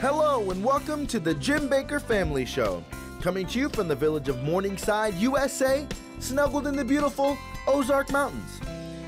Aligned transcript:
Hello 0.00 0.50
and 0.50 0.62
welcome 0.62 1.06
to 1.06 1.18
the 1.18 1.32
Jim 1.32 1.70
Bakker 1.70 2.02
Family 2.02 2.44
Show. 2.44 2.84
Coming 3.22 3.46
to 3.46 3.58
you 3.58 3.70
from 3.70 3.88
the 3.88 3.94
village 3.94 4.28
of 4.28 4.42
Morningside, 4.42 5.14
USA, 5.14 5.86
snuggled 6.18 6.66
in 6.66 6.76
the 6.76 6.84
beautiful 6.84 7.38
Ozark 7.66 8.12
Mountains. 8.12 8.60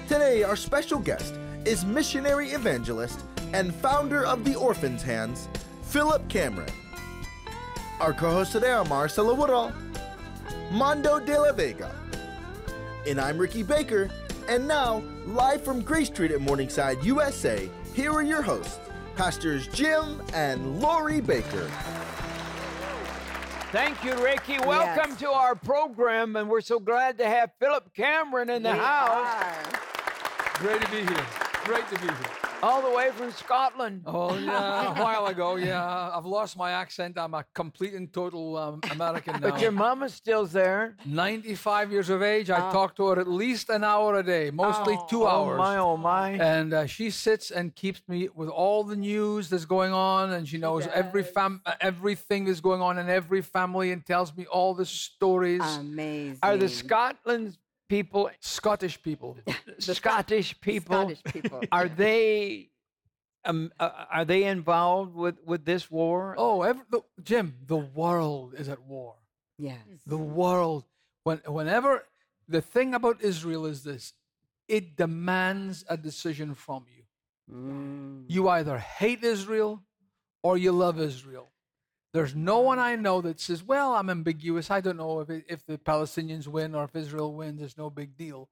Today, 0.09 0.45
our 0.45 0.56
special 0.56 0.98
guest 0.98 1.35
is 1.66 1.85
missionary 1.85 2.53
evangelist 2.53 3.21
and 3.53 3.74
founder 3.74 4.24
of 4.24 4.46
the 4.46 4.54
Orphans 4.54 5.03
Hands, 5.03 5.46
Philip 5.82 6.27
Cameron. 6.30 6.72
Our 8.00 8.14
co 8.14 8.30
hosts 8.30 8.55
today 8.55 8.70
are 8.70 8.86
Marcela 8.86 9.34
Woodall, 9.34 9.75
Mondo 10.70 11.20
de 11.20 11.39
la 11.39 11.52
Vega, 11.52 11.95
and 13.07 13.20
I'm 13.20 13.36
Ricky 13.36 13.62
Bakker. 13.62 14.11
And 14.48 14.66
now, 14.66 15.02
live 15.27 15.62
from 15.62 15.82
Grace 15.82 16.07
Street 16.07 16.30
at 16.30 16.41
Morningside, 16.41 17.05
USA, 17.05 17.68
here 17.93 18.11
are 18.11 18.23
your 18.23 18.41
hosts, 18.41 18.79
Pastors 19.19 19.66
Jim 19.66 20.23
and 20.32 20.80
Lori 20.80 21.21
Bakker. 21.21 21.68
Thank 23.72 24.04
you, 24.04 24.14
Ricky. 24.22 24.61
Welcome 24.61 25.11
Yes. 25.11 25.18
to 25.18 25.31
our 25.31 25.57
program, 25.57 26.36
and 26.36 26.49
we're 26.49 26.61
so 26.61 26.79
glad 26.79 27.18
to 27.18 27.26
have 27.26 27.50
Philip 27.59 27.93
Cameron 27.95 28.49
in 28.49 28.62
the 28.62 28.71
We 28.71 28.79
house, 28.79 29.26
are. 29.26 29.54
Great 30.61 30.81
to 30.82 30.90
be 30.93 30.99
here. 30.99 31.26
Great 31.64 31.89
to 31.89 31.99
be 31.99 32.06
here. 32.06 32.38
All 32.62 32.83
the 32.83 32.91
way 32.91 33.11
from 33.12 33.30
Scotland. 33.33 34.03
Oh, 34.06 34.36
yeah, 34.36 34.92
a 34.98 35.03
while 35.03 35.27
ago, 35.27 35.56
yeah. 35.56 36.11
I've 36.14 36.27
lost 36.27 36.56
my 36.56 36.72
accent. 36.72 37.17
I'm 37.19 37.34
a 37.34 37.44
complete 37.55 37.94
and 37.94 38.12
total 38.12 38.56
um, 38.56 38.81
American 38.91 39.41
now. 39.41 39.50
But 39.50 39.61
your 39.61 39.70
mama's 39.72 40.14
still 40.14 40.47
there. 40.47 40.97
95 41.06 41.92
years 41.92 42.11
of 42.11 42.22
age. 42.22 42.50
I 42.50 42.58
talk 42.72 42.97
to 42.97 43.06
her 43.08 43.20
at 43.20 43.28
least 43.28 43.70
an 43.70 43.84
hour 43.84 44.19
a 44.19 44.22
day, 44.22 44.50
mostly 44.50 44.98
two 45.08 45.22
Oh 45.25 45.28
hours. 45.28 45.55
Oh, 45.61 45.62
my, 45.62 45.77
oh 45.78 45.97
my. 45.97 46.31
And 46.33 46.72
uh, 46.75 46.86
she 46.86 47.11
sits 47.11 47.50
and 47.50 47.75
keeps 47.75 48.03
me 48.08 48.28
with 48.34 48.48
all 48.48 48.84
the 48.84 48.97
news 48.97 49.48
that's 49.48 49.64
going 49.64 49.92
on, 49.92 50.33
and 50.33 50.47
she 50.48 50.59
knows 50.59 50.86
every 50.89 51.22
fam- 51.22 51.62
uh, 51.67 51.75
everything 51.81 52.45
that's 52.47 52.61
going 52.61 52.81
on 52.83 52.98
in 52.98 53.09
every 53.09 53.42
family, 53.42 53.92
and 53.92 54.05
tells 54.05 54.36
me 54.36 54.47
all 54.47 54.75
the 54.75 54.86
stories. 54.86 55.62
Amazing. 55.79 56.39
Are 56.42 56.56
the 56.56 56.69
Scotland 56.69 57.56
people, 57.89 58.31
Scottish 58.41 59.03
people. 59.03 59.36
Scottish 59.78 60.61
people, 60.61 60.97
Scottish 61.11 61.22
people. 61.33 61.61
are 61.72 61.89
they 61.89 62.70
um, 63.45 63.72
uh, 63.80 63.91
are 64.11 64.25
they 64.25 64.45
involved 64.45 65.14
with 65.14 65.36
with 65.45 65.64
this 65.64 65.91
war? 65.91 66.34
Oh, 66.36 66.62
every, 66.62 66.83
the, 66.91 67.00
Jim, 67.22 67.55
the 67.67 67.77
world 67.77 68.55
is 68.56 68.69
at 68.69 68.83
war. 68.83 69.14
Yes. 69.61 69.78
the 70.06 70.17
world 70.17 70.84
when 71.25 71.39
whenever 71.47 72.05
the 72.47 72.61
thing 72.62 72.95
about 72.95 73.20
israel 73.22 73.67
is 73.67 73.83
this 73.83 74.12
it 74.69 74.95
demands 74.97 75.84
a 75.89 75.97
decision 75.97 76.55
from 76.55 76.86
you 76.95 77.02
Mm. 77.50 78.25
you 78.28 78.48
either 78.50 78.78
hate 78.78 79.25
israel 79.25 79.83
or 80.42 80.58
you 80.58 80.70
love 80.70 81.00
israel 81.00 81.48
there's 82.12 82.34
no 82.34 82.61
one 82.61 82.78
i 82.78 82.97
know 82.97 83.20
that 83.20 83.39
says 83.41 83.62
well 83.62 83.95
i'm 83.95 84.09
ambiguous. 84.11 84.70
I 84.70 84.81
don't 84.81 84.97
know 84.97 85.20
if, 85.20 85.31
it, 85.31 85.45
if 85.48 85.64
the 85.67 85.78
palestinians 85.78 86.47
win 86.47 86.75
or 86.75 86.84
if 86.84 86.95
israel 86.97 87.34
wins. 87.34 87.61
It's 87.62 87.77
no 87.78 87.91
big 87.91 88.17
deal. 88.17 88.48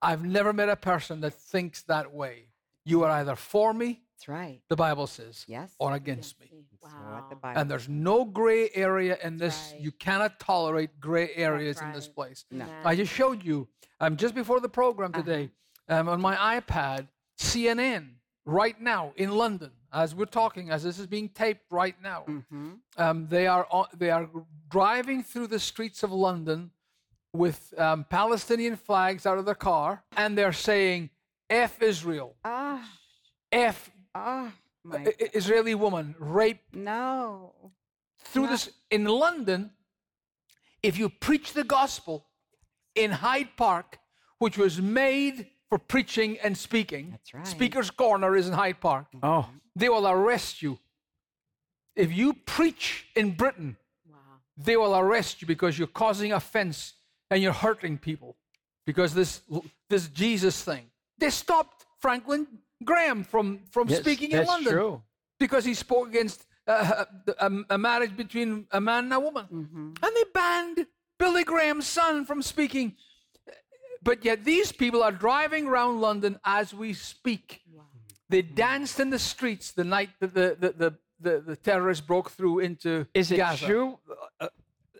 I've 0.00 0.24
never 0.24 0.52
met 0.52 0.68
a 0.68 0.76
person 0.76 1.20
that 1.22 1.34
thinks 1.34 1.82
that 1.84 2.12
way. 2.14 2.46
You 2.84 3.02
are 3.04 3.10
either 3.10 3.34
for 3.36 3.74
me 3.74 4.02
That's 4.14 4.28
right. 4.28 4.60
the 4.68 4.76
bible 4.76 5.06
says 5.06 5.44
Yes. 5.48 5.72
or 5.78 5.92
against 5.94 6.40
me. 6.40 6.46
That's 6.80 6.94
what 6.94 7.28
the 7.30 7.36
Bible 7.36 7.60
and 7.60 7.70
there's 7.70 7.88
no 7.88 8.24
gray 8.24 8.70
area 8.74 9.18
in 9.22 9.36
this. 9.36 9.70
right. 9.72 9.80
you 9.82 9.90
cannot 9.92 10.38
tolerate 10.40 10.98
gray 11.00 11.30
areas 11.34 11.80
in 11.82 11.92
this 11.92 12.08
place. 12.08 12.44
No. 12.50 12.66
I 12.84 12.94
just 12.96 13.12
showed 13.12 13.44
you 13.44 13.68
um, 14.00 14.16
just 14.16 14.34
before 14.34 14.60
the 14.60 14.68
program 14.68 15.10
Uh-huh. 15.12 15.22
today 15.22 15.50
um, 15.88 16.08
on 16.08 16.20
my 16.20 16.36
iPad, 16.60 17.08
CNN 17.38 18.10
right 18.48 18.80
now 18.80 19.12
in 19.16 19.30
London, 19.36 19.70
as 19.92 20.14
we're 20.14 20.24
talking, 20.24 20.70
as 20.70 20.82
this 20.82 20.98
is 20.98 21.06
being 21.06 21.28
taped 21.28 21.70
right 21.70 21.94
now. 22.02 22.24
Mm-hmm. 22.26 22.70
Um, 22.96 23.26
they 23.28 23.46
are 23.46 23.66
on, 23.70 23.86
they 23.96 24.10
are 24.10 24.28
driving 24.70 25.22
through 25.22 25.48
the 25.48 25.58
streets 25.58 26.02
of 26.02 26.10
London 26.10 26.70
with 27.34 27.74
um, 27.78 28.04
Palestinian 28.08 28.76
flags 28.76 29.26
out 29.26 29.36
of 29.38 29.44
their 29.44 29.54
car, 29.54 30.02
and 30.16 30.36
they're 30.36 30.52
saying 30.70 31.10
"F 31.50 31.82
Israel, 31.82 32.34
Ah, 32.44 32.90
F 33.52 33.90
ah, 34.14 34.50
I- 34.90 35.14
Israeli 35.34 35.74
woman, 35.74 36.14
rape 36.18 36.62
no. 36.72 37.52
through 38.18 38.44
No. 38.46 38.50
this 38.52 38.70
in 38.90 39.04
London, 39.04 39.70
if 40.82 40.98
you 40.98 41.10
preach 41.10 41.52
the 41.52 41.64
gospel 41.64 42.24
in 42.94 43.10
Hyde 43.10 43.50
Park, 43.56 43.98
which 44.38 44.56
was 44.56 44.80
made 44.80 45.46
for 45.68 45.78
preaching 45.78 46.38
and 46.42 46.56
speaking, 46.56 47.10
That's 47.10 47.34
right. 47.34 47.46
Speaker's 47.46 47.90
Corner 47.90 48.36
is 48.36 48.48
in 48.48 48.54
Hyde 48.54 48.80
Park, 48.80 49.06
Oh, 49.22 49.48
they 49.76 49.88
will 49.88 50.06
arrest 50.08 50.62
you. 50.62 50.78
If 51.94 52.12
you 52.12 52.32
preach 52.32 53.06
in 53.14 53.32
Britain, 53.32 53.76
Wow. 54.10 54.16
they 54.56 54.76
will 54.76 54.96
arrest 54.96 55.42
you 55.42 55.46
because 55.48 55.78
you're 55.78 55.88
causing 55.88 56.32
offense 56.32 56.94
and 57.30 57.42
you're 57.42 57.52
hurting 57.52 57.98
people 57.98 58.36
because 58.86 59.12
this 59.14 59.42
this 59.90 60.08
Jesus 60.08 60.62
thing. 60.64 60.90
They 61.18 61.30
stopped 61.30 61.84
Franklin 62.00 62.46
Graham 62.84 63.24
from 63.24 63.60
from 63.70 63.88
yes, 63.88 64.00
speaking 64.00 64.30
in 64.30 64.38
that's 64.38 64.48
London 64.48 64.72
true. 64.72 65.02
because 65.38 65.64
he 65.64 65.74
spoke 65.74 66.08
against 66.08 66.46
uh, 66.66 67.04
a, 67.40 67.50
a 67.70 67.78
marriage 67.78 68.16
between 68.16 68.66
a 68.70 68.80
man 68.80 69.04
and 69.04 69.12
a 69.12 69.20
woman. 69.20 69.46
Mm-hmm. 69.52 69.92
And 70.02 70.16
they 70.16 70.24
banned 70.32 70.86
Billy 71.18 71.44
Graham's 71.44 71.86
son 71.86 72.24
from 72.24 72.42
speaking. 72.42 72.96
But 74.02 74.24
yet 74.24 74.44
these 74.44 74.72
people 74.72 75.02
are 75.02 75.12
driving 75.12 75.66
around 75.66 76.00
London 76.00 76.38
as 76.44 76.72
we 76.74 76.92
speak. 76.92 77.62
They 78.28 78.42
danced 78.42 79.00
in 79.00 79.10
the 79.10 79.18
streets 79.18 79.72
the 79.72 79.84
night 79.84 80.10
that 80.20 80.34
the, 80.34 80.56
the, 80.58 80.70
the, 80.72 80.94
the, 81.20 81.40
the 81.40 81.56
terrorists 81.56 82.04
broke 82.04 82.30
through 82.30 82.60
into 82.60 83.06
Is 83.14 83.32
it 83.32 83.38
Gaza. 83.38 83.66
true? 83.66 83.98
Uh, 84.40 84.48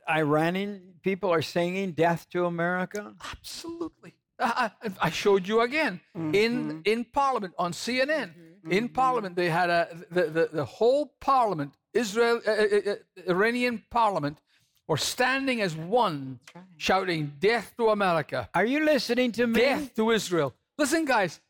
Iranian 0.08 0.94
people 1.02 1.30
are 1.30 1.42
singing 1.42 1.92
"Death 1.92 2.26
to 2.30 2.46
America." 2.46 3.14
Absolutely. 3.30 4.14
I, 4.40 4.70
I 4.82 4.90
I 5.02 5.10
showed 5.10 5.46
you 5.46 5.60
again 5.60 6.00
in 6.14 6.82
in 6.84 7.04
Parliament 7.04 7.54
on 7.58 7.72
CNN. 7.72 8.30
In 8.70 8.88
Parliament, 8.88 9.36
they 9.36 9.48
had 9.50 9.70
a 9.70 9.88
the, 10.10 10.24
the, 10.24 10.48
the 10.52 10.64
whole 10.64 11.14
Parliament, 11.20 11.74
Israel, 11.94 12.40
uh, 12.46 12.50
uh, 12.50 12.92
uh, 12.92 12.94
Iranian 13.28 13.82
Parliament, 13.90 14.38
were 14.88 14.96
standing 14.96 15.60
as 15.60 15.76
one, 15.76 16.40
shouting 16.76 17.32
"Death 17.38 17.74
to 17.76 17.90
America, 17.90 18.48
Are 18.54 18.64
you 18.64 18.84
listening 18.84 19.30
to 19.32 19.46
me? 19.46 19.60
Death 19.60 19.94
to 19.96 20.10
Israel." 20.10 20.54
Listen, 20.76 21.04
guys, 21.04 21.40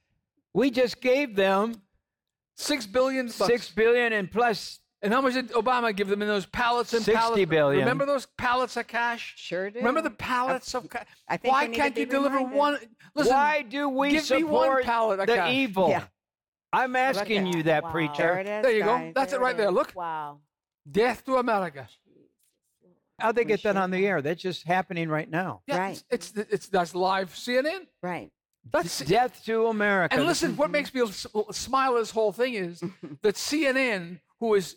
We 0.54 0.70
just 0.70 1.00
gave 1.00 1.36
them 1.36 1.80
six 2.56 2.86
billion 2.86 3.26
bucks. 3.26 3.46
six 3.46 3.70
billion 3.70 4.12
and 4.12 4.30
plus. 4.30 4.80
And 5.00 5.12
how 5.14 5.20
much 5.20 5.34
did 5.34 5.50
Obama 5.52 5.94
give 5.94 6.08
them 6.08 6.22
in 6.22 6.26
those 6.28 6.46
pallets 6.46 6.92
and 6.92 7.04
60 7.04 7.16
pallets? 7.20 7.44
billion. 7.48 7.80
Remember 7.80 8.04
those 8.04 8.26
pallets 8.36 8.76
of 8.76 8.88
cash? 8.88 9.34
Sure 9.36 9.70
do. 9.70 9.78
Remember 9.78 10.00
the 10.02 10.10
pallets 10.10 10.74
of 10.74 10.90
cash? 10.90 11.06
I 11.28 11.36
think 11.36 11.52
Why 11.52 11.62
we 11.64 11.68
need 11.68 11.74
to 11.76 11.80
can't 11.80 11.96
you 11.96 12.06
deliver 12.06 12.36
reminded. 12.38 12.58
one? 12.58 12.78
Listen, 13.14 13.32
Why 13.34 13.62
do 13.62 13.88
we 13.88 14.10
give 14.10 14.28
me 14.30 14.42
one 14.42 14.64
support 14.64 14.84
pallet 14.84 15.20
of 15.20 15.26
the 15.28 15.36
cash. 15.36 15.52
evil? 15.54 15.88
Yeah. 15.90 16.02
I'm 16.72 16.96
asking 16.96 17.46
at- 17.48 17.54
you 17.54 17.62
that, 17.64 17.84
Wow. 17.84 17.90
preacher. 17.92 18.16
There 18.16 18.38
it 18.40 18.46
is. 18.48 18.62
There 18.64 18.72
you 18.72 18.80
go. 18.82 18.86
guys. 18.98 19.12
That's 19.14 19.32
it 19.32 19.36
There 19.36 19.44
right 19.44 19.56
there. 19.56 19.70
Look. 19.70 19.92
Wow. 19.94 20.40
Death 20.90 21.24
to 21.26 21.36
America. 21.36 21.86
How'd 23.18 23.34
they 23.36 23.44
get 23.44 23.62
that 23.64 23.76
on 23.76 23.90
the 23.90 24.06
air? 24.06 24.22
That's 24.22 24.40
just 24.40 24.64
happening 24.64 25.08
right 25.08 25.28
now. 25.30 25.62
Yeah, 25.66 25.78
Right. 25.78 26.02
It's, 26.10 26.32
it's 26.36 26.48
it's 26.50 26.68
that's 26.68 26.94
live 26.94 27.30
CNN. 27.30 27.86
Right. 28.02 28.30
That's 28.70 29.00
Death 29.00 29.42
to 29.46 29.66
America. 29.66 30.14
and 30.14 30.26
listen. 30.26 30.56
What 30.56 30.70
makes 30.70 30.92
me 30.92 31.00
s- 31.02 31.26
smile? 31.52 31.94
This 31.94 32.10
whole 32.10 32.32
thing 32.32 32.54
is 32.54 32.80
that 33.22 33.34
CNN, 33.36 34.20
who 34.40 34.54
is 34.54 34.76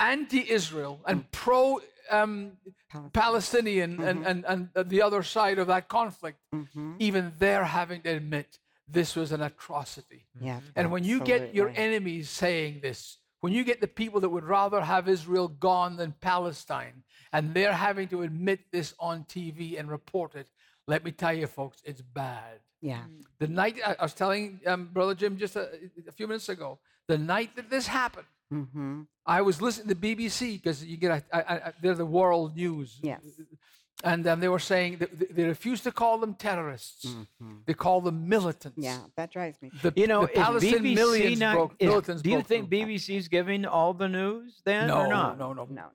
anti-Israel 0.00 1.00
and 1.06 1.30
pro 1.30 1.80
um, 2.10 2.52
Palestinian 3.12 4.00
and, 4.02 4.26
and 4.26 4.44
and 4.46 4.68
the 4.90 5.02
other 5.02 5.22
side 5.22 5.58
of 5.58 5.66
that 5.68 5.88
conflict, 5.88 6.38
Mm-hmm. 6.54 6.94
even 6.98 7.32
they're 7.38 7.64
having 7.64 8.00
to 8.02 8.10
admit 8.10 8.58
this 8.86 9.16
was 9.16 9.32
an 9.32 9.40
atrocity. 9.42 10.26
Yeah. 10.40 10.60
And 10.76 10.90
when 10.92 11.02
you 11.04 11.20
get 11.20 11.54
your 11.54 11.68
absolutely. 11.68 11.94
enemies 11.94 12.30
saying 12.30 12.80
this, 12.82 13.18
when 13.40 13.52
you 13.52 13.64
get 13.64 13.80
the 13.80 13.88
people 13.88 14.20
that 14.20 14.28
would 14.28 14.44
rather 14.44 14.80
have 14.82 15.08
Israel 15.08 15.48
gone 15.48 15.96
than 15.96 16.12
Palestine, 16.20 17.02
and 17.34 17.52
they're 17.52 17.72
having 17.88 18.08
to 18.08 18.22
admit 18.22 18.60
this 18.70 18.94
on 18.98 19.24
TV 19.24 19.78
and 19.78 19.90
report 19.90 20.34
it, 20.36 20.48
let 20.86 21.04
me 21.04 21.10
tell 21.12 21.32
you, 21.40 21.46
folks, 21.46 21.78
it's 21.84 22.00
bad. 22.00 22.60
Yeah. 22.80 23.02
The 23.38 23.48
night 23.48 23.76
I, 23.86 23.96
I 23.98 24.02
was 24.04 24.14
telling 24.14 24.60
um, 24.66 24.88
Brother 24.92 25.14
Jim 25.14 25.36
just 25.36 25.56
a, 25.56 25.68
a 26.08 26.12
few 26.12 26.26
minutes 26.28 26.48
ago, 26.48 26.78
the 27.08 27.18
night 27.18 27.50
that 27.56 27.68
this 27.70 27.86
happened, 27.86 28.26
Mm-hmm. 28.52 29.02
I 29.26 29.40
was 29.40 29.60
listening 29.62 29.88
to 29.88 29.94
BBC 29.96 30.40
because 30.62 30.84
you 30.84 30.96
get 30.98 31.10
a, 31.32 31.36
I, 31.36 31.40
I, 31.40 31.54
I- 31.68 31.72
they're 31.80 31.94
the 31.94 32.06
world 32.06 32.54
news. 32.56 33.00
Yes. 33.02 33.22
And 34.04 34.24
um, 34.28 34.38
they 34.38 34.48
were 34.48 34.58
saying 34.60 34.98
that 34.98 35.18
they- 35.18 35.32
they 35.36 35.44
refuse 35.44 35.80
to 35.80 35.90
call 35.90 36.18
them 36.18 36.34
terrorists. 36.34 37.06
They 37.66 37.72
call 37.74 38.02
them 38.02 38.28
militants. 38.28 38.76
Mm-hmm. 38.78 38.84
Yeah. 38.84 38.98
That 39.16 39.32
drives 39.32 39.60
me. 39.62 39.70
The, 39.82 39.92
You 39.96 40.06
know, 40.06 40.26
the 40.26 40.32
is 40.32 40.38
Palestinian 40.38 40.84
BBC 40.84 40.94
millions 40.94 41.40
not? 41.40 41.54
broke, 41.56 41.74
is- 41.80 41.88
militants 41.88 42.22
do 42.22 42.30
you 42.30 42.36
broke 42.36 42.46
think 42.46 42.68
through. 42.68 42.78
BBC's 42.80 43.28
giving 43.28 43.64
all 43.64 43.94
the 43.94 44.08
news 44.08 44.60
then, 44.64 44.88
No, 44.88 44.98
or 44.98 45.08
not? 45.08 45.38
no, 45.38 45.52
no, 45.54 45.64
No, 45.64 45.74
no. 45.74 45.86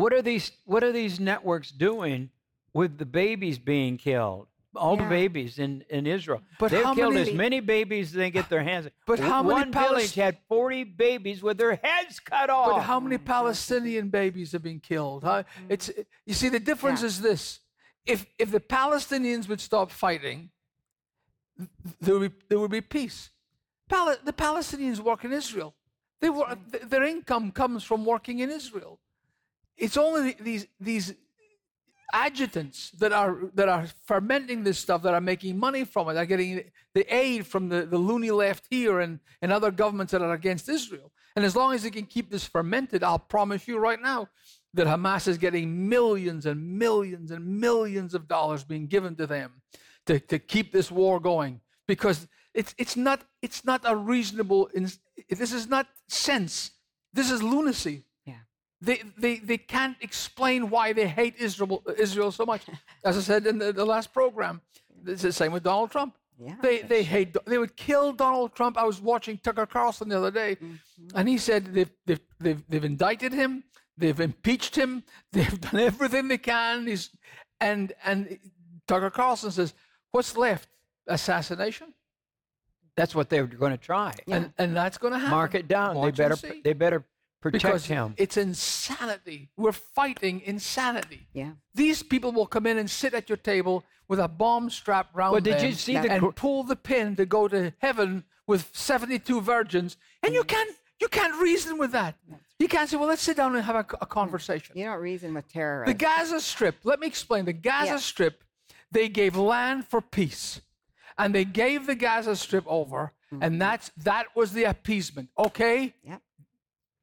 What 0.00 0.12
are 0.12 0.22
these? 0.22 0.52
What 0.64 0.82
are 0.82 0.92
these 0.92 1.20
networks 1.20 1.70
doing 1.70 2.30
with 2.72 2.98
the 2.98 3.06
babies 3.06 3.58
being 3.58 3.96
killed? 3.96 4.46
all 4.76 4.96
the 4.96 5.02
babies 5.02 5.58
in, 5.58 5.84
in 5.90 6.06
Israel. 6.06 6.40
But 6.60 6.70
They've 6.70 6.84
how 6.84 6.94
killed 6.94 7.14
many- 7.14 7.30
as 7.32 7.36
many 7.36 7.58
babies 7.58 8.06
as 8.10 8.12
they 8.12 8.30
get 8.30 8.48
their 8.48 8.62
hands. 8.62 8.86
But 9.04 9.16
W- 9.16 9.28
how 9.32 9.42
many 9.42 9.54
one 9.62 9.72
village 9.72 10.14
had 10.14 10.38
40 10.48 10.84
babies 10.84 11.42
with 11.42 11.58
their 11.58 11.74
heads 11.74 12.20
cut 12.20 12.48
off. 12.50 12.70
But 12.70 12.82
how 12.82 13.00
many 13.00 13.18
Palestinian 13.18 14.10
babies 14.10 14.52
have 14.52 14.62
been 14.62 14.78
killed? 14.78 15.24
Huh? 15.24 15.42
It's 15.68 15.90
you 16.24 16.34
see 16.34 16.48
the 16.50 16.60
difference 16.60 17.00
Yeah. 17.00 17.06
is 17.08 17.20
this: 17.20 17.58
if 18.06 18.26
if 18.38 18.52
the 18.52 18.60
Palestinians 18.60 19.48
would 19.48 19.60
stop 19.60 19.90
fighting, 19.90 20.50
there 22.00 22.18
would 22.18 22.30
be, 22.38 22.44
there 22.48 22.60
would 22.60 22.70
be 22.70 22.80
peace. 22.80 23.30
Pal- 23.88 24.16
the 24.24 24.32
Palestinians 24.32 25.00
work 25.00 25.24
in 25.24 25.32
Israel. 25.32 25.74
They 26.20 26.30
work, 26.30 26.56
th- 26.70 26.84
their 26.84 27.02
income 27.02 27.50
comes 27.50 27.82
from 27.82 28.04
working 28.04 28.38
in 28.38 28.50
Israel. 28.50 29.00
It's 29.80 29.96
only 29.96 30.36
these 30.38 30.66
these 30.78 31.14
adjutants 32.12 32.90
that 32.92 33.12
are 33.12 33.50
that 33.54 33.68
are 33.68 33.86
fermenting 34.04 34.62
this 34.64 34.78
stuff 34.78 35.02
that 35.02 35.14
are 35.14 35.20
making 35.20 35.58
money 35.58 35.84
from 35.84 36.08
it 36.08 36.16
are 36.16 36.26
getting 36.26 36.64
the 36.94 37.14
aid 37.14 37.46
from 37.46 37.68
the, 37.68 37.86
the 37.86 37.98
loony 37.98 38.30
left 38.30 38.64
here 38.70 39.00
and, 39.00 39.20
and 39.42 39.52
other 39.52 39.70
governments 39.70 40.12
that 40.12 40.22
are 40.22 40.32
against 40.32 40.68
Israel. 40.68 41.12
And 41.36 41.44
as 41.44 41.54
long 41.54 41.72
as 41.74 41.82
they 41.82 41.90
can 41.90 42.06
keep 42.06 42.30
this 42.30 42.44
fermented, 42.44 43.04
I'll 43.04 43.18
promise 43.18 43.68
you 43.68 43.78
right 43.78 44.00
now 44.00 44.28
that 44.74 44.86
Hamas 44.86 45.28
is 45.28 45.38
getting 45.38 45.88
millions 45.88 46.46
and 46.46 46.78
millions 46.78 47.30
and 47.30 47.60
millions 47.60 48.14
of 48.14 48.28
dollars 48.28 48.64
being 48.64 48.86
given 48.86 49.14
to 49.16 49.26
them 49.26 49.62
to, 50.06 50.18
to 50.18 50.38
keep 50.38 50.72
this 50.72 50.90
war 50.90 51.20
going. 51.20 51.60
Because 51.86 52.28
it's 52.54 52.74
it's 52.78 52.96
not 52.96 53.22
it's 53.42 53.64
not 53.64 53.80
a 53.84 53.94
reasonable 53.96 54.68
this 54.74 55.52
is 55.52 55.68
not 55.68 55.86
sense. 56.08 56.72
This 57.12 57.30
is 57.30 57.42
lunacy. 57.42 58.04
Yeah. 58.80 58.96
They, 58.96 59.02
they, 59.18 59.36
they 59.38 59.58
can't 59.58 59.96
explain 60.00 60.70
why 60.70 60.92
they 60.92 61.06
hate 61.06 61.36
Israel, 61.38 61.82
Israel 61.98 62.32
so 62.32 62.46
much. 62.46 62.62
As 63.04 63.16
I 63.16 63.20
said 63.20 63.46
in 63.46 63.58
the, 63.58 63.72
the 63.72 63.84
last 63.84 64.12
program, 64.12 64.60
it's 65.06 65.22
the 65.22 65.32
same 65.32 65.52
with 65.52 65.62
Donald 65.62 65.90
Trump. 65.90 66.16
Yeah, 66.38 66.54
They, 66.62 66.78
they 66.80 67.02
hate, 67.02 67.36
they 67.44 67.58
would 67.58 67.76
kill 67.76 68.12
Donald 68.12 68.54
Trump. 68.54 68.78
I 68.78 68.84
was 68.84 69.00
watching 69.00 69.36
Tucker 69.38 69.66
Carlson 69.66 70.08
the 70.08 70.16
other 70.16 70.30
day, 70.30 70.56
mm-hmm. 70.56 71.08
and 71.14 71.28
he 71.28 71.36
said 71.36 71.74
they've, 71.74 71.90
they've, 72.06 72.20
they've, 72.38 72.62
they've 72.66 72.84
indicted 72.84 73.34
him, 73.34 73.64
they've 73.98 74.18
impeached 74.18 74.74
him, 74.74 75.04
they've 75.32 75.60
done 75.60 75.78
everything 75.80 76.28
they 76.28 76.38
can. 76.38 76.86
He's, 76.86 77.10
and, 77.60 77.92
and 78.04 78.38
Tucker 78.86 79.10
Carlson 79.10 79.50
says, 79.50 79.74
What's 80.12 80.36
left? 80.36 80.68
Assassination? 81.06 81.94
That's 82.96 83.14
what 83.14 83.30
they're 83.30 83.46
going 83.46 83.72
to 83.72 83.78
try. 83.78 84.14
And, 84.28 84.52
and 84.58 84.76
that's 84.76 84.98
going 84.98 85.12
to 85.12 85.18
happen. 85.18 85.30
Mark 85.30 85.54
it 85.54 85.68
down. 85.68 85.96
Watch 85.96 86.16
they 86.16 86.28
better 86.28 86.54
they 86.64 86.72
better 86.72 87.04
protect 87.40 87.64
because 87.64 87.86
him. 87.86 88.14
it's 88.16 88.36
insanity. 88.36 89.50
We're 89.56 89.72
fighting 89.72 90.42
insanity. 90.44 91.26
Yeah. 91.32 91.52
These 91.74 92.02
people 92.02 92.32
will 92.32 92.46
come 92.46 92.66
in 92.66 92.78
and 92.78 92.90
sit 92.90 93.14
at 93.14 93.28
your 93.28 93.36
table 93.38 93.84
with 94.08 94.18
a 94.18 94.28
bomb 94.28 94.70
strapped 94.70 95.14
round 95.14 95.32
Well, 95.32 95.40
did 95.40 95.58
them 95.58 95.66
you 95.66 95.72
see 95.72 95.96
the 95.96 96.10
and 96.10 96.20
gr- 96.20 96.30
pull 96.30 96.64
the 96.64 96.76
pin 96.76 97.16
to 97.16 97.26
go 97.26 97.48
to 97.48 97.72
heaven 97.78 98.24
with 98.46 98.68
72 98.72 99.40
virgins, 99.40 99.96
and 100.22 100.34
you 100.34 100.44
can't 100.44 100.74
you 101.00 101.08
can't 101.08 101.40
reason 101.40 101.78
with 101.78 101.92
that. 101.92 102.16
You 102.58 102.68
can't 102.68 102.90
say, 102.90 102.96
"Well, 102.96 103.08
let's 103.08 103.22
sit 103.22 103.36
down 103.36 103.54
and 103.56 103.64
have 103.64 103.76
a, 103.76 103.86
a 104.02 104.06
conversation." 104.06 104.76
You 104.76 104.84
don't 104.84 105.00
reason 105.00 105.32
with 105.32 105.48
terrorists. 105.48 105.90
The 105.92 105.98
Gaza 105.98 106.40
Strip. 106.40 106.76
Let 106.84 107.00
me 107.00 107.06
explain. 107.06 107.46
The 107.46 107.54
Gaza 107.54 107.92
Yeah. 107.92 107.96
Strip, 107.98 108.44
they 108.92 109.08
gave 109.08 109.34
land 109.36 109.86
for 109.86 110.02
peace, 110.02 110.60
and 111.16 111.34
they 111.34 111.44
gave 111.46 111.86
the 111.86 111.94
Gaza 111.94 112.36
Strip 112.36 112.64
over, 112.66 113.12
mm-hmm. 113.32 113.42
and 113.42 113.62
that's 113.62 113.90
that 113.98 114.26
was 114.36 114.52
the 114.52 114.64
appeasement. 114.64 115.30
Okay, 115.38 115.94
Yep. 116.02 116.20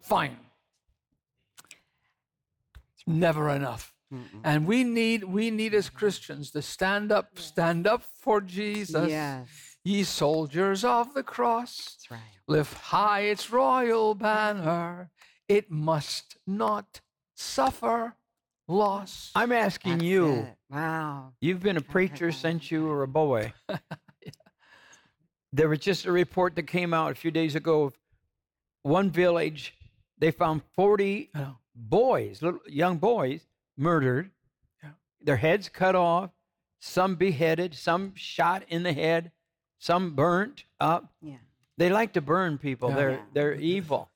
Fine. 0.07 0.37
It's 2.93 3.03
never 3.05 3.49
enough. 3.49 3.93
And 4.43 4.65
we 4.65 4.85
need 4.85 5.25
we 5.25 5.51
need 5.51 5.73
as 5.73 5.89
Christians 5.89 6.51
to 6.51 6.61
stand 6.61 7.11
up, 7.11 7.37
stand 7.37 7.85
up 7.85 8.03
for 8.21 8.39
Jesus. 8.39 9.09
Yes. 9.09 9.47
Ye 9.83 10.03
soldiers 10.03 10.85
of 10.85 11.13
the 11.13 11.23
cross, 11.23 11.97
right. 12.09 12.19
lift 12.47 12.73
high 12.73 13.21
its 13.21 13.51
royal 13.51 14.15
banner. 14.15 15.09
It 15.49 15.69
must 15.69 16.37
not 16.47 17.01
suffer 17.35 18.15
loss. 18.67 19.31
I'm 19.35 19.51
asking 19.51 19.99
That's 19.99 20.03
you. 20.03 20.33
it. 20.33 20.55
Wow. 20.69 21.33
You've 21.41 21.61
been 21.61 21.77
a 21.77 21.81
preacher 21.81 22.31
since 22.31 22.71
you 22.71 22.85
were 22.85 23.03
a 23.03 23.07
boy. 23.07 23.53
There 25.53 25.69
was 25.69 25.79
just 25.79 26.05
a 26.05 26.11
report 26.11 26.55
that 26.55 26.63
came 26.63 26.93
out 26.93 27.11
a 27.11 27.15
few 27.15 27.31
days 27.31 27.55
ago 27.55 27.83
of 27.83 27.97
one 28.83 29.09
village. 29.09 29.76
They 30.19 30.31
found 30.31 30.61
40 30.75 31.29
I 31.35 31.47
boys, 31.75 32.41
little 32.41 32.59
young 32.67 32.97
boys, 32.97 33.41
murdered. 33.77 34.31
Yeah. 34.83 34.89
Their 35.21 35.35
heads 35.37 35.69
cut 35.69 35.95
off, 35.95 36.31
some 36.79 37.15
beheaded, 37.15 37.75
some 37.75 38.13
shot 38.15 38.63
in 38.67 38.83
the 38.83 38.93
head, 38.93 39.31
some 39.79 40.15
burnt 40.15 40.65
up. 40.79 41.13
Yeah. 41.21 41.37
They 41.77 41.89
like 41.91 42.13
to 42.13 42.21
burn 42.21 42.57
people. 42.57 42.89
Yeah. 42.89 42.95
They're 42.95 43.11
Yeah. 43.11 43.25
they're 43.33 43.53
evil. 43.55 44.09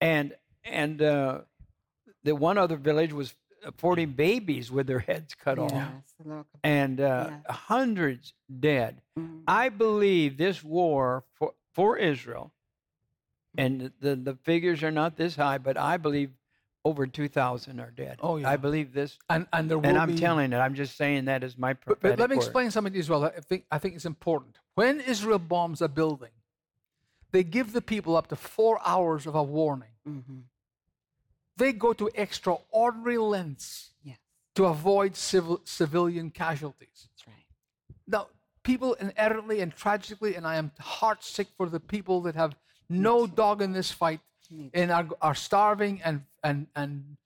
And 0.00 0.34
and 0.64 1.00
uh, 1.00 1.40
the 2.24 2.34
one 2.34 2.58
other 2.58 2.76
village 2.76 3.12
was 3.12 3.34
40 3.78 4.04
babies 4.06 4.70
with 4.70 4.86
their 4.86 5.00
heads 5.00 5.34
cut 5.34 5.58
off 5.58 5.72
Yes. 5.72 6.44
And 6.62 7.00
uh, 7.00 7.30
Yeah. 7.30 7.52
hundreds 7.52 8.34
dead. 8.60 9.02
Mm. 9.18 9.42
I 9.46 9.68
believe 9.68 10.36
this 10.36 10.62
war 10.62 11.24
for, 11.34 11.54
for 11.74 11.96
Israel, 11.96 12.52
and 13.58 13.92
the, 14.00 14.16
the 14.16 14.34
figures 14.44 14.82
are 14.82 14.90
not 14.90 15.16
this 15.16 15.36
high, 15.36 15.58
but 15.58 15.76
I 15.76 15.96
believe 15.96 16.30
over 16.84 17.06
2,000 17.06 17.80
are 17.80 17.90
dead. 17.90 18.18
Oh, 18.22 18.36
yeah. 18.36 18.48
I 18.48 18.56
believe 18.56 18.92
this. 18.94 19.18
And 19.28 19.46
and 19.52 19.68
there 19.68 19.78
will 19.78 19.86
And 19.86 19.98
I'm 19.98 20.12
be, 20.14 20.18
telling 20.18 20.52
it, 20.52 20.56
I'm 20.56 20.74
just 20.74 20.96
saying 20.96 21.26
that 21.26 21.42
as 21.44 21.58
my 21.58 21.72
But, 21.74 21.80
prophetic 21.86 22.16
but 22.16 22.20
let 22.20 22.30
me 22.30 22.36
word. 22.36 22.42
explain 22.44 22.70
something 22.70 22.92
to 22.92 22.96
you 22.96 23.02
as 23.02 23.10
well. 23.10 23.24
I 23.24 23.40
think 23.40 23.64
I 23.70 23.78
think 23.78 23.94
it's 23.96 24.06
important. 24.06 24.56
When 24.74 25.00
Israel 25.00 25.38
bombs 25.40 25.82
a 25.82 25.88
building, 25.88 26.30
they 27.32 27.42
give 27.42 27.72
the 27.72 27.82
people 27.82 28.16
up 28.16 28.28
to 28.28 28.36
four 28.36 28.80
hours 28.86 29.26
of 29.26 29.34
a 29.34 29.42
warning. 29.42 29.94
Mm-hmm. 30.08 30.38
They 31.56 31.72
go 31.72 31.92
to 31.92 32.08
extraordinary 32.14 33.18
lengths 33.18 33.90
Yes. 34.04 34.18
to 34.54 34.66
avoid 34.66 35.16
civil, 35.16 35.60
civilian 35.64 36.30
casualties. 36.30 37.08
That's 37.10 37.26
right. 37.26 37.46
Now, 38.06 38.28
people 38.62 38.94
inherently 38.94 39.60
and 39.60 39.74
tragically, 39.74 40.36
and 40.36 40.46
I 40.46 40.56
am 40.56 40.70
heartsick 40.80 41.48
for 41.56 41.68
the 41.68 41.80
people 41.80 42.20
that 42.22 42.36
have 42.36 42.54
no 42.88 43.26
dog 43.26 43.62
in 43.62 43.72
this 43.72 43.90
fight 43.90 44.20
and 44.72 44.90
are, 44.90 45.06
are 45.20 45.34
starving 45.34 46.00
and, 46.04 46.22
and, 46.42 46.66
and 46.74 47.16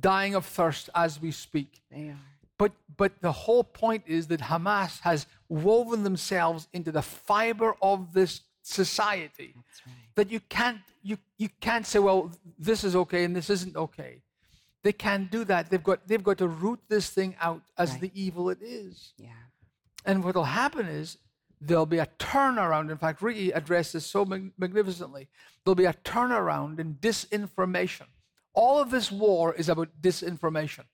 dying 0.00 0.34
of 0.34 0.46
thirst 0.46 0.90
as 0.94 1.20
we 1.20 1.30
speak. 1.32 1.80
They 1.90 2.08
are. 2.10 2.18
But, 2.58 2.72
but 2.96 3.12
the 3.20 3.32
whole 3.32 3.64
point 3.64 4.04
is 4.06 4.28
that 4.28 4.40
Hamas 4.40 5.00
has 5.00 5.26
woven 5.48 6.04
themselves 6.04 6.68
into 6.72 6.92
the 6.92 7.02
fiber 7.02 7.74
of 7.82 8.12
this 8.12 8.42
society 8.62 9.52
That's 9.56 9.82
right. 9.86 9.94
that 10.14 10.30
you 10.30 10.38
can't, 10.48 10.78
you, 11.02 11.18
you 11.38 11.48
can't 11.60 11.84
say, 11.84 11.98
well, 11.98 12.30
this 12.58 12.84
is 12.84 12.94
okay 12.94 13.24
and 13.24 13.34
this 13.34 13.50
isn't 13.50 13.76
okay. 13.76 14.18
They 14.84 14.92
can't 14.92 15.30
do 15.30 15.44
that. 15.44 15.70
They've 15.70 15.82
got, 15.82 16.06
they've 16.06 16.22
got 16.22 16.38
to 16.38 16.48
root 16.48 16.80
this 16.88 17.10
thing 17.10 17.34
out 17.40 17.62
as 17.76 17.92
Right. 17.92 18.00
the 18.02 18.10
evil 18.14 18.50
it 18.50 18.58
is. 18.62 19.12
Yeah. 19.16 19.30
And 20.04 20.22
what 20.22 20.34
will 20.36 20.44
happen 20.44 20.86
is 20.86 21.18
there'll 21.64 21.86
be 21.86 21.98
a 21.98 22.08
turnaround. 22.18 22.90
In 22.90 22.98
fact, 22.98 23.22
Ricky 23.22 23.50
addressed 23.50 23.92
this 23.92 24.06
so 24.06 24.24
magnificently. 24.24 25.28
There'll 25.64 25.74
be 25.74 25.84
a 25.84 25.94
turnaround 26.04 26.78
in 26.78 26.94
disinformation. 26.94 28.06
All 28.54 28.80
of 28.80 28.90
this 28.90 29.10
war 29.10 29.54
is 29.54 29.68
about 29.68 29.88
disinformation. 30.00 30.84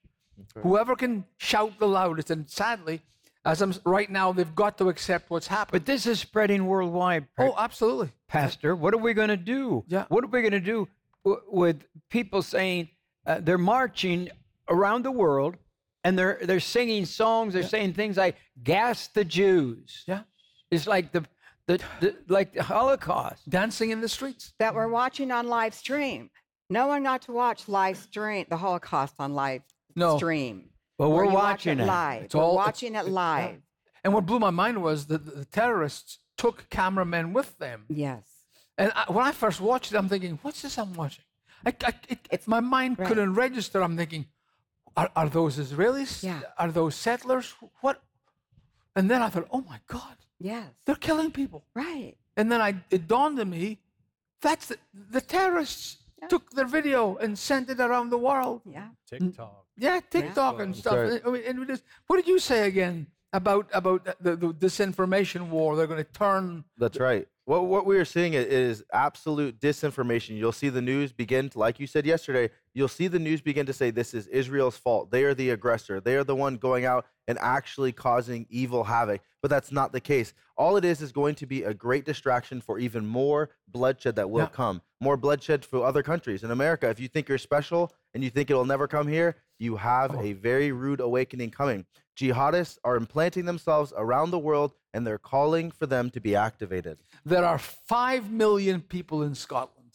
Whoever 0.62 0.94
can 0.94 1.24
shout 1.38 1.78
the 1.78 1.88
loudest, 1.88 2.30
and 2.30 2.48
sadly, 2.48 3.00
as 3.44 3.60
I'm 3.62 3.74
right 3.84 4.10
now, 4.10 4.32
they've 4.32 4.54
got 4.54 4.78
to 4.78 4.88
accept 4.88 5.30
what's 5.30 5.46
happened. 5.46 5.72
But 5.72 5.86
this 5.86 6.06
is 6.06 6.20
spreading 6.20 6.66
worldwide, 6.66 7.26
oh, 7.38 7.54
absolutely. 7.56 8.10
Pastor. 8.28 8.76
What 8.76 8.94
are 8.94 8.98
we 8.98 9.14
going 9.14 9.30
to 9.30 9.36
do? 9.36 9.84
Yeah. 9.88 10.04
What 10.08 10.22
are 10.22 10.28
we 10.28 10.40
going 10.42 10.52
to 10.52 10.60
do 10.60 10.86
w- 11.24 11.42
with 11.48 11.84
people 12.10 12.42
saying 12.42 12.90
uh, 13.26 13.40
they're 13.40 13.58
marching 13.58 14.28
around 14.68 15.04
the 15.04 15.10
world 15.10 15.56
and 16.04 16.18
they're 16.18 16.38
they're 16.42 16.60
singing 16.60 17.04
songs? 17.06 17.54
They're 17.54 17.62
saying 17.62 17.94
things 17.94 18.16
like 18.16 18.36
"Gas 18.62 19.08
the 19.08 19.24
Jews." 19.24 20.04
Yeah. 20.06 20.22
It's 20.70 20.86
like 20.86 21.12
the, 21.12 21.24
the, 21.66 21.80
the 22.00 22.16
like 22.28 22.52
the 22.54 22.62
Holocaust. 22.62 23.48
Dancing 23.48 23.90
in 23.90 24.00
the 24.00 24.08
streets. 24.08 24.52
That 24.58 24.74
we're 24.74 24.88
watching 24.88 25.30
on 25.30 25.48
live 25.48 25.74
stream. 25.74 26.30
No 26.70 26.86
one 26.86 27.02
got 27.04 27.22
to 27.22 27.32
watch 27.32 27.68
live 27.68 27.96
stream 27.96 28.44
the 28.50 28.56
Holocaust 28.58 29.14
on 29.18 29.34
live 29.34 29.62
No. 29.96 30.16
stream. 30.18 30.70
Well, 30.98 31.10
Where 31.10 31.18
we're 31.24 31.30
you 31.30 31.34
watch 31.34 31.44
watching 31.66 31.78
it 31.78 31.82
it. 31.82 31.86
live. 31.86 32.22
It's 32.24 32.34
we're 32.34 32.42
all- 32.42 32.52
it's- 32.54 32.66
watching 32.66 32.94
it 32.94 33.06
live. 33.08 33.56
And 34.04 34.12
what 34.14 34.26
blew 34.26 34.38
my 34.38 34.50
mind 34.50 34.82
was 34.82 35.06
that 35.06 35.24
the 35.26 35.44
terrorists 35.44 36.18
took 36.36 36.68
cameramen 36.70 37.32
with 37.32 37.58
them. 37.58 37.84
Yes. 37.88 38.22
And 38.76 38.92
I, 38.94 39.10
when 39.10 39.24
I 39.26 39.32
first 39.32 39.60
watched 39.60 39.92
it, 39.92 39.96
I'm 39.96 40.08
thinking, 40.08 40.38
what's 40.42 40.62
this 40.62 40.78
I'm 40.78 40.94
watching? 40.94 41.24
I, 41.66 41.70
I, 41.84 41.92
it, 42.08 42.18
It's- 42.30 42.46
my 42.46 42.60
mind 42.60 42.98
right. 42.98 43.08
couldn't 43.08 43.34
register. 43.34 43.82
I'm 43.82 43.96
thinking, 43.96 44.26
are, 44.96 45.10
are 45.16 45.28
those 45.28 45.58
Israelis? 45.58 46.22
Yeah. 46.22 46.40
Are 46.58 46.70
those 46.70 46.94
settlers? 46.94 47.54
What? 47.80 48.02
And 48.94 49.10
then 49.10 49.22
I 49.22 49.28
thought, 49.30 49.48
oh 49.50 49.62
my 49.62 49.80
God, 49.86 50.16
Yes. 50.40 50.68
they're 50.84 50.94
killing 50.94 51.30
people. 51.30 51.64
Right. 51.74 52.14
And 52.36 52.50
then 52.50 52.60
I, 52.60 52.74
it 52.90 53.08
dawned 53.08 53.40
on 53.40 53.50
me, 53.50 53.80
that's 54.40 54.66
the, 54.66 54.76
the 55.10 55.20
terrorists 55.20 55.96
took 56.28 56.50
their 56.50 56.66
video 56.66 57.16
and 57.16 57.38
sent 57.38 57.70
it 57.70 57.80
around 57.80 58.10
the 58.10 58.18
world. 58.18 58.62
Yeah. 58.64 58.88
TikTok. 59.08 59.64
Yeah, 59.76 60.00
TikTok 60.10 60.60
and 60.60 60.74
stuff. 60.76 60.94
right. 60.94 61.22
I 61.24 61.30
mean, 61.30 61.42
and 61.46 61.62
it 61.62 61.70
is, 61.70 61.82
what 62.06 62.16
did 62.16 62.26
you 62.26 62.38
say 62.38 62.66
again? 62.66 63.06
About 63.32 63.68
about 63.72 64.04
the, 64.20 64.36
the 64.36 64.48
disinformation 64.54 65.48
war. 65.50 65.76
They're 65.76 65.86
going 65.86 66.04
to 66.04 66.12
turn. 66.12 66.64
That's 66.76 66.98
right. 66.98 67.28
What 67.44 67.66
what 67.66 67.86
we 67.86 67.96
are 67.98 68.04
seeing 68.04 68.34
is 68.34 68.84
absolute 68.92 69.58
disinformation. 69.60 70.36
You'll 70.36 70.52
see 70.52 70.68
the 70.68 70.82
news 70.82 71.12
begin 71.12 71.48
to, 71.50 71.58
like 71.58 71.80
you 71.80 71.86
said 71.86 72.04
yesterday, 72.04 72.50
you'll 72.74 72.88
see 72.88 73.08
the 73.08 73.18
news 73.18 73.40
begin 73.40 73.64
to 73.66 73.72
say 73.72 73.90
this 73.90 74.12
is 74.12 74.26
Israel's 74.26 74.76
fault. 74.76 75.10
They 75.10 75.24
are 75.24 75.34
the 75.34 75.50
aggressor. 75.50 76.00
They 76.00 76.16
are 76.16 76.24
the 76.24 76.36
one 76.36 76.56
going 76.56 76.84
out 76.84 77.06
and 77.26 77.38
actually 77.40 77.92
causing 77.92 78.46
evil 78.50 78.84
havoc. 78.84 79.22
But 79.40 79.50
that's 79.50 79.72
not 79.72 79.92
the 79.92 80.00
case. 80.00 80.34
All 80.56 80.76
it 80.76 80.84
is 80.84 81.00
is 81.00 81.12
going 81.12 81.36
to 81.36 81.46
be 81.46 81.62
a 81.62 81.72
great 81.72 82.04
distraction 82.04 82.60
for 82.60 82.78
even 82.78 83.06
more 83.06 83.50
bloodshed 83.68 84.16
that 84.16 84.28
will 84.28 84.40
Yeah. 84.42 84.48
come. 84.48 84.82
More 85.00 85.16
bloodshed 85.16 85.64
for 85.64 85.84
other 85.84 86.02
countries. 86.02 86.42
In 86.42 86.50
America, 86.50 86.88
if 86.90 86.98
you 86.98 87.08
think 87.08 87.28
you're 87.28 87.38
special 87.38 87.92
and 88.14 88.24
you 88.24 88.30
think 88.30 88.50
it'll 88.50 88.64
never 88.64 88.88
come 88.88 89.06
here, 89.06 89.36
you 89.58 89.76
have 89.76 90.14
Oh. 90.14 90.20
a 90.20 90.32
very 90.32 90.72
rude 90.72 91.00
awakening 91.00 91.50
coming. 91.50 91.86
Jihadists 92.16 92.78
are 92.84 92.96
implanting 92.96 93.44
themselves 93.44 93.92
around 93.96 94.30
the 94.30 94.38
world 94.38 94.74
and 94.92 95.06
they're 95.06 95.18
calling 95.18 95.70
for 95.70 95.86
them 95.86 96.10
to 96.10 96.20
be 96.20 96.34
activated. 96.34 96.98
There 97.24 97.44
are 97.44 97.58
five 97.58 98.30
million 98.30 98.80
people 98.80 99.22
in 99.22 99.34
Scotland. 99.34 99.92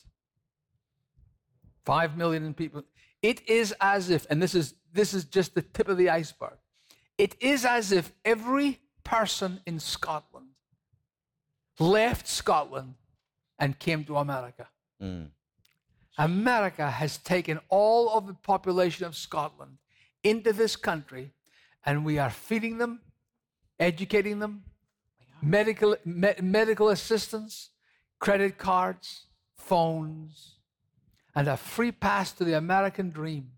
Five 1.86 2.16
million 2.18 2.54
people. 2.54 2.84
It 3.22 3.48
is 3.50 3.74
as 3.82 4.10
if, 4.10 4.26
and 4.30 4.42
this 4.42 4.56
is 4.56 4.76
this 4.94 5.14
is 5.14 5.26
just 5.26 5.56
the 5.56 5.62
tip 5.62 5.88
of 5.88 5.98
the 5.98 6.10
iceberg. 6.10 6.58
It 7.18 7.36
is 7.42 7.66
as 7.66 7.92
if 7.92 8.14
every 8.24 8.80
person 9.04 9.60
in 9.66 9.80
Scotland 9.80 10.50
left 11.80 12.28
Scotland 12.28 12.96
and 13.58 13.78
came 13.80 14.04
to 14.06 14.18
America. 14.18 14.68
Mm. 15.02 15.30
America 16.18 16.90
has 16.90 17.18
taken 17.18 17.60
all 17.70 18.10
of 18.18 18.28
the 18.28 18.34
population 18.34 19.06
of 19.06 19.16
Scotland 19.16 19.78
into 20.24 20.54
this 20.54 20.76
country, 20.76 21.32
and 21.86 22.06
we 22.06 22.20
are 22.20 22.30
feeding 22.30 22.78
them, 22.78 23.02
educating 23.80 24.40
them, 24.40 24.64
medical 25.42 25.96
me- 26.06 26.36
medical 26.42 26.90
assistance, 26.90 27.72
credit 28.20 28.58
cards, 28.58 29.26
phones, 29.58 30.56
and 31.36 31.48
a 31.48 31.58
free 31.58 31.92
pass 31.92 32.32
to 32.34 32.44
the 32.44 32.54
American 32.58 33.10
dream. 33.10 33.52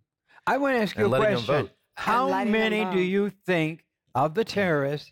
I 0.48 0.58
want 0.58 0.76
to 0.76 0.82
ask 0.82 0.96
you 0.98 1.06
And 1.06 1.14
a 1.14 1.18
letting 1.18 1.38
'em 1.38 1.44
question. 1.44 1.66
vote. 1.66 1.72
How 1.98 2.28
letting 2.28 2.48
'em 2.56 2.60
many 2.62 2.86
do 2.96 3.00
you 3.02 3.30
think 3.30 3.86
of 4.14 4.34
the 4.34 4.44
terrorists 4.46 5.12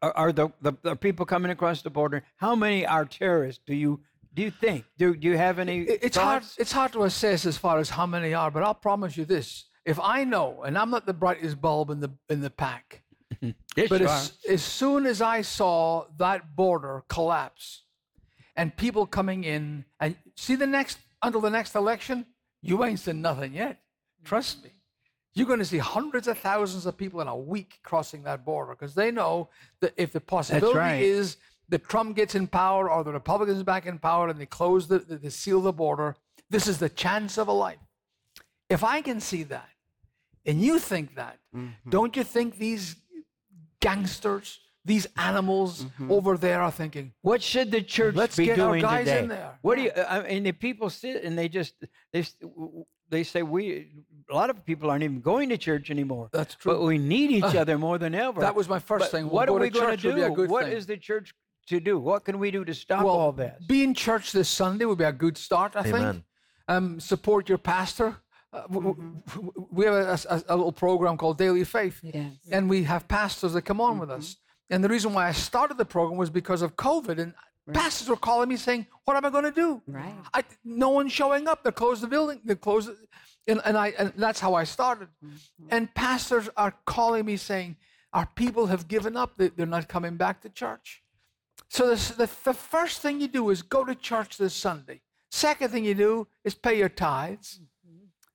are, 0.00 0.12
are 0.16 0.32
the, 0.32 0.48
the, 0.60 0.72
the 0.82 0.96
people 0.96 1.26
coming 1.26 1.50
across 1.50 1.82
the 1.82 1.90
border? 1.90 2.24
How 2.36 2.54
many 2.54 2.86
are 2.86 3.04
terrorists? 3.04 3.62
Do 3.66 3.74
you 3.74 4.00
do 4.34 4.42
you 4.42 4.50
think? 4.50 4.84
Do, 4.98 5.14
do 5.14 5.28
you 5.28 5.36
have 5.36 5.58
any? 5.58 5.82
It- 5.82 6.00
It's 6.02 6.16
hard. 6.16 6.44
It's 6.58 6.72
hard 6.72 6.92
to 6.92 7.04
assess 7.04 7.46
as 7.46 7.56
far 7.58 7.78
as 7.78 7.90
how 7.90 8.06
many 8.06 8.34
are, 8.34 8.50
but 8.50 8.62
I'll 8.62 8.74
promise 8.74 9.16
you 9.16 9.24
this: 9.24 9.64
if 9.84 9.98
I 10.00 10.24
know, 10.24 10.62
and 10.64 10.76
I'm 10.78 10.90
not 10.90 11.06
the 11.06 11.12
brightest 11.14 11.60
bulb 11.60 11.90
in 11.90 12.00
the 12.00 12.10
in 12.28 12.40
the 12.40 12.50
pack, 12.50 13.02
Yes, 13.76 13.88
But 13.88 14.00
you 14.00 14.06
as, 14.06 14.32
as 14.48 14.62
soon 14.62 15.06
as 15.06 15.22
I 15.22 15.42
saw 15.42 16.06
that 16.18 16.54
border 16.54 17.04
collapse 17.08 17.82
and 18.56 18.76
people 18.76 19.06
coming 19.06 19.44
in, 19.44 19.84
and 19.98 20.16
see 20.36 20.56
the 20.56 20.66
next, 20.66 20.98
until 21.22 21.40
the 21.40 21.50
next 21.50 21.74
election, 21.74 22.26
you 22.60 22.84
ain't 22.84 23.00
seen 23.00 23.22
nothing 23.22 23.54
yet. 23.54 23.80
Trust 24.24 24.62
me. 24.62 24.70
You're 25.34 25.46
going 25.46 25.60
to 25.60 25.64
see 25.64 25.78
hundreds 25.78 26.28
of 26.28 26.38
thousands 26.38 26.84
of 26.84 26.96
people 26.98 27.22
in 27.22 27.28
a 27.28 27.36
week 27.36 27.78
crossing 27.82 28.24
that 28.24 28.44
border 28.44 28.74
because 28.74 28.94
they 28.94 29.10
know 29.10 29.48
that 29.80 29.94
if 29.96 30.12
the 30.12 30.20
possibility 30.20 30.78
right. 30.78 31.02
is 31.02 31.38
that 31.72 31.88
Trump 31.88 32.14
gets 32.14 32.34
in 32.34 32.46
power 32.46 32.90
or 32.90 33.02
the 33.02 33.12
Republicans 33.12 33.62
back 33.62 33.86
in 33.86 33.98
power 33.98 34.28
and 34.28 34.38
they 34.38 34.44
close 34.44 34.88
the, 34.88 34.98
the, 34.98 35.16
they 35.16 35.30
seal 35.30 35.62
the 35.62 35.72
border, 35.72 36.14
this 36.50 36.68
is 36.68 36.76
the 36.76 36.90
chance 36.90 37.38
of 37.38 37.48
a 37.48 37.52
life. 37.52 37.78
If 38.68 38.84
I 38.84 39.00
can 39.00 39.20
see 39.20 39.42
that, 39.44 39.70
and 40.44 40.60
you 40.60 40.78
think 40.78 41.14
that, 41.14 41.38
mm-hmm. 41.56 41.88
don't 41.88 42.14
you 42.14 42.24
think 42.24 42.58
these 42.58 42.96
gangsters, 43.80 44.60
these 44.84 45.06
animals 45.16 45.84
mm-hmm. 45.84 46.12
over 46.12 46.36
there 46.36 46.60
are 46.60 46.70
thinking, 46.70 47.12
What 47.22 47.40
should 47.40 47.70
the 47.70 47.80
church 47.80 48.16
Let's 48.16 48.36
be 48.36 48.46
get 48.46 48.58
our 48.58 48.78
guys 48.78 49.06
today? 49.06 49.20
in 49.20 49.28
there. 49.28 49.52
What 49.62 49.76
do 49.76 49.82
you? 49.82 49.92
I 49.96 50.22
mean, 50.24 50.42
the 50.42 50.52
people 50.52 50.90
sit 50.90 51.24
and 51.24 51.38
they 51.38 51.48
just 51.48 51.74
they 52.12 52.26
they 53.08 53.22
say 53.22 53.42
we. 53.42 53.88
A 54.30 54.34
lot 54.34 54.50
of 54.50 54.64
people 54.64 54.90
aren't 54.90 55.04
even 55.04 55.20
going 55.20 55.50
to 55.50 55.58
church 55.58 55.90
anymore. 55.90 56.30
That's 56.32 56.54
true. 56.54 56.72
But 56.72 56.82
we 56.82 56.98
need 56.98 57.30
each 57.30 57.54
other 57.62 57.76
more 57.78 57.98
than 57.98 58.14
ever. 58.14 58.40
that 58.40 58.54
was 58.54 58.68
my 58.68 58.78
first 58.78 59.04
But 59.04 59.10
thing. 59.10 59.28
What 59.28 59.48
We'll 59.48 59.58
are 59.58 59.60
we 59.60 59.70
going 59.70 59.96
to 59.96 60.08
would 60.08 60.16
be 60.16 60.22
a 60.22 60.34
do? 60.34 60.46
What 60.48 60.64
thing. 60.64 60.72
is 60.72 60.86
the 60.86 60.96
church 60.96 61.34
to 61.72 61.80
do? 61.80 61.98
What 61.98 62.24
can 62.24 62.38
we 62.38 62.50
do 62.50 62.64
to 62.64 62.74
stop 62.74 63.04
well, 63.04 63.14
all 63.14 63.32
this? 63.32 63.52
be 63.66 63.82
in 63.82 63.94
church 63.94 64.32
this 64.32 64.48
Sunday 64.48 64.84
would 64.84 64.98
be 64.98 65.04
a 65.04 65.12
good 65.12 65.36
start, 65.36 65.72
I 65.76 65.82
think. 65.82 66.24
Um, 66.68 67.00
support 67.00 67.48
your 67.48 67.58
pastor. 67.58 68.16
Uh, 68.52 68.62
w- 68.68 68.94
w- 68.94 69.22
w- 69.26 69.66
we 69.70 69.84
have 69.86 69.94
a, 69.94 70.18
a- 70.34 70.54
a 70.54 70.56
little 70.56 70.72
program 70.72 71.16
called 71.16 71.38
Daily 71.38 71.64
Faith, 71.64 72.00
Yes. 72.02 72.32
and 72.50 72.68
we 72.68 72.84
have 72.84 73.08
pastors 73.08 73.52
that 73.54 73.62
come 73.62 73.80
on 73.80 73.98
with 73.98 74.10
Mm-hmm. 74.10 74.18
us. 74.18 74.36
And 74.70 74.82
the 74.84 74.88
reason 74.88 75.12
why 75.12 75.26
I 75.28 75.32
started 75.32 75.76
the 75.78 75.84
program 75.84 76.18
was 76.18 76.30
because 76.30 76.62
of 76.62 76.76
COVID, 76.76 77.18
and 77.18 77.34
pastors 77.72 78.08
were 78.08 78.16
calling 78.16 78.48
me 78.48 78.56
saying, 78.56 78.86
"What 79.04 79.16
am 79.16 79.24
I 79.24 79.30
going 79.30 79.44
to 79.44 79.50
do? 79.66 79.82
Right. 79.86 80.14
I, 80.32 80.44
no 80.64 80.90
one's 80.90 81.12
showing 81.12 81.48
up. 81.48 81.62
They 81.64 81.72
closed 81.72 82.02
the 82.02 82.06
building. 82.06 82.40
They 82.44 82.54
closed 82.54 82.88
it. 82.90 82.96
And, 83.48 83.60
and, 83.64 83.76
I, 83.76 83.88
and 83.98 84.12
that's 84.16 84.38
how 84.40 84.54
I 84.54 84.64
started. 84.64 85.08
And 85.70 85.92
pastors 85.94 86.48
are 86.56 86.74
calling 86.86 87.24
me 87.26 87.36
saying, 87.36 87.76
Our 88.12 88.26
people 88.34 88.66
have 88.66 88.86
given 88.88 89.16
up. 89.16 89.30
They're 89.36 89.66
not 89.66 89.88
coming 89.88 90.16
back 90.16 90.40
to 90.42 90.48
church. 90.48 91.01
So 91.72 91.88
this, 91.88 92.10
the, 92.10 92.28
the 92.44 92.52
first 92.52 93.00
thing 93.00 93.18
you 93.18 93.28
do 93.28 93.48
is 93.48 93.62
go 93.62 93.82
to 93.82 93.94
church 93.94 94.36
this 94.36 94.52
Sunday. 94.52 95.00
Second 95.30 95.70
thing 95.70 95.86
you 95.86 95.94
do 95.94 96.28
is 96.44 96.54
pay 96.54 96.76
your 96.76 96.90
tithes. 96.90 97.60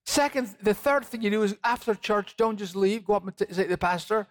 Second, 0.08 0.56
the 0.64 0.74
third 0.74 1.06
thing 1.06 1.22
you 1.22 1.30
do 1.30 1.44
is 1.44 1.56
after 1.64 1.94
church, 1.94 2.36
don't 2.36 2.58
just 2.58 2.76
leave. 2.76 3.06
Go 3.06 3.14
up 3.14 3.28
and 3.28 3.38
t- 3.38 3.46
say 3.52 3.64
to 3.66 3.70
the 3.70 3.78
pastor, 3.78 4.26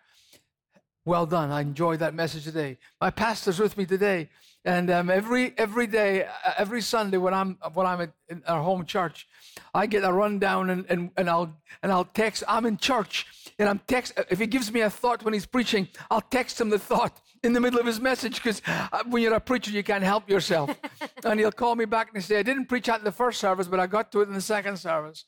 well 1.05 1.25
done. 1.25 1.53
I 1.53 1.61
enjoyed 1.61 2.01
that 2.01 2.15
message 2.15 2.43
today. 2.43 2.79
My 3.01 3.11
pastor's 3.11 3.61
with 3.61 3.77
me 3.77 3.87
today, 3.87 4.29
and 4.67 4.91
um, 4.91 5.11
every 5.11 5.55
every 5.57 5.87
day, 5.87 6.25
uh, 6.25 6.53
every 6.59 6.83
Sunday 6.83 7.19
when 7.19 7.33
I'm 7.33 7.57
when 7.73 7.87
I'm 7.87 8.01
at 8.01 8.11
in 8.29 8.43
our 8.49 8.63
home 8.63 8.85
church, 8.85 9.29
I 9.73 9.87
get 9.87 10.03
a 10.03 10.13
rundown 10.13 10.71
and, 10.71 10.85
and, 10.89 11.11
and 11.17 11.31
I'll 11.31 11.57
and 11.85 11.93
I'll 11.93 12.05
text. 12.05 12.43
I'm 12.49 12.67
in 12.67 12.77
church, 12.77 13.27
and 13.61 13.69
I'm 13.69 13.81
text. 13.87 14.19
If 14.29 14.41
he 14.41 14.49
gives 14.49 14.73
me 14.73 14.81
a 14.81 14.91
thought 14.91 15.23
when 15.25 15.35
he's 15.35 15.47
preaching, 15.47 15.87
I'll 16.11 16.21
text 16.21 16.61
him 16.61 16.71
the 16.71 16.81
thought 16.81 17.21
in 17.45 17.53
the 17.53 17.61
middle 17.61 17.79
of 17.79 17.87
his 17.87 18.01
message 18.01 18.43
because 18.43 18.61
when 19.09 19.23
you're 19.23 19.35
a 19.35 19.41
preacher, 19.41 19.71
you 19.71 19.85
can't 19.85 20.03
help 20.03 20.29
yourself. 20.29 20.77
and 21.25 21.39
he'll 21.39 21.53
call 21.53 21.77
me 21.77 21.85
back 21.85 22.11
and 22.13 22.25
say, 22.25 22.41
"I 22.41 22.43
didn't 22.43 22.67
preach 22.67 22.87
that 22.87 22.99
in 22.99 23.05
the 23.05 23.13
first 23.13 23.39
service, 23.41 23.69
but 23.69 23.79
I 23.79 23.87
got 23.87 24.11
to 24.13 24.21
it 24.23 24.29
in 24.29 24.35
the 24.35 24.41
second 24.41 24.79
service." 24.79 25.25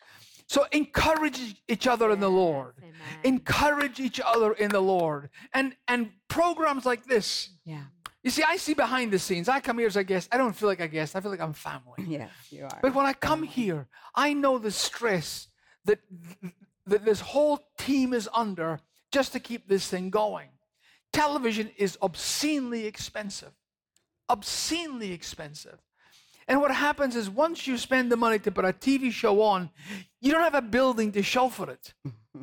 So 0.49 0.67
encourage 0.73 1.63
each 1.69 1.87
other 1.87 2.11
in 2.11 2.21
the 2.21 2.31
Lord. 2.31 2.75
Encourage 3.23 4.01
each 4.01 4.19
other 4.25 4.53
in 4.55 4.71
the 4.71 4.81
Lord. 4.81 5.29
And 5.53 5.77
and 5.87 6.11
programs 6.27 6.87
like 6.87 7.05
this. 7.05 7.51
Yeah. 7.65 7.85
You 8.29 8.33
see, 8.33 8.43
I 8.43 8.59
see 8.59 8.75
behind 8.75 9.11
the 9.11 9.19
scenes. 9.19 9.49
I 9.49 9.59
come 9.61 9.79
here 9.79 9.87
as 9.87 9.97
a 9.97 10.05
guest. 10.05 10.29
I 10.31 10.37
don't 10.37 10.53
feel 10.53 10.69
like 10.69 10.81
a 10.81 10.87
guest. 10.87 11.17
I 11.17 11.21
feel 11.23 11.31
like 11.31 11.41
I'm 11.41 11.55
family. 11.55 12.05
Yeah, 12.07 12.29
you 12.51 12.65
are. 12.65 12.79
But 12.83 12.95
when 12.95 13.07
I 13.07 13.15
come 13.15 13.43
here, 13.43 13.89
I 14.15 14.35
know 14.35 14.59
the 14.59 14.71
stress 14.71 15.49
that 15.87 16.01
that 16.85 17.07
this 17.07 17.21
whole 17.21 17.59
team 17.79 18.13
is 18.13 18.29
under 18.35 18.81
just 19.11 19.33
to 19.33 19.41
keep 19.41 19.67
this 19.67 19.89
thing 19.89 20.11
going. 20.11 20.51
Television 21.11 21.71
is 21.79 21.97
obscenely 22.03 22.85
expensive. 22.85 23.55
Obscenely 24.29 25.13
expensive. 25.13 25.79
And 26.47 26.61
what 26.61 26.71
happens 26.71 27.17
is 27.17 27.31
once 27.31 27.67
you 27.67 27.79
spend 27.79 28.13
the 28.13 28.19
money 28.19 28.39
to 28.41 28.51
put 28.51 28.67
a 28.67 28.75
TV 28.75 29.11
show 29.11 29.41
on, 29.41 29.71
you 30.21 30.33
don't 30.33 30.45
have 30.45 30.55
a 30.55 30.69
building 30.77 31.13
to 31.13 31.23
show 31.23 31.49
for 31.49 31.71
it. 31.71 31.95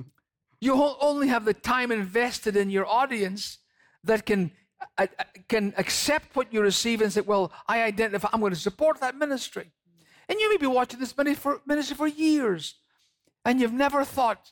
you 0.59 0.73
only 0.99 1.27
have 1.27 1.45
the 1.45 1.53
time 1.53 1.91
invested 1.91 2.55
in 2.55 2.71
your 2.71 2.87
audience 2.87 3.59
that 4.03 4.25
can 4.25 4.51
uh, 4.97 5.07
can 5.47 5.73
accept 5.77 6.35
what 6.35 6.53
you 6.53 6.61
receive 6.61 7.01
and 7.01 7.11
say, 7.11 7.21
"Well, 7.21 7.51
I 7.67 7.83
identify. 7.83 8.29
I'm 8.31 8.39
going 8.39 8.53
to 8.53 8.59
support 8.59 8.99
that 9.01 9.15
ministry." 9.15 9.71
And 10.27 10.39
you 10.39 10.49
may 10.49 10.57
be 10.57 10.67
watching 10.67 10.99
this 10.99 11.15
ministry 11.17 11.41
for, 11.41 11.61
ministry 11.65 11.95
for 11.95 12.07
years, 12.07 12.75
and 13.43 13.59
you've 13.59 13.73
never 13.73 14.03
thought, 14.03 14.51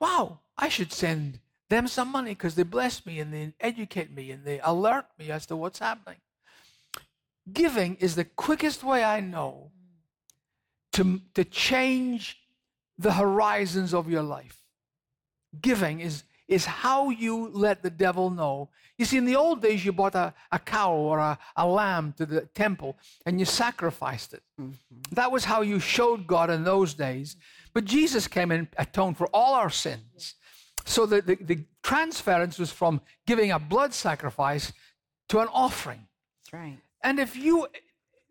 "Wow, 0.00 0.40
I 0.56 0.68
should 0.68 0.92
send 0.92 1.40
them 1.68 1.88
some 1.88 2.12
money 2.12 2.30
because 2.30 2.54
they 2.54 2.62
bless 2.62 3.04
me 3.06 3.18
and 3.18 3.32
they 3.32 3.52
educate 3.60 4.12
me 4.12 4.30
and 4.30 4.44
they 4.44 4.60
alert 4.60 5.06
me 5.18 5.30
as 5.30 5.46
to 5.46 5.56
what's 5.56 5.78
happening." 5.78 6.20
Giving 7.52 7.94
is 7.96 8.16
the 8.16 8.24
quickest 8.24 8.82
way 8.82 9.04
I 9.04 9.20
know 9.20 9.70
to, 10.92 11.20
to 11.34 11.44
change 11.44 12.38
the 12.98 13.12
horizons 13.12 13.92
of 13.94 14.10
your 14.10 14.22
life. 14.22 14.62
Giving 15.60 16.00
is, 16.00 16.24
is 16.48 16.64
how 16.64 17.10
you 17.10 17.50
let 17.52 17.82
the 17.82 17.90
devil 17.90 18.30
know. 18.30 18.68
You 18.98 19.04
see, 19.04 19.18
in 19.18 19.24
the 19.24 19.36
old 19.36 19.60
days, 19.60 19.84
you 19.84 19.92
bought 19.92 20.14
a, 20.14 20.32
a 20.50 20.58
cow 20.58 20.92
or 20.92 21.18
a, 21.18 21.38
a 21.56 21.66
lamb 21.66 22.14
to 22.16 22.24
the 22.24 22.42
temple 22.54 22.96
and 23.26 23.38
you 23.38 23.44
sacrificed 23.44 24.32
it. 24.32 24.42
Mm-hmm. 24.60 24.70
That 25.12 25.30
was 25.30 25.44
how 25.44 25.62
you 25.62 25.80
showed 25.80 26.26
God 26.26 26.50
in 26.50 26.64
those 26.64 26.94
days. 26.94 27.36
But 27.74 27.84
Jesus 27.84 28.26
came 28.26 28.50
and 28.50 28.68
atoned 28.78 29.18
for 29.18 29.26
all 29.34 29.54
our 29.54 29.70
sins. 29.70 30.34
So 30.86 31.04
the, 31.04 31.20
the, 31.20 31.34
the 31.34 31.64
transference 31.82 32.58
was 32.58 32.70
from 32.70 33.00
giving 33.26 33.50
a 33.50 33.58
blood 33.58 33.92
sacrifice 33.92 34.72
to 35.28 35.40
an 35.40 35.48
offering. 35.52 36.06
That's 36.44 36.52
right. 36.52 36.78
And 37.02 37.18
if 37.18 37.36
you, 37.36 37.66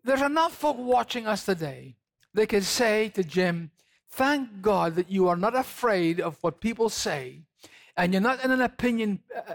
there's 0.04 0.22
enough 0.22 0.54
folk 0.56 0.78
watching 0.78 1.26
us 1.26 1.44
today, 1.44 1.96
they 2.34 2.46
can 2.46 2.62
say 2.62 3.10
to 3.10 3.22
Jim, 3.22 3.70
thank 4.10 4.62
God 4.62 4.94
that 4.96 5.10
you 5.10 5.28
are 5.28 5.36
not 5.36 5.54
afraid 5.54 6.20
of 6.20 6.38
what 6.40 6.60
people 6.60 6.88
say 6.88 7.42
and 7.96 8.12
you're 8.12 8.22
not 8.22 8.44
in 8.44 8.50
an 8.50 8.60
opinion 8.60 9.20
uh, 9.34 9.54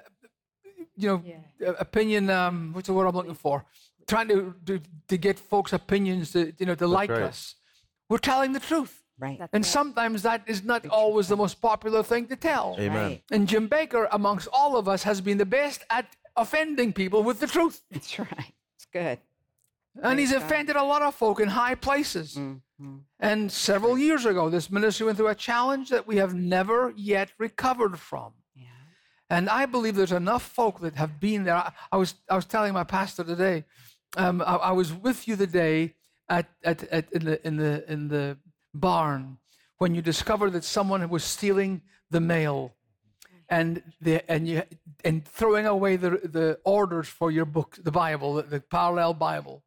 you 0.96 1.08
know, 1.08 1.24
uh, 1.68 1.74
opinion. 1.80 2.30
Um, 2.30 2.74
what's 2.74 2.88
the 2.88 2.94
word 2.94 3.08
I'm 3.08 3.16
looking 3.16 3.34
for? 3.34 3.66
Trying 4.08 4.28
to, 4.30 4.56
to 4.66 4.82
to 5.08 5.18
get 5.18 5.40
folks' 5.40 5.74
opinions 5.74 6.32
to 6.34 6.54
you 6.58 6.66
know 6.66 6.76
to 6.76 6.88
like 6.88 7.10
right. 7.10 7.24
us. 7.24 7.56
We're 8.10 8.18
telling 8.18 8.52
the 8.52 8.60
truth, 8.60 9.04
Right. 9.20 9.40
and 9.54 9.66
sometimes 9.66 10.24
that 10.24 10.42
is 10.48 10.64
not 10.64 10.86
always 10.88 11.28
the 11.30 11.38
most 11.38 11.62
popular 11.62 12.04
thing 12.04 12.28
to 12.28 12.36
tell. 12.36 12.76
Amen. 12.78 12.96
Right. 12.96 13.24
And 13.32 13.48
Jim 13.48 13.70
Bakker, 13.70 14.08
amongst 14.12 14.50
all 14.52 14.76
of 14.76 14.88
us, 14.90 15.04
has 15.04 15.22
been 15.22 15.38
the 15.38 15.46
best 15.46 15.86
at 15.90 16.08
offending 16.36 16.92
people 16.92 17.24
with 17.24 17.40
the 17.40 17.48
truth. 17.48 17.82
That's 17.92 18.20
right. 18.20 18.54
It's 18.76 18.88
good. 18.92 19.20
And 20.02 20.20
he's 20.20 20.32
offended 20.32 20.76
a 20.76 20.84
lot 20.84 21.02
of 21.02 21.16
folk 21.16 21.40
in 21.40 21.50
high 21.50 21.76
places. 21.76 22.38
And 23.20 23.52
several 23.52 23.98
years 23.98 24.26
ago, 24.26 24.50
this 24.50 24.70
ministry 24.70 25.06
went 25.06 25.18
through 25.18 25.28
a 25.28 25.36
challenge 25.36 25.90
that 25.90 26.08
we 26.08 26.18
have 26.18 26.34
never 26.34 26.94
yet 26.96 27.30
recovered 27.38 28.00
from. 28.00 28.34
Yeah. 28.56 28.66
And 29.30 29.50
I 29.50 29.66
believe 29.66 29.96
there's 29.96 30.12
enough 30.12 30.44
folk 30.44 30.80
that 30.82 30.96
have 30.96 31.20
been 31.20 31.44
there. 31.44 31.56
I, 31.56 31.72
I 31.92 31.98
was 31.98 32.16
I 32.30 32.36
was 32.36 32.46
telling 32.46 32.74
my 32.74 32.84
pastor 32.84 33.24
today. 33.24 33.66
Um, 34.18 34.42
I, 34.42 34.56
I 34.56 34.72
was 34.72 34.94
with 34.94 35.28
you 35.28 35.36
the 35.36 35.48
day 35.48 35.96
at, 36.28 36.50
at, 36.64 36.84
at 36.86 37.12
in 37.12 37.26
the 37.26 37.48
in 37.48 37.58
the 37.58 37.92
in 37.92 38.08
the 38.08 38.38
barn 38.74 39.38
when 39.78 39.96
you 39.96 40.02
discovered 40.02 40.52
that 40.52 40.64
someone 40.64 41.08
was 41.10 41.24
stealing 41.24 41.82
the 42.12 42.22
mail, 42.22 42.76
and 43.50 43.82
the 44.00 44.22
and 44.32 44.48
you 44.48 44.64
and 45.04 45.26
throwing 45.26 45.66
away 45.66 45.96
the 45.96 46.10
the 46.10 46.60
orders 46.64 47.08
for 47.08 47.32
your 47.32 47.46
book, 47.46 47.78
the 47.84 47.92
Bible, 47.92 48.36
the, 48.36 48.44
the 48.44 48.60
parallel 48.60 49.14
Bible. 49.14 49.64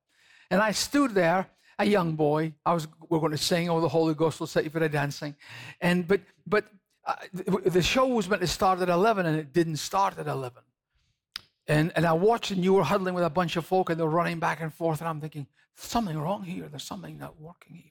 And 0.51 0.61
I 0.61 0.73
stood 0.73 1.15
there, 1.15 1.49
a 1.79 1.85
young 1.85 2.15
boy. 2.15 2.55
I 2.65 2.75
was 2.75 2.89
we're 3.09 3.21
going 3.21 3.33
to 3.33 3.39
sing, 3.39 3.69
"Oh, 3.69 3.81
the 3.81 3.89
Holy 3.89 4.15
Ghost 4.15 4.41
will 4.41 4.47
set 4.47 4.65
you 4.65 4.71
for 4.71 4.81
the 4.81 4.89
dancing," 4.89 5.35
and 5.81 6.07
but 6.07 6.21
but 6.47 6.67
uh, 7.07 7.15
the, 7.33 7.83
show 7.83 8.07
was 8.07 8.29
meant 8.29 8.41
to 8.41 8.49
start 8.49 8.81
at 8.81 8.89
eleven, 8.89 9.27
and 9.27 9.39
it 9.39 9.53
didn't 9.53 9.77
start 9.77 10.19
at 10.19 10.27
eleven. 10.27 10.63
And 11.67 11.93
and 11.97 12.07
I 12.07 12.13
watched, 12.13 12.51
and 12.51 12.63
you 12.65 12.75
were 12.75 12.85
huddling 12.85 13.15
with 13.15 13.25
a 13.25 13.31
bunch 13.31 13.57
of 13.57 13.67
folk, 13.67 13.91
and 13.91 13.99
they're 13.99 14.07
running 14.07 14.39
back 14.39 14.61
and 14.61 14.73
forth, 14.73 15.01
and 15.01 15.09
I'm 15.09 15.21
thinking, 15.21 15.47
something 15.75 16.19
wrong 16.19 16.45
here. 16.45 16.69
There's 16.69 16.85
something 16.85 17.19
not 17.19 17.41
working 17.41 17.77
here. 17.77 17.91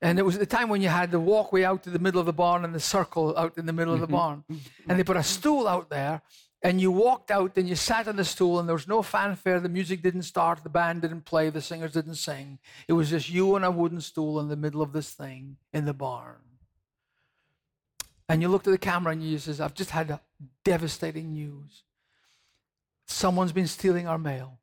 And 0.00 0.18
it 0.18 0.22
was 0.22 0.36
the 0.36 0.46
time 0.46 0.68
when 0.68 0.82
you 0.82 0.88
had 0.88 1.12
the 1.12 1.20
walkway 1.20 1.62
out 1.62 1.84
to 1.84 1.90
the 1.90 2.00
middle 2.00 2.18
of 2.18 2.26
the 2.26 2.32
barn 2.32 2.64
and 2.64 2.74
the 2.74 2.80
circle 2.80 3.38
out 3.38 3.56
in 3.56 3.66
the 3.66 3.72
middle 3.72 3.94
of 3.94 4.00
the 4.00 4.08
barn. 4.08 4.42
And 4.88 4.98
they 4.98 5.04
put 5.04 5.16
a 5.16 5.22
stool 5.22 5.68
out 5.68 5.90
there, 5.90 6.22
and 6.62 6.80
you 6.80 6.92
walked 6.92 7.30
out 7.30 7.56
and 7.56 7.68
you 7.68 7.74
sat 7.74 8.06
on 8.06 8.16
the 8.16 8.24
stool, 8.24 8.58
and 8.58 8.68
there 8.68 8.74
was 8.74 8.88
no 8.88 9.02
fanfare. 9.02 9.58
The 9.58 9.68
music 9.68 10.02
didn't 10.02 10.22
start, 10.22 10.62
the 10.62 10.68
band 10.68 11.02
didn't 11.02 11.24
play, 11.24 11.50
the 11.50 11.60
singers 11.60 11.92
didn't 11.92 12.14
sing. 12.14 12.58
It 12.86 12.92
was 12.92 13.10
just 13.10 13.28
you 13.28 13.54
on 13.56 13.64
a 13.64 13.70
wooden 13.70 14.00
stool 14.00 14.38
in 14.38 14.48
the 14.48 14.56
middle 14.56 14.82
of 14.82 14.92
this 14.92 15.12
thing 15.12 15.56
in 15.72 15.84
the 15.84 15.94
barn. 15.94 16.36
And 18.28 18.40
you 18.40 18.48
looked 18.48 18.66
at 18.66 18.70
the 18.70 18.78
camera 18.78 19.12
and 19.12 19.22
you 19.22 19.38
says, 19.38 19.60
I've 19.60 19.74
just 19.74 19.90
had 19.90 20.20
devastating 20.64 21.32
news. 21.32 21.82
Someone's 23.06 23.52
been 23.52 23.66
stealing 23.66 24.06
our 24.06 24.18
mail. 24.18 24.58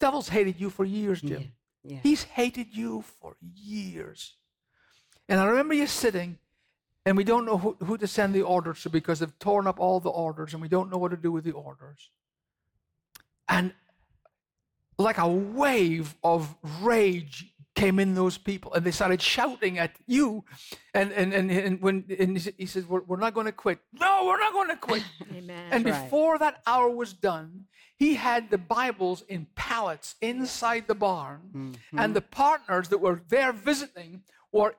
Devil's 0.00 0.28
hated 0.28 0.60
you 0.60 0.68
for 0.68 0.84
years, 0.84 1.22
Jim. 1.22 1.52
Yeah. 1.82 2.00
He's 2.02 2.24
hated 2.24 2.74
you 2.74 3.04
for 3.20 3.36
years. 3.54 4.34
And 5.28 5.40
I 5.40 5.46
remember 5.46 5.74
you 5.74 5.86
sitting, 5.86 6.38
and 7.06 7.16
we 7.16 7.24
don't 7.24 7.46
know 7.46 7.56
who, 7.56 7.76
who 7.84 7.96
to 7.96 8.06
send 8.06 8.34
the 8.34 8.42
orders 8.42 8.82
to 8.82 8.90
because 8.90 9.20
they've 9.20 9.38
torn 9.38 9.66
up 9.66 9.78
all 9.80 10.00
the 10.00 10.10
orders, 10.10 10.52
and 10.52 10.60
we 10.60 10.68
don't 10.68 10.90
know 10.90 10.98
what 10.98 11.12
to 11.12 11.16
do 11.16 11.32
with 11.32 11.44
the 11.44 11.52
orders. 11.52 12.10
And 13.48 13.72
like 14.98 15.18
a 15.18 15.28
wave 15.28 16.14
of 16.24 16.54
rage 16.82 17.52
came 17.74 17.98
in 17.98 18.14
those 18.14 18.38
people, 18.38 18.72
and 18.74 18.84
they 18.84 18.90
started 18.90 19.20
shouting 19.22 19.78
at 19.78 19.92
you. 20.06 20.44
And 20.94 21.12
and 21.12 21.32
and, 21.32 21.50
and 21.50 21.80
when 21.80 22.04
and 22.18 22.36
he 22.36 22.42
said- 22.42 22.68
says, 22.68 22.86
we're, 22.86 23.02
"We're 23.02 23.18
not 23.18 23.34
going 23.34 23.46
to 23.46 23.52
quit." 23.52 23.78
No, 23.92 24.24
we're 24.26 24.40
not 24.40 24.52
going 24.52 24.68
to 24.68 24.76
quit. 24.76 25.04
Amen. 25.34 25.68
And 25.70 25.84
right. 25.84 26.02
before 26.02 26.38
that 26.38 26.62
hour 26.66 26.88
was 26.90 27.12
done, 27.12 27.66
he 27.96 28.14
had 28.14 28.50
the 28.50 28.58
Bibles 28.58 29.22
in 29.28 29.46
pallets 29.54 30.16
inside 30.20 30.86
the 30.88 30.94
barn, 30.94 31.40
Mm-hmm. 31.54 31.98
and 31.98 32.16
the 32.16 32.22
partners 32.22 32.88
that 32.88 32.98
were 32.98 33.20
there 33.28 33.52
visiting 33.52 34.22
were 34.50 34.74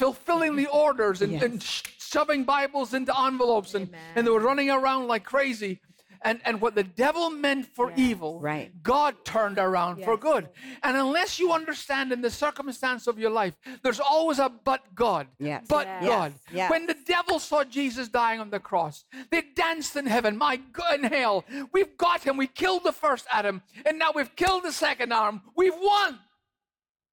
fulfilling 0.00 0.56
the 0.56 0.66
orders 0.66 1.20
and, 1.20 1.42
and 1.42 1.62
shoving 1.62 2.44
Bibles 2.44 2.94
into 2.94 3.12
envelopes, 3.28 3.74
and, 3.74 3.90
and 4.14 4.26
they 4.26 4.30
were 4.30 4.40
running 4.40 4.70
around 4.70 5.06
like 5.08 5.24
crazy. 5.24 5.80
And, 6.22 6.38
and 6.44 6.60
what 6.60 6.74
the 6.74 6.82
devil 6.84 7.30
meant 7.30 7.64
for 7.76 7.92
evil, 7.96 8.40
Right. 8.40 8.70
God 8.82 9.14
turned 9.24 9.56
around 9.58 10.04
for 10.04 10.18
good. 10.18 10.50
And 10.82 10.94
unless 10.94 11.38
you 11.38 11.50
understand 11.50 12.12
in 12.12 12.20
the 12.20 12.30
circumstance 12.30 13.06
of 13.06 13.18
your 13.18 13.30
life, 13.30 13.54
there's 13.82 14.00
always 14.00 14.38
a 14.38 14.50
but 14.50 14.82
God. 14.94 15.28
Yes. 15.38 15.64
But 15.66 15.86
Yes. 15.86 16.04
God. 16.04 16.32
Yes. 16.52 16.70
When 16.70 16.86
the 16.86 16.96
devil 17.06 17.38
saw 17.38 17.64
Jesus 17.64 18.08
dying 18.08 18.38
on 18.38 18.50
the 18.50 18.60
cross, 18.60 19.06
they 19.30 19.42
danced 19.54 19.96
in 19.96 20.04
heaven. 20.04 20.36
My 20.36 20.56
God, 20.56 21.00
in 21.00 21.04
hell, 21.04 21.46
we've 21.72 21.96
got 21.96 22.20
him. 22.22 22.36
We 22.36 22.48
killed 22.48 22.84
the 22.84 22.92
first 22.92 23.24
Adam, 23.32 23.62
and 23.86 23.98
now 23.98 24.10
we've 24.14 24.34
killed 24.36 24.64
the 24.64 24.72
second 24.72 25.12
Adam. 25.14 25.40
We've 25.56 25.80
won. 25.92 26.18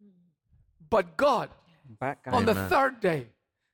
Hmm. 0.02 0.10
But 0.89 1.15
God, 1.15 1.50
But 2.00 2.23
God. 2.23 2.34
on 2.34 2.45
the 2.45 2.56
third 2.56 3.00
day, 3.00 3.28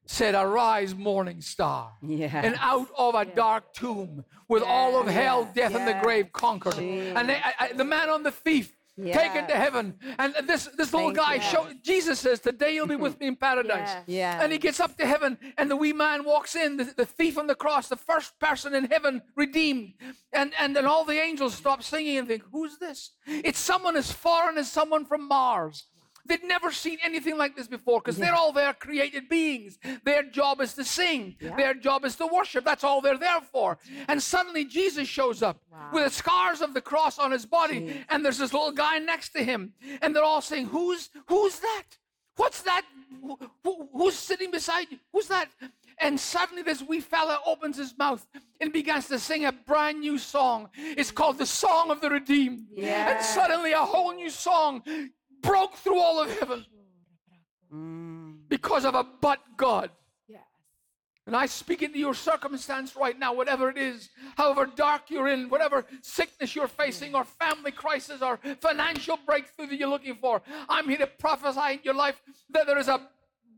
said, 0.05 0.35
Arise, 0.35 0.93
morning 0.95 1.41
star. 1.41 1.93
Yeah. 2.01 2.41
And 2.43 2.55
out 2.59 2.89
of 2.97 3.15
a 3.15 3.25
dark 3.25 3.73
tomb 3.73 4.25
with 4.49 4.63
all 4.63 4.99
of 4.99 5.07
hell, 5.07 5.49
death, 5.55 5.73
and 5.75 5.87
the 5.87 5.97
grave 6.03 6.31
conquered. 6.33 6.77
And 6.77 7.29
they, 7.29 7.35
I, 7.35 7.53
I- 7.59 7.73
the 7.73 7.85
man 7.85 8.09
on 8.09 8.23
the 8.23 8.31
thief 8.31 8.75
taken 8.97 9.47
to 9.47 9.55
heaven. 9.55 9.95
And 10.19 10.35
this, 10.45 10.65
this 10.77 10.93
little 10.93 11.09
Thank 11.13 11.17
guy, 11.17 11.33
you. 11.35 11.41
show, 11.41 11.67
Jesus 11.81 12.19
says, 12.19 12.39
Today 12.39 12.75
you'll 12.75 12.85
be 12.85 12.95
with 12.95 13.19
me 13.19 13.27
in 13.27 13.35
paradise. 13.35 13.89
Yes. 13.89 14.03
Yeah. 14.07 14.43
And 14.43 14.51
he 14.51 14.57
gets 14.59 14.79
up 14.79 14.97
to 14.97 15.05
heaven, 15.07 15.37
and 15.57 15.71
the 15.71 15.75
wee 15.75 15.93
man 15.93 16.25
walks 16.25 16.55
in, 16.55 16.77
the, 16.77 16.83
the 16.83 17.05
thief 17.05 17.37
on 17.39 17.47
the 17.47 17.55
cross, 17.55 17.87
the 17.89 17.95
first 17.95 18.37
person 18.39 18.75
in 18.75 18.85
heaven 18.85 19.21
redeemed. 19.35 19.93
And, 20.31 20.51
and 20.59 20.75
then 20.75 20.85
all 20.85 21.05
the 21.05 21.17
angels 21.19 21.55
stop 21.55 21.81
singing 21.81 22.17
and 22.17 22.27
think, 22.27 22.43
Who's 22.51 22.77
this? 22.77 23.11
It's 23.25 23.57
someone 23.57 23.95
as 23.95 24.11
foreign 24.11 24.57
as 24.57 24.69
someone 24.71 25.05
from 25.05 25.27
Mars. 25.27 25.85
They'd 26.25 26.43
never 26.43 26.71
seen 26.71 26.99
anything 27.03 27.37
like 27.37 27.55
this 27.55 27.67
before 27.67 27.99
because 27.99 28.17
they're 28.17 28.33
all 28.33 28.53
there 28.53 28.73
created 28.73 29.27
beings. 29.27 29.77
Their 30.05 30.23
job 30.23 30.61
is 30.61 30.73
to 30.75 30.83
sing, 30.85 31.35
their 31.57 31.73
job 31.73 32.05
is 32.05 32.15
to 32.15 32.27
worship. 32.27 32.63
That's 32.63 32.83
all 32.83 33.01
they're 33.01 33.17
there 33.17 33.41
for. 33.41 33.77
And 34.07 34.21
suddenly 34.23 34.63
Jesus 34.63 35.07
shows 35.07 35.43
up 35.43 35.61
with 35.91 36.05
the 36.05 36.09
scars 36.09 36.61
of 36.61 36.73
the 36.73 36.81
cross 36.81 37.19
on 37.19 37.31
his 37.31 37.45
body, 37.45 38.05
and 38.09 38.23
there's 38.23 38.37
this 38.37 38.53
little 38.53 38.71
guy 38.71 38.99
next 38.99 39.29
to 39.29 39.43
him. 39.43 39.73
And 40.01 40.15
they're 40.15 40.23
all 40.23 40.41
saying, 40.41 40.67
Who's 40.67 41.09
who's 41.27 41.59
that? 41.59 41.83
What's 42.37 42.61
that? 42.63 42.83
Who- 43.21 43.37
who- 43.63 43.89
who's 43.93 44.15
sitting 44.15 44.49
beside 44.49 44.87
you? 44.91 44.99
Who's 45.11 45.27
that? 45.27 45.49
And 45.99 46.19
suddenly 46.19 46.63
this 46.63 46.81
wee 46.81 46.99
fella 47.01 47.39
opens 47.45 47.77
his 47.77 47.95
mouth 47.97 48.25
and 48.59 48.73
begins 48.73 49.07
to 49.09 49.19
sing 49.19 49.45
a 49.45 49.51
brand 49.51 49.99
new 49.99 50.17
song. 50.17 50.69
It's 50.75 51.11
called 51.11 51.37
the 51.37 51.45
Song 51.45 51.91
of 51.91 52.01
the 52.01 52.09
Redeemed. 52.09 52.65
And 53.17 53.23
suddenly 53.25 53.73
a 53.73 53.79
whole 53.85 54.13
new 54.13 54.29
song 54.31 54.81
broke 55.43 55.75
through 55.75 55.99
all 55.99 56.19
of 56.21 56.39
heaven 56.39 56.65
because 58.49 58.85
of 58.85 58.95
a 58.95 59.05
but 59.21 59.39
God. 59.55 59.91
And 61.25 61.37
I 61.37 61.45
speak 61.45 61.81
into 61.81 61.99
your 61.99 62.13
circumstance 62.13 62.97
right 62.97 63.17
now, 63.17 63.33
whatever 63.33 63.69
it 63.69 63.77
is, 63.77 64.09
however 64.35 64.65
dark 64.65 65.03
you're 65.09 65.29
in, 65.29 65.49
whatever 65.49 65.85
sickness 66.01 66.53
you're 66.53 66.67
facing, 66.67 67.15
or 67.15 67.23
family 67.23 67.71
crisis, 67.71 68.21
or 68.21 68.39
financial 68.59 69.17
breakthrough 69.25 69.67
that 69.67 69.77
you're 69.77 69.87
looking 69.87 70.15
for. 70.15 70.41
I'm 70.67 70.89
here 70.89 70.97
to 70.97 71.07
prophesy 71.07 71.75
in 71.75 71.79
your 71.83 71.93
life 71.93 72.21
that 72.49 72.67
there 72.67 72.77
is 72.77 72.89
a 72.89 73.07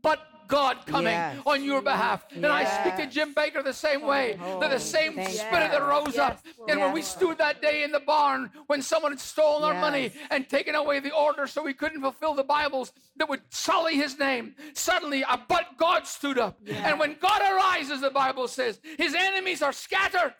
but 0.00 0.20
God 0.48 0.86
coming 0.86 1.12
Yes. 1.12 1.38
on 1.46 1.64
your 1.64 1.80
behalf. 1.82 2.24
And 2.34 2.46
I 2.46 2.64
speak 2.64 2.96
to 2.96 3.06
Jim 3.06 3.34
Bakker 3.34 3.62
the 3.64 3.72
same 3.72 4.02
way, 4.02 4.38
that 4.60 4.70
the 4.70 4.78
same 4.80 5.14
thank 5.14 5.30
spirit 5.30 5.70
that 5.70 5.82
rose 5.82 6.16
up. 6.18 6.40
Yes, 6.44 6.54
And 6.68 6.80
when 6.80 6.92
we 6.92 7.02
stood 7.02 7.38
that 7.38 7.60
day 7.62 7.82
in 7.82 7.92
the 7.92 8.00
barn, 8.00 8.50
when 8.66 8.82
someone 8.82 9.12
had 9.12 9.20
stolen 9.20 9.64
our 9.64 9.74
money 9.80 10.12
and 10.30 10.48
taken 10.48 10.74
away 10.74 11.00
the 11.00 11.12
order 11.14 11.46
so 11.46 11.62
we 11.62 11.74
couldn't 11.74 12.00
fulfill 12.00 12.34
the 12.34 12.44
Bibles 12.44 12.92
that 13.16 13.28
would 13.28 13.42
sully 13.50 13.96
his 13.96 14.18
name. 14.18 14.54
Suddenly, 14.74 15.22
a 15.22 15.40
but 15.48 15.76
God 15.78 16.06
stood 16.06 16.38
up. 16.38 16.58
And 16.66 16.98
when 16.98 17.16
God 17.20 17.40
arises, 17.42 18.00
the 18.00 18.10
Bible 18.10 18.48
says, 18.48 18.78
his 18.98 19.14
enemies 19.14 19.62
are 19.62 19.72
scattered. 19.72 20.34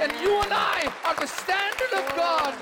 And 0.00 0.12
you 0.20 0.40
and 0.40 0.52
I 0.52 0.92
are 1.04 1.14
the 1.14 1.26
standard 1.26 1.92
of 1.92 2.16
God 2.16 2.54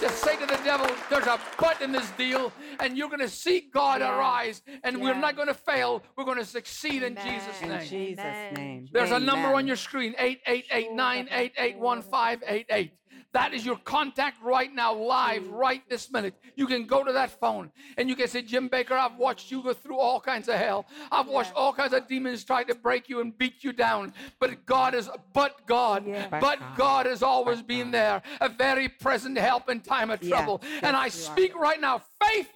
to 0.00 0.08
say 0.08 0.36
to 0.36 0.46
the 0.46 0.58
devil, 0.64 0.88
there's 1.08 1.26
a 1.26 1.38
but 1.58 1.80
in 1.80 1.92
this 1.92 2.10
deal, 2.12 2.52
and 2.80 2.96
you're 2.96 3.08
going 3.08 3.20
to 3.20 3.28
see 3.28 3.68
God 3.72 4.00
Yeah. 4.00 4.16
arise, 4.18 4.62
and 4.82 5.00
we're 5.00 5.14
not 5.14 5.36
going 5.36 5.48
to 5.48 5.54
fail. 5.54 6.02
We're 6.16 6.24
going 6.24 6.38
to 6.38 6.44
succeed 6.44 7.02
in 7.02 7.16
Amen. 7.18 7.40
Jesus' 7.40 7.62
In 7.62 7.68
name. 7.68 7.88
Jesus' 7.88 8.52
name. 8.56 8.88
There's 8.92 9.12
a 9.12 9.20
number 9.20 9.54
on 9.54 9.66
your 9.66 9.76
screen 9.76 10.14
888-988-1588. 10.18 12.90
That 13.34 13.52
is 13.52 13.66
your 13.66 13.76
contact 13.78 14.40
right 14.40 14.72
now, 14.72 14.94
live, 14.94 15.48
right 15.48 15.82
this 15.88 16.10
minute. 16.12 16.34
You 16.54 16.68
can 16.68 16.86
go 16.86 17.02
to 17.02 17.12
that 17.12 17.30
phone 17.40 17.72
and 17.98 18.08
you 18.08 18.14
can 18.14 18.28
say, 18.28 18.42
Jim 18.42 18.70
Bakker, 18.70 18.92
I've 18.92 19.16
watched 19.18 19.50
you 19.50 19.60
go 19.60 19.72
through 19.72 19.98
all 19.98 20.20
kinds 20.20 20.48
of 20.48 20.54
hell. 20.54 20.86
I've 21.10 21.26
watched 21.26 21.52
all 21.56 21.72
kinds 21.72 21.94
of 21.94 22.06
demons 22.06 22.44
try 22.44 22.62
to 22.62 22.76
break 22.76 23.08
you 23.08 23.20
and 23.20 23.36
beat 23.36 23.64
you 23.64 23.72
down. 23.72 24.12
But 24.38 24.64
God 24.66 24.94
is, 24.94 25.10
but 25.32 25.66
God, 25.66 26.04
But 26.30 26.40
but 26.40 26.60
God. 26.60 26.76
God 26.76 27.06
has 27.06 27.24
always 27.24 27.60
been 27.60 27.90
there, 27.90 28.22
a 28.40 28.48
very 28.48 28.88
present 28.88 29.36
help 29.36 29.68
in 29.68 29.80
time 29.80 30.10
of 30.10 30.22
Yeah. 30.22 30.28
trouble. 30.28 30.62
And 30.84 30.96
I 30.96 31.06
Yes, 31.06 31.28
are. 31.28 31.36
speak 31.36 31.56
right 31.56 31.80
now 31.80 32.02
faith 32.22 32.50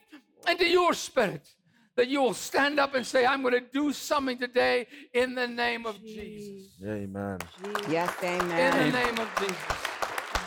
into 0.48 0.68
your 0.68 0.94
spirit 0.94 1.48
that 1.96 2.06
you 2.06 2.22
will 2.22 2.34
stand 2.34 2.78
up 2.78 2.94
and 2.94 3.04
say, 3.04 3.26
I'm 3.26 3.42
going 3.42 3.54
to 3.54 3.60
do 3.72 3.92
something 3.92 4.38
today 4.38 4.86
in 5.12 5.34
the 5.34 5.48
name 5.48 5.86
of 5.86 6.00
Jesus. 6.04 6.70
Amen. 6.86 7.38
Yes, 7.88 8.14
amen. 8.22 8.60
In 8.60 8.92
the 8.92 8.98
name 9.00 9.18
of 9.18 9.28
Jesus. 9.40 9.88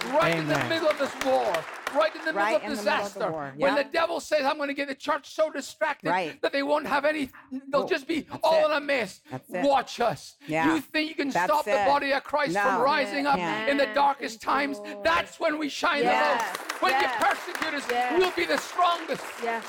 Right 0.06 0.38
in 0.38 0.48
the 0.48 0.64
middle 0.66 0.90
of 0.90 0.98
this 0.98 1.14
war, 1.26 1.54
right 1.96 2.16
in 2.16 2.26
the 2.26 2.34
Right 2.34 2.54
middle 2.62 2.66
in 2.68 2.72
of 2.80 2.84
the 2.86 2.92
middle 2.92 3.06
of 3.06 3.14
the 3.14 3.20
disaster, 3.20 3.54
when 3.58 3.76
the 3.76 3.84
devil 3.84 4.20
says, 4.20 4.46
I'm 4.46 4.58
going 4.58 4.70
to 4.70 4.74
get 4.74 4.88
the 4.88 4.96
church 4.96 5.34
so 5.34 5.50
distracted 5.52 6.10
Right. 6.10 6.42
that 6.42 6.52
they 6.52 6.64
won't 6.64 6.88
have 6.88 7.06
any, 7.06 7.30
they'll 7.70 7.84
Oh, 7.84 7.88
just 7.88 8.08
be 8.08 8.26
all 8.44 8.64
it. 8.64 8.66
in 8.66 8.72
a 8.72 8.80
mess. 8.82 9.22
Watch 9.50 10.00
us. 10.00 10.36
Yeah. 10.48 10.74
You 10.74 10.82
think 10.82 11.10
you 11.10 11.16
can 11.16 11.30
That's 11.30 11.46
stop 11.52 11.66
the 11.66 11.84
body 11.86 12.12
of 12.14 12.24
Christ 12.24 12.58
from 12.58 12.82
rising 12.82 13.28
up 13.28 13.38
Can't. 13.38 13.70
in 13.70 13.78
the 13.78 13.88
darkest 13.94 14.42
Thank 14.42 14.76
times? 14.76 14.80
Lord. 14.80 15.04
That's 15.04 15.40
when 15.40 15.58
we 15.60 15.70
shine 15.70 16.04
Yes. 16.04 16.42
the 16.58 16.60
most. 16.72 16.82
When 16.82 16.92
Yes. 16.94 17.04
you 17.20 17.26
persecute 17.26 17.74
us, 17.76 17.88
Yes. 17.92 18.18
we'll 18.20 18.32
be 18.32 18.46
the 18.46 18.58
strongest. 18.58 19.24
Yes. 19.44 19.64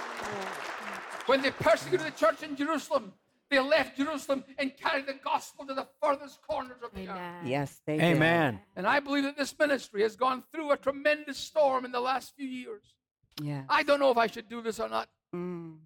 When 1.27 1.41
they 1.43 1.51
persecuted 1.51 2.07
the 2.07 2.11
church 2.19 2.43
in 2.43 2.57
Jerusalem, 2.57 3.13
they 3.53 3.61
left 3.61 3.99
Jerusalem 3.99 4.45
and 4.59 4.75
carried 4.77 5.07
the 5.07 5.15
gospel 5.23 5.67
to 5.67 5.75
the 5.75 5.87
furthest 6.03 6.41
corners 6.41 6.79
of 6.83 6.91
the 6.95 7.07
earth. 7.07 7.45
Yes, 7.45 7.81
they 7.87 7.99
did. 7.99 8.17
Amen. 8.17 8.59
And 8.77 8.87
I 8.87 8.99
believe 8.99 9.25
that 9.25 9.37
this 9.37 9.55
ministry 9.59 10.01
has 10.03 10.17
gone 10.17 10.43
through 10.51 10.73
a 10.73 10.77
tremendous 10.79 11.37
storm 11.37 11.85
in 11.85 11.93
the 11.93 12.01
last 12.01 12.35
few 12.35 12.47
years. 12.47 12.83
Yeah. 13.43 13.65
I 13.69 13.83
don't 13.83 14.01
know 14.01 14.11
if 14.11 14.17
I 14.17 14.27
should 14.27 14.49
do 14.49 14.63
this 14.63 14.81
or 14.81 14.89
not. 14.89 15.11
Mm. 15.37 15.77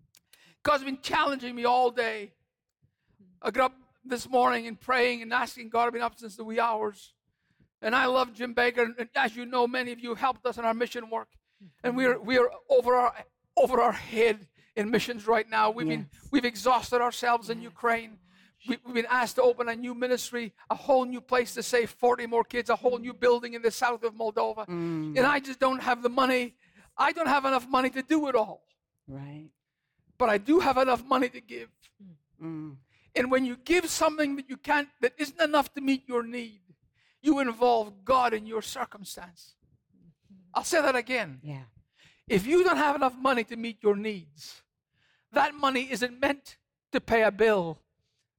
God's 0.63 0.85
been 0.85 1.01
challenging 1.03 1.57
me 1.57 1.65
all 1.65 1.91
day. 1.91 2.33
I 3.43 3.51
got 3.51 3.65
up 3.65 3.75
this 4.05 4.29
morning 4.29 4.69
and 4.69 4.81
praying 4.81 5.23
and 5.23 5.33
asking 5.33 5.71
God. 5.71 5.89
I've 5.89 5.93
been 5.93 6.03
up 6.03 6.17
since 6.17 6.37
the 6.37 6.45
wee 6.45 6.61
hours. 6.61 7.15
And 7.83 7.97
I 7.97 8.07
love 8.07 8.33
Jim 8.33 8.55
Bakker. 8.55 8.85
And 8.85 8.95
and 8.97 9.09
as 9.17 9.35
you 9.35 9.45
know, 9.45 9.67
many 9.67 9.91
of 9.91 9.99
you 9.99 10.15
helped 10.15 10.47
us 10.47 10.57
in 10.57 10.65
our 10.65 10.75
mission 10.75 11.11
work. 11.11 11.29
And 11.83 11.97
we're 11.97 12.21
we're 12.21 12.49
over 12.71 12.95
our 12.95 13.13
over 13.57 13.81
our 13.81 13.93
head 13.93 14.47
in 14.77 14.91
missions 14.91 15.27
right 15.27 15.49
now. 15.49 15.71
We've 15.71 15.89
been 15.89 16.09
we've 16.31 16.45
exhausted 16.45 17.01
ourselves 17.01 17.51
in 17.51 17.61
Ukraine. 17.61 18.19
We, 18.69 18.79
we've 18.85 18.95
been 18.95 19.07
asked 19.11 19.37
to 19.37 19.43
open 19.43 19.69
a 19.69 19.77
new 19.77 19.95
ministry, 19.95 20.53
a 20.71 20.75
whole 20.75 21.05
new 21.05 21.21
place 21.21 21.55
to 21.55 21.63
save 21.63 21.91
40 21.91 22.27
more 22.27 22.45
kids, 22.45 22.69
a 22.69 22.77
whole 22.77 22.99
new 22.99 23.13
building 23.13 23.55
in 23.55 23.63
the 23.63 23.71
south 23.71 24.03
of 24.03 24.15
Moldova. 24.15 24.67
Mm. 24.67 25.17
And 25.17 25.21
I 25.21 25.41
just 25.41 25.61
don't 25.61 25.83
have 25.83 26.03
the 26.03 26.09
money. 26.09 26.55
I 26.97 27.13
don't 27.13 27.29
have 27.29 27.45
enough 27.45 27.69
money 27.69 27.91
to 27.91 28.03
do 28.03 28.29
it 28.29 28.35
all. 28.35 28.65
Right. 29.07 29.49
But 30.19 30.31
I 30.31 30.39
do 30.39 30.61
have 30.61 30.79
enough 30.79 31.05
money 31.05 31.29
to 31.29 31.41
give. 31.41 31.69
Mm. 32.43 32.77
And 33.15 33.31
when 33.31 33.45
you 33.45 33.57
give 33.57 33.89
something 33.89 34.37
that 34.37 34.49
you 34.49 34.57
can't, 34.57 34.89
that 35.01 35.13
isn't 35.19 35.41
enough 35.41 35.73
to 35.75 35.81
meet 35.81 36.09
your 36.09 36.23
need, 36.23 36.61
you 37.23 37.39
involve 37.39 38.05
God 38.05 38.35
in 38.35 38.47
your 38.47 38.63
circumstance. 38.63 39.55
I'll 40.55 40.65
say 40.65 40.81
that 40.83 40.97
again. 40.97 41.41
Yeah. 41.43 41.65
If 42.29 42.47
you 42.47 42.65
don't 42.65 42.77
have 42.77 42.97
enough 42.97 43.17
money 43.17 43.45
to 43.45 43.57
meet 43.57 43.83
your 43.83 43.95
needs, 43.95 44.63
that 45.37 45.55
money 45.55 45.87
isn't 45.91 46.19
meant 46.19 46.57
to 46.93 47.01
pay 47.01 47.23
a 47.23 47.31
bill. 47.31 47.79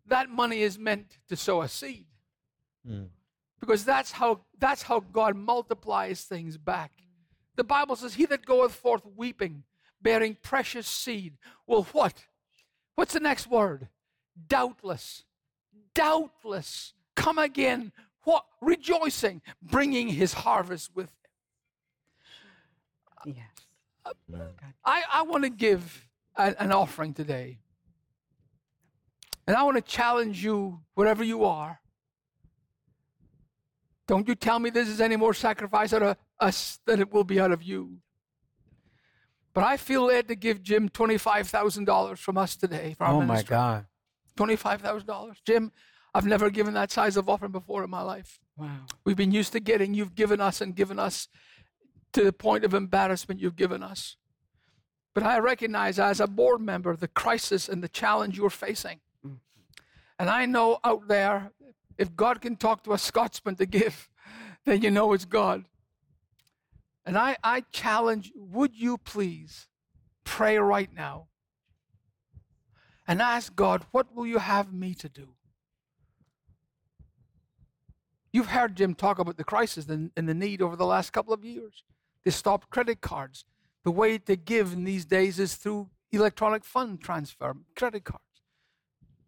That 0.07 0.31
money 0.31 0.63
is 0.63 0.79
meant 0.79 1.19
to 1.29 1.35
sow 1.35 1.61
a 1.61 1.67
seed. 1.67 2.07
Mm. 2.89 3.09
Because 3.59 3.85
that's 3.85 4.11
how 4.11 4.41
that's 4.57 4.81
how 4.81 5.01
God 5.01 5.35
multiplies 5.35 6.23
things 6.23 6.57
back. 6.57 6.91
The 7.55 7.63
Bible 7.63 7.95
says, 7.95 8.15
He 8.15 8.25
that 8.25 8.45
goeth 8.47 8.73
forth 8.73 9.03
weeping, 9.15 9.63
bearing 10.01 10.37
precious 10.41 10.87
seed, 10.87 11.37
will 11.67 11.83
what? 11.83 12.25
What's 12.95 13.13
the 13.13 13.19
next 13.19 13.45
word? 13.45 13.89
Doubtless. 14.47 15.23
Doubtless. 15.93 16.93
Come 17.15 17.37
again. 17.37 17.91
What? 18.23 18.45
Rejoicing, 18.59 19.43
bringing 19.61 20.07
his 20.07 20.33
harvest 20.33 20.95
with 20.95 21.11
him. 23.25 23.35
Yes. 23.35 24.15
I, 24.83 25.03
I 25.13 25.21
want 25.21 25.43
to 25.43 25.49
give 25.49 26.06
an, 26.37 26.55
an 26.59 26.71
offering 26.71 27.13
today. 27.13 27.59
And 29.47 29.55
I 29.55 29.63
want 29.63 29.77
to 29.77 29.81
challenge 29.81 30.43
you, 30.43 30.81
wherever 30.93 31.23
you 31.23 31.45
are. 31.45 31.79
Don't 34.07 34.27
you 34.27 34.35
tell 34.35 34.59
me 34.59 34.69
this 34.69 34.87
is 34.87 35.01
any 35.01 35.15
more 35.15 35.33
sacrifice 35.33 35.91
out 35.93 36.03
of 36.03 36.17
us 36.39 36.79
than 36.85 37.01
it 37.01 37.11
will 37.11 37.23
be 37.23 37.39
out 37.39 37.51
of 37.51 37.61
you. 37.63 37.97
But 39.53 39.63
I 39.63 39.75
feel 39.77 40.03
led 40.05 40.27
to 40.27 40.35
give 40.35 40.61
Jim 40.61 40.87
$25,000 40.89 42.17
from 42.17 42.37
us 42.37 42.55
today 42.55 42.95
for 42.97 43.05
our 43.05 43.13
Oh 43.15 43.21
my. 43.21 43.41
God. 43.41 43.85
$25,000. 44.37 45.35
Jim, 45.45 45.71
I've 46.13 46.25
never 46.25 46.49
given 46.49 46.73
that 46.75 46.91
size 46.91 47.17
of 47.17 47.27
offering 47.27 47.51
before 47.51 47.83
in 47.83 47.89
my 47.89 48.01
life. 48.01 48.39
Wow. 48.55 48.81
We've 49.03 49.17
been 49.17 49.31
used 49.31 49.51
to 49.53 49.59
getting, 49.59 49.93
you've 49.93 50.15
given 50.15 50.39
us 50.39 50.61
and 50.61 50.75
given 50.75 50.99
us 50.99 51.27
to 52.13 52.23
the 52.23 52.33
point 52.33 52.63
of 52.63 52.73
embarrassment 52.73 53.41
you've 53.41 53.55
given 53.55 53.81
us. 53.83 54.15
But 55.17 55.25
I 55.25 55.39
recognize 55.39 55.97
as 55.97 56.19
a 56.19 56.27
board 56.27 56.61
member 56.61 56.95
the 56.95 57.07
crisis 57.07 57.67
and 57.67 57.83
the 57.83 57.87
challenge 57.87 58.37
you're 58.37 58.51
facing. 58.51 58.99
Mm-hmm. 59.25 59.37
And 60.19 60.29
I 60.29 60.45
know 60.45 60.77
out 60.83 61.07
there, 61.07 61.53
if 61.97 62.15
God 62.15 62.39
can 62.39 62.55
talk 62.55 62.83
to 62.83 62.93
a 62.93 62.99
Scotsman 62.99 63.55
to 63.55 63.65
give, 63.65 64.09
then 64.65 64.83
you 64.83 64.91
know 64.91 65.13
it's 65.13 65.25
God. 65.25 65.65
And 67.03 67.17
I, 67.17 67.35
I 67.43 67.61
challenge, 67.71 68.31
would 68.35 68.75
you 68.75 68.99
please 68.99 69.67
pray 70.23 70.59
right 70.59 70.93
now 70.93 71.29
and 73.07 73.19
ask 73.19 73.55
God, 73.55 73.87
what 73.89 74.13
will 74.15 74.27
you 74.27 74.37
have 74.37 74.71
me 74.71 74.93
to 74.93 75.09
do? 75.09 75.29
You've 78.31 78.49
heard 78.49 78.75
Jim 78.75 78.93
talk 78.93 79.17
about 79.17 79.37
the 79.37 79.43
crisis 79.43 79.87
and, 79.87 80.11
and 80.15 80.29
the 80.29 80.35
need 80.35 80.61
over 80.61 80.75
the 80.75 80.85
last 80.85 81.11
couple 81.11 81.33
of 81.33 81.43
years. 81.43 81.81
They 82.23 82.29
stopped 82.29 82.69
credit 82.69 83.01
cards. 83.01 83.45
The 83.87 83.91
way 83.91 84.17
to 84.17 84.35
give 84.35 84.73
in 84.73 84.83
these 84.83 85.05
days 85.05 85.39
is 85.39 85.55
through 85.55 85.89
electronic 86.11 86.65
fund 86.65 86.99
transfer, 86.99 87.55
credit 87.73 88.03
cards, 88.03 88.41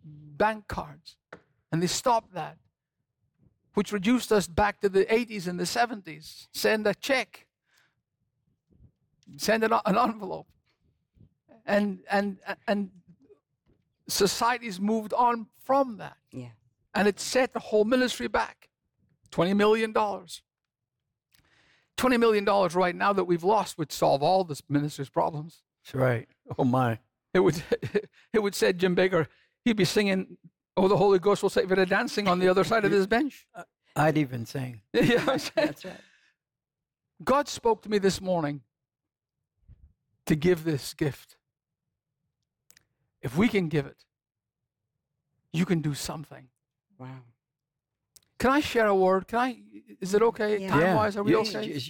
bank 0.03 0.67
cards. 0.67 1.15
And 1.71 1.81
they 1.81 1.87
stopped 1.87 2.33
that, 2.33 2.57
which 3.73 3.93
reduced 3.93 4.33
us 4.33 4.47
back 4.47 4.81
to 4.81 4.89
the 4.89 5.05
80s 5.05 5.47
and 5.47 5.57
the 5.57 5.63
70s. 5.63 6.47
Send 6.53 6.85
a 6.87 6.93
check, 6.93 7.47
send 9.37 9.63
an, 9.63 9.71
an 9.85 9.97
envelope. 9.97 10.47
And, 11.65 11.99
and, 12.11 12.39
and 12.67 12.89
society's 14.09 14.77
moved 14.77 15.13
on 15.13 15.47
from 15.63 15.99
that. 15.99 16.17
Yeah. 16.33 16.49
And 16.93 17.07
it 17.07 17.21
set 17.21 17.53
the 17.53 17.59
whole 17.59 17.85
ministry 17.85 18.27
back. 18.27 18.67
$20 19.31 19.55
million. 19.55 19.93
$20 21.99 22.19
million 22.19 22.45
right 22.45 22.95
now 22.95 23.13
that 23.13 23.25
we've 23.25 23.43
lost 23.43 23.77
would 23.77 23.91
solve 23.91 24.23
all 24.23 24.43
this 24.43 24.61
minister's 24.69 25.09
problems. 25.09 25.61
That's 25.83 25.95
right. 25.95 26.27
Oh 26.57 26.63
my. 26.63 26.99
It 27.33 27.39
would, 27.41 27.61
it 28.33 28.41
would 28.41 28.55
say 28.55 28.73
Jim 28.73 28.95
Bakker, 28.95 29.27
he'd 29.65 29.77
be 29.77 29.85
singing, 29.85 30.37
Oh, 30.77 30.87
the 30.87 30.95
Holy 30.95 31.19
Ghost 31.19 31.43
will 31.43 31.49
save 31.49 31.71
it, 31.73 31.89
dancing 31.89 32.29
on 32.29 32.39
the 32.39 32.47
other 32.47 32.63
side 32.63 32.85
of 32.85 32.91
this 32.91 33.05
bench. 33.17 33.45
Uh, 33.53 33.63
I'd 33.97 34.17
even 34.17 34.45
sing. 34.45 34.79
yeah, 34.93 35.25
I'm 35.27 35.37
saying. 35.37 35.51
That's 35.55 35.83
right. 35.83 35.93
God 37.21 37.49
spoke 37.49 37.81
to 37.81 37.89
me 37.89 37.97
this 37.97 38.21
morning 38.21 38.61
to 40.25 40.35
give 40.35 40.63
this 40.63 40.93
gift. 40.93 41.35
If 43.21 43.35
we 43.35 43.49
can 43.49 43.67
give 43.67 43.85
it, 43.85 44.05
you 45.51 45.65
can 45.65 45.81
do 45.81 45.93
something. 45.93 46.47
Wow. 46.97 47.23
Can 48.37 48.51
I 48.51 48.61
share 48.61 48.87
a 48.87 48.95
word? 48.95 49.27
Can 49.27 49.39
I? 49.39 49.57
Is 50.01 50.13
it 50.13 50.21
okay? 50.21 50.57
Yeah. 50.59 50.69
Time 50.69 50.95
wise, 50.95 51.17
are 51.17 51.23
we 51.23 51.31
You- 51.31 51.39
okay? 51.39 51.81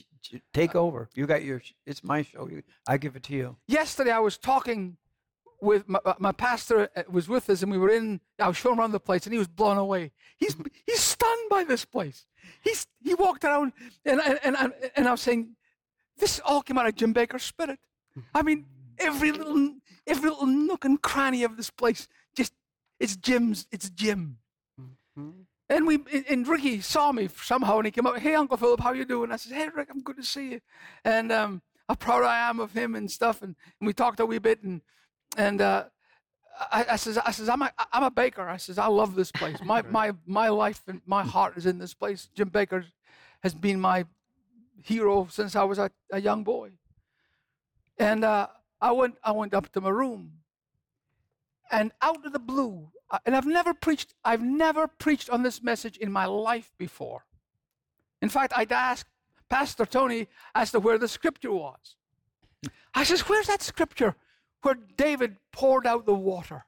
take 0.54 0.76
over. 0.76 1.10
You 1.16 1.26
got 1.28 1.44
your. 1.44 1.62
It's 1.86 2.04
my 2.04 2.22
show. 2.24 2.50
I 2.88 2.98
give 2.98 3.16
it 3.16 3.24
to 3.24 3.34
you. 3.34 3.58
yesterday 3.68 4.12
I 4.12 4.20
was 4.20 4.38
talking 4.38 4.98
with 5.62 5.88
my, 5.90 6.00
my 6.20 6.32
pastor 6.32 6.90
uh, 6.96 7.04
was 7.10 7.28
with 7.28 7.50
us 7.50 7.62
and 7.64 7.72
we 7.72 7.78
were 7.78 7.90
in 7.90 8.22
I 8.40 8.48
was 8.48 8.56
showing 8.58 8.80
around 8.80 8.92
the 8.94 9.00
place 9.00 9.26
and 9.26 9.34
he 9.34 9.40
was 9.40 9.48
blown 9.48 9.78
away. 9.78 10.12
He's 10.38 10.56
he's 10.86 11.00
stunned 11.02 11.50
by 11.50 11.64
this 11.66 11.84
place. 11.86 12.26
He's 12.62 12.88
he 13.04 13.14
walked 13.16 13.44
around 13.44 13.74
and 14.06 14.22
and 14.22 14.40
and, 14.44 14.56
I- 14.58 14.92
and 14.96 15.08
I 15.08 15.12
was 15.12 15.22
saying 15.22 15.56
this 16.18 16.40
all 16.46 16.62
came 16.62 16.78
out 16.78 16.88
of 16.88 16.96
Jim 16.96 17.14
Bakker's 17.14 17.44
spirit. 17.44 17.80
I 18.34 18.42
mean 18.42 18.66
every 18.98 19.32
little 19.32 19.76
every 20.08 20.30
little 20.30 20.46
nook 20.48 20.86
and 20.86 21.02
cranny 21.02 21.44
of 21.44 21.58
this 21.58 21.70
place 21.70 22.08
just 22.36 22.54
it's 23.00 23.16
Jim's 23.18 23.68
it's 23.72 23.90
Jim. 23.90 24.38
Mhm. 25.18 25.46
And 25.70 25.86
we 25.86 26.00
and- 26.28 26.48
Ricky 26.48 26.82
saw 26.82 27.12
me 27.12 27.30
somehow, 27.42 27.78
and 27.78 27.86
he 27.86 27.92
came 27.92 28.08
up. 28.08 28.18
Hey, 28.18 28.34
Uncle 28.34 28.58
Philip, 28.58 28.80
how 28.80 28.92
you 28.94 29.06
doing? 29.06 29.32
I 29.32 29.36
said, 29.36 29.54
Hey, 29.54 29.70
Rick, 29.70 29.90
I'm 29.92 30.02
good 30.02 30.18
to 30.18 30.24
see 30.24 30.52
you. 30.54 30.62
And 31.06 31.32
um, 31.32 31.62
how 31.88 31.96
proud 31.96 32.24
I 32.24 32.50
am 32.50 32.60
of 32.60 32.74
him 32.74 32.96
and 32.96 33.10
stuff. 33.10 33.42
And, 33.44 33.56
and 33.80 33.88
we 33.88 33.94
talked 33.94 34.20
a 34.20 34.26
wee 34.26 34.40
bit. 34.40 34.64
And 34.64 34.82
and 35.38 35.62
uh, 35.62 35.86
I, 36.72 36.86
I 36.92 36.96
says, 36.96 37.20
I 37.20 37.32
says, 37.32 37.50
I'm 37.50 37.62
a 37.62 37.72
I'm 37.94 38.04
a 38.04 38.12
baker. 38.12 38.50
I 38.50 38.58
says, 38.58 38.80
I 38.80 38.88
love 38.88 39.14
this 39.16 39.32
place. 39.32 39.58
My 39.64 39.84
my 39.84 40.14
my 40.26 40.50
life 40.50 40.82
and 40.88 41.02
my 41.06 41.24
heart 41.24 41.56
is 41.56 41.66
in 41.68 41.78
this 41.78 41.94
place. 41.94 42.30
Jim 42.34 42.50
Bakker 42.50 42.86
has 43.44 43.54
been 43.54 43.80
my 43.80 44.06
hero 44.84 45.28
since 45.30 45.56
I 45.56 45.64
was 45.64 45.78
a, 45.78 45.92
a 46.12 46.20
young 46.20 46.44
boy. 46.44 46.72
And 47.98 48.24
uh, 48.24 48.48
I 48.82 48.92
went 48.92 49.16
I 49.24 49.32
went 49.34 49.54
up 49.54 49.72
to 49.74 49.82
my 49.82 49.90
room. 49.90 50.34
And 51.72 51.92
out 52.02 52.26
of 52.26 52.34
the 52.34 52.40
blue, 52.40 52.90
and 53.26 53.36
I've 53.36 53.46
never 53.46 53.74
preached, 53.74 54.14
I've 54.24 54.44
never 54.44 54.88
preached 54.88 55.30
on 55.30 55.44
this 55.44 55.64
message 55.64 55.98
in 55.98 56.12
my 56.12 56.26
life 56.26 56.72
before. 56.78 57.26
In 58.22 58.30
fact, 58.30 58.54
I'd 58.56 58.72
asked 58.72 59.10
Pastor 59.50 59.86
Tony 59.86 60.28
as 60.54 60.72
to 60.72 60.80
where 60.80 60.98
the 60.98 61.08
scripture 61.08 61.52
was. 61.52 61.96
I 62.94 63.04
says, 63.04 63.22
Where's 63.22 63.48
that 63.48 63.62
scripture 63.62 64.16
where 64.62 64.76
David 64.76 65.38
poured 65.52 65.88
out 65.88 66.06
the 66.06 66.14
water. 66.14 66.66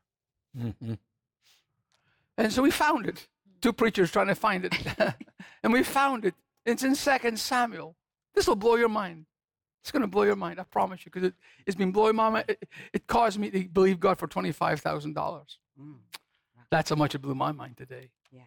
Mhm. 0.58 0.98
And 2.38 2.54
so 2.54 2.62
we 2.64 2.72
found 2.72 3.08
it. 3.08 3.28
Two 3.62 3.74
preachers 3.74 4.12
trying 4.12 4.28
to 4.28 4.36
find 4.36 4.66
it. 4.66 4.74
and 5.64 5.74
we 5.74 5.84
found 5.84 6.26
it. 6.26 6.36
It's 6.66 6.84
in 6.84 6.96
2 6.96 7.38
Samuel. 7.38 7.96
This 8.34 8.48
will 8.48 8.56
blow 8.56 8.76
your 8.76 8.90
mind. 8.90 9.26
It's 9.82 9.92
going 9.92 10.02
to 10.02 10.08
blow 10.08 10.24
your 10.24 10.36
mind, 10.36 10.60
I 10.60 10.64
promise 10.64 11.06
you, 11.06 11.12
because 11.12 11.30
it, 11.30 11.34
it's 11.66 11.76
been 11.76 11.92
blowing 11.92 12.16
my 12.16 12.30
mind. 12.30 12.46
It, 12.48 12.70
it 12.94 13.08
caused 13.08 13.40
me 13.40 13.50
to 13.50 13.68
believe 13.68 14.00
God 14.00 14.20
for 14.20 14.28
$25,000. 14.28 15.14
Mm. 15.80 15.96
That's 16.72 16.90
how 16.90 16.96
much 16.96 17.14
it 17.14 17.20
blew 17.20 17.36
my 17.36 17.52
mind 17.52 17.78
today. 17.78 18.10
Yeah. 18.32 18.42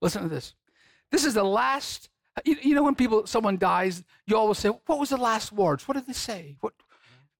Listen 0.00 0.22
to 0.22 0.28
this. 0.28 0.54
This 1.10 1.24
is 1.24 1.34
the 1.34 1.44
last. 1.44 2.08
You, 2.46 2.56
you 2.62 2.74
know, 2.74 2.82
when 2.82 2.94
people, 2.94 3.26
someone 3.26 3.58
dies, 3.58 4.02
you 4.26 4.36
always 4.36 4.58
say, 4.58 4.70
"What 4.70 4.98
was 4.98 5.10
the 5.10 5.18
last 5.18 5.52
words? 5.52 5.86
What 5.86 5.94
did 5.94 6.06
they 6.06 6.14
say?" 6.14 6.56
What? 6.60 6.72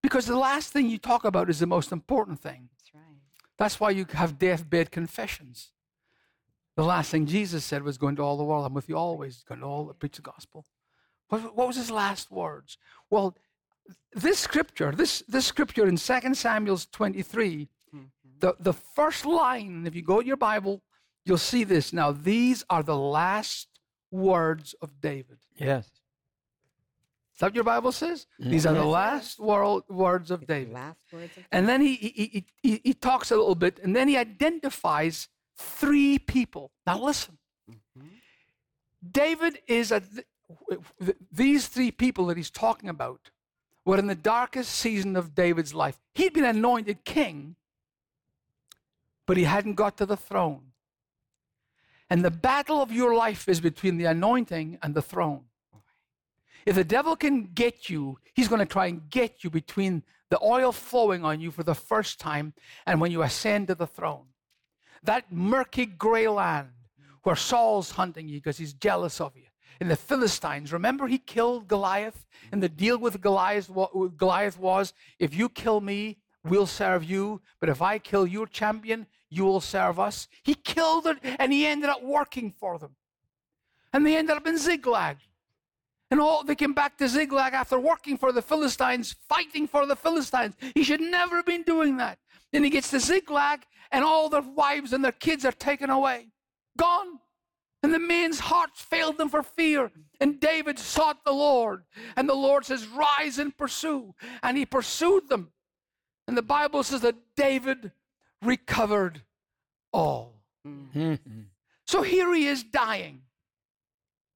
Because 0.02 0.26
the 0.26 0.36
last 0.36 0.72
thing 0.72 0.88
you 0.90 0.98
talk 0.98 1.24
about 1.24 1.48
is 1.48 1.58
the 1.60 1.66
most 1.66 1.92
important 1.92 2.40
thing. 2.40 2.68
That's 2.76 2.94
right. 2.94 3.16
That's 3.56 3.80
why 3.80 3.90
you 3.90 4.04
have 4.12 4.38
deathbed 4.38 4.90
confessions. 4.90 5.72
The 6.76 6.84
last 6.84 7.10
thing 7.10 7.26
Jesus 7.26 7.64
said 7.64 7.82
was, 7.82 7.96
"Go 7.96 8.08
into 8.08 8.22
all 8.22 8.36
the 8.36 8.44
world. 8.44 8.66
I'm 8.66 8.74
with 8.74 8.88
you 8.88 8.98
always. 8.98 9.44
Go 9.48 9.54
into 9.54 9.66
all 9.66 9.86
the 9.86 9.94
preach 9.94 10.16
the 10.16 10.22
gospel." 10.22 10.66
What, 11.28 11.56
what 11.56 11.66
was 11.66 11.76
his 11.76 11.90
last 11.90 12.30
words? 12.30 12.76
Well, 13.08 13.34
this 14.12 14.38
scripture, 14.38 14.92
this 14.92 15.22
this 15.26 15.46
scripture 15.46 15.86
in 15.86 15.96
2 15.96 16.34
Samuel 16.34 16.76
23, 16.76 17.68
the, 18.42 18.56
the 18.58 18.72
first 18.72 19.24
line, 19.24 19.86
if 19.86 19.94
you 19.94 20.02
go 20.02 20.20
to 20.20 20.26
your 20.26 20.36
Bible, 20.36 20.82
you'll 21.24 21.38
see 21.38 21.62
this. 21.62 21.92
Now, 21.92 22.10
these 22.10 22.64
are 22.68 22.82
the 22.82 22.96
last 22.96 23.68
words 24.10 24.74
of 24.82 25.00
David. 25.00 25.38
Yes. 25.56 25.86
Is 25.86 27.38
that 27.38 27.46
what 27.46 27.54
your 27.54 27.64
Bible 27.64 27.92
says? 27.92 28.26
These 28.38 28.66
are 28.66 28.74
the 28.74 28.84
last 28.84 29.38
world, 29.38 29.84
words 29.88 30.30
of 30.32 30.46
David. 30.46 30.74
Last 30.74 31.04
words 31.12 31.36
of 31.36 31.44
And 31.52 31.68
then 31.68 31.80
he, 31.80 31.94
he, 31.94 32.10
he, 32.10 32.44
he, 32.62 32.80
he 32.84 32.94
talks 32.94 33.30
a 33.30 33.36
little 33.36 33.54
bit, 33.54 33.78
and 33.82 33.94
then 33.94 34.08
he 34.08 34.16
identifies 34.16 35.28
three 35.56 36.18
people. 36.18 36.72
Now, 36.84 36.98
listen. 36.98 37.38
Mm-hmm. 37.70 38.08
David 39.08 39.60
is 39.68 39.92
a, 39.92 40.00
th- 40.00 40.26
th- 41.02 41.16
these 41.30 41.68
three 41.68 41.92
people 41.92 42.26
that 42.26 42.36
he's 42.36 42.50
talking 42.50 42.88
about 42.88 43.30
were 43.84 43.98
in 43.98 44.08
the 44.08 44.16
darkest 44.16 44.72
season 44.74 45.14
of 45.16 45.34
David's 45.34 45.74
life. 45.74 46.00
He'd 46.12 46.34
been 46.34 46.44
anointed 46.44 47.04
king, 47.04 47.56
but 49.26 49.36
he 49.36 49.44
hadn't 49.44 49.74
got 49.74 49.96
to 49.98 50.06
the 50.06 50.16
throne. 50.16 50.72
And 52.10 52.24
the 52.24 52.30
battle 52.30 52.82
of 52.82 52.92
your 52.92 53.14
life 53.14 53.48
is 53.48 53.60
between 53.60 53.96
the 53.96 54.04
anointing 54.04 54.78
and 54.82 54.94
the 54.94 55.02
throne. 55.02 55.44
If 56.66 56.76
the 56.76 56.84
devil 56.84 57.16
can 57.16 57.44
get 57.44 57.88
you, 57.88 58.18
he's 58.34 58.48
going 58.48 58.60
to 58.60 58.66
try 58.66 58.86
and 58.86 59.08
get 59.10 59.42
you 59.42 59.50
between 59.50 60.02
the 60.30 60.42
oil 60.42 60.72
flowing 60.72 61.24
on 61.24 61.40
you 61.40 61.50
for 61.50 61.62
the 61.62 61.74
first 61.74 62.20
time 62.20 62.54
and 62.86 63.00
when 63.00 63.10
you 63.10 63.22
ascend 63.22 63.68
to 63.68 63.74
the 63.74 63.86
throne. 63.86 64.26
That 65.02 65.32
murky 65.32 65.86
gray 65.86 66.28
land 66.28 66.68
where 67.22 67.36
Saul's 67.36 67.92
hunting 67.92 68.28
you 68.28 68.38
because 68.38 68.58
he's 68.58 68.72
jealous 68.72 69.20
of 69.20 69.36
you. 69.36 69.44
And 69.80 69.90
the 69.90 69.96
Philistines, 69.96 70.72
remember 70.72 71.08
he 71.08 71.18
killed 71.18 71.66
Goliath? 71.66 72.24
And 72.52 72.62
the 72.62 72.68
deal 72.68 72.98
with 72.98 73.20
Goliath, 73.20 73.70
Goliath 74.16 74.58
was 74.58 74.92
if 75.18 75.34
you 75.34 75.48
kill 75.48 75.80
me, 75.80 76.18
we'll 76.44 76.66
serve 76.66 77.04
you. 77.04 77.40
But 77.60 77.68
if 77.68 77.82
I 77.82 77.98
kill 77.98 78.26
your 78.26 78.46
champion, 78.46 79.06
you 79.30 79.44
will 79.44 79.60
serve 79.60 79.98
us. 79.98 80.28
He 80.42 80.54
killed 80.54 81.06
it 81.06 81.18
and 81.22 81.52
he 81.52 81.66
ended 81.66 81.90
up 81.90 82.02
working 82.02 82.52
for 82.52 82.78
them. 82.78 82.96
And 83.92 84.06
they 84.06 84.16
ended 84.16 84.36
up 84.36 84.46
in 84.46 84.58
Ziklag. 84.58 85.18
And 86.10 86.20
all 86.20 86.44
they 86.44 86.54
came 86.54 86.74
back 86.74 86.98
to 86.98 87.08
Ziklag 87.08 87.54
after 87.54 87.78
working 87.78 88.18
for 88.18 88.32
the 88.32 88.42
Philistines, 88.42 89.16
fighting 89.28 89.66
for 89.66 89.86
the 89.86 89.96
Philistines. 89.96 90.54
He 90.74 90.84
should 90.84 91.00
never 91.00 91.36
have 91.36 91.46
been 91.46 91.62
doing 91.62 91.96
that. 91.96 92.18
Then 92.52 92.64
he 92.64 92.68
gets 92.68 92.90
to 92.90 93.00
Ziklag, 93.00 93.64
and 93.90 94.04
all 94.04 94.28
their 94.28 94.42
wives 94.42 94.92
and 94.92 95.02
their 95.02 95.12
kids 95.12 95.46
are 95.46 95.52
taken 95.52 95.88
away, 95.88 96.28
gone. 96.76 97.18
And 97.82 97.94
the 97.94 97.98
men's 97.98 98.40
hearts 98.40 98.80
failed 98.80 99.18
them 99.18 99.30
for 99.30 99.42
fear. 99.42 99.90
And 100.20 100.38
David 100.38 100.78
sought 100.78 101.24
the 101.24 101.32
Lord. 101.32 101.84
And 102.14 102.28
the 102.28 102.34
Lord 102.34 102.64
says, 102.64 102.86
Rise 102.86 103.38
and 103.38 103.56
pursue. 103.56 104.14
And 104.42 104.56
he 104.56 104.66
pursued 104.66 105.28
them. 105.28 105.50
And 106.26 106.36
the 106.36 106.42
Bible 106.42 106.82
says 106.82 107.00
that 107.00 107.16
David 107.36 107.92
recovered 108.40 109.22
all. 109.92 110.42
Mhm. 110.66 111.48
So 111.86 112.02
here 112.02 112.32
he 112.34 112.46
is 112.46 112.62
dying. 112.62 113.22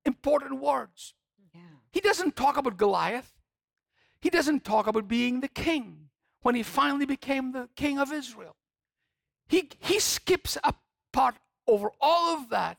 Important 0.04 0.60
words. 0.60 1.14
Yeah. 1.54 1.60
He 1.90 2.00
doesn't 2.00 2.36
talk 2.36 2.56
about 2.56 2.76
Goliath. 2.76 3.32
He 4.20 4.30
doesn't 4.30 4.64
talk 4.64 4.86
about 4.86 5.08
being 5.08 5.40
the 5.40 5.48
king 5.48 6.10
when 6.42 6.54
he 6.54 6.62
finally 6.62 7.06
became 7.06 7.52
the 7.52 7.68
king 7.76 7.98
of 7.98 8.12
Israel. 8.12 8.56
He, 9.48 9.70
he 9.78 10.00
skips 10.00 10.58
a 10.64 10.74
part 11.12 11.36
over 11.66 11.90
all 12.00 12.36
of 12.36 12.48
that. 12.50 12.78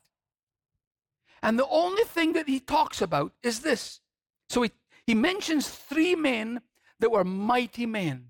And 1.41 1.57
the 1.57 1.67
only 1.67 2.03
thing 2.03 2.33
that 2.33 2.47
he 2.47 2.59
talks 2.59 3.01
about 3.01 3.33
is 3.43 3.61
this. 3.61 4.01
So 4.49 4.63
he, 4.63 4.71
he 5.05 5.13
mentions 5.15 5.69
three 5.69 6.15
men 6.15 6.61
that 6.99 7.11
were 7.11 7.23
mighty 7.23 7.85
men. 7.85 8.29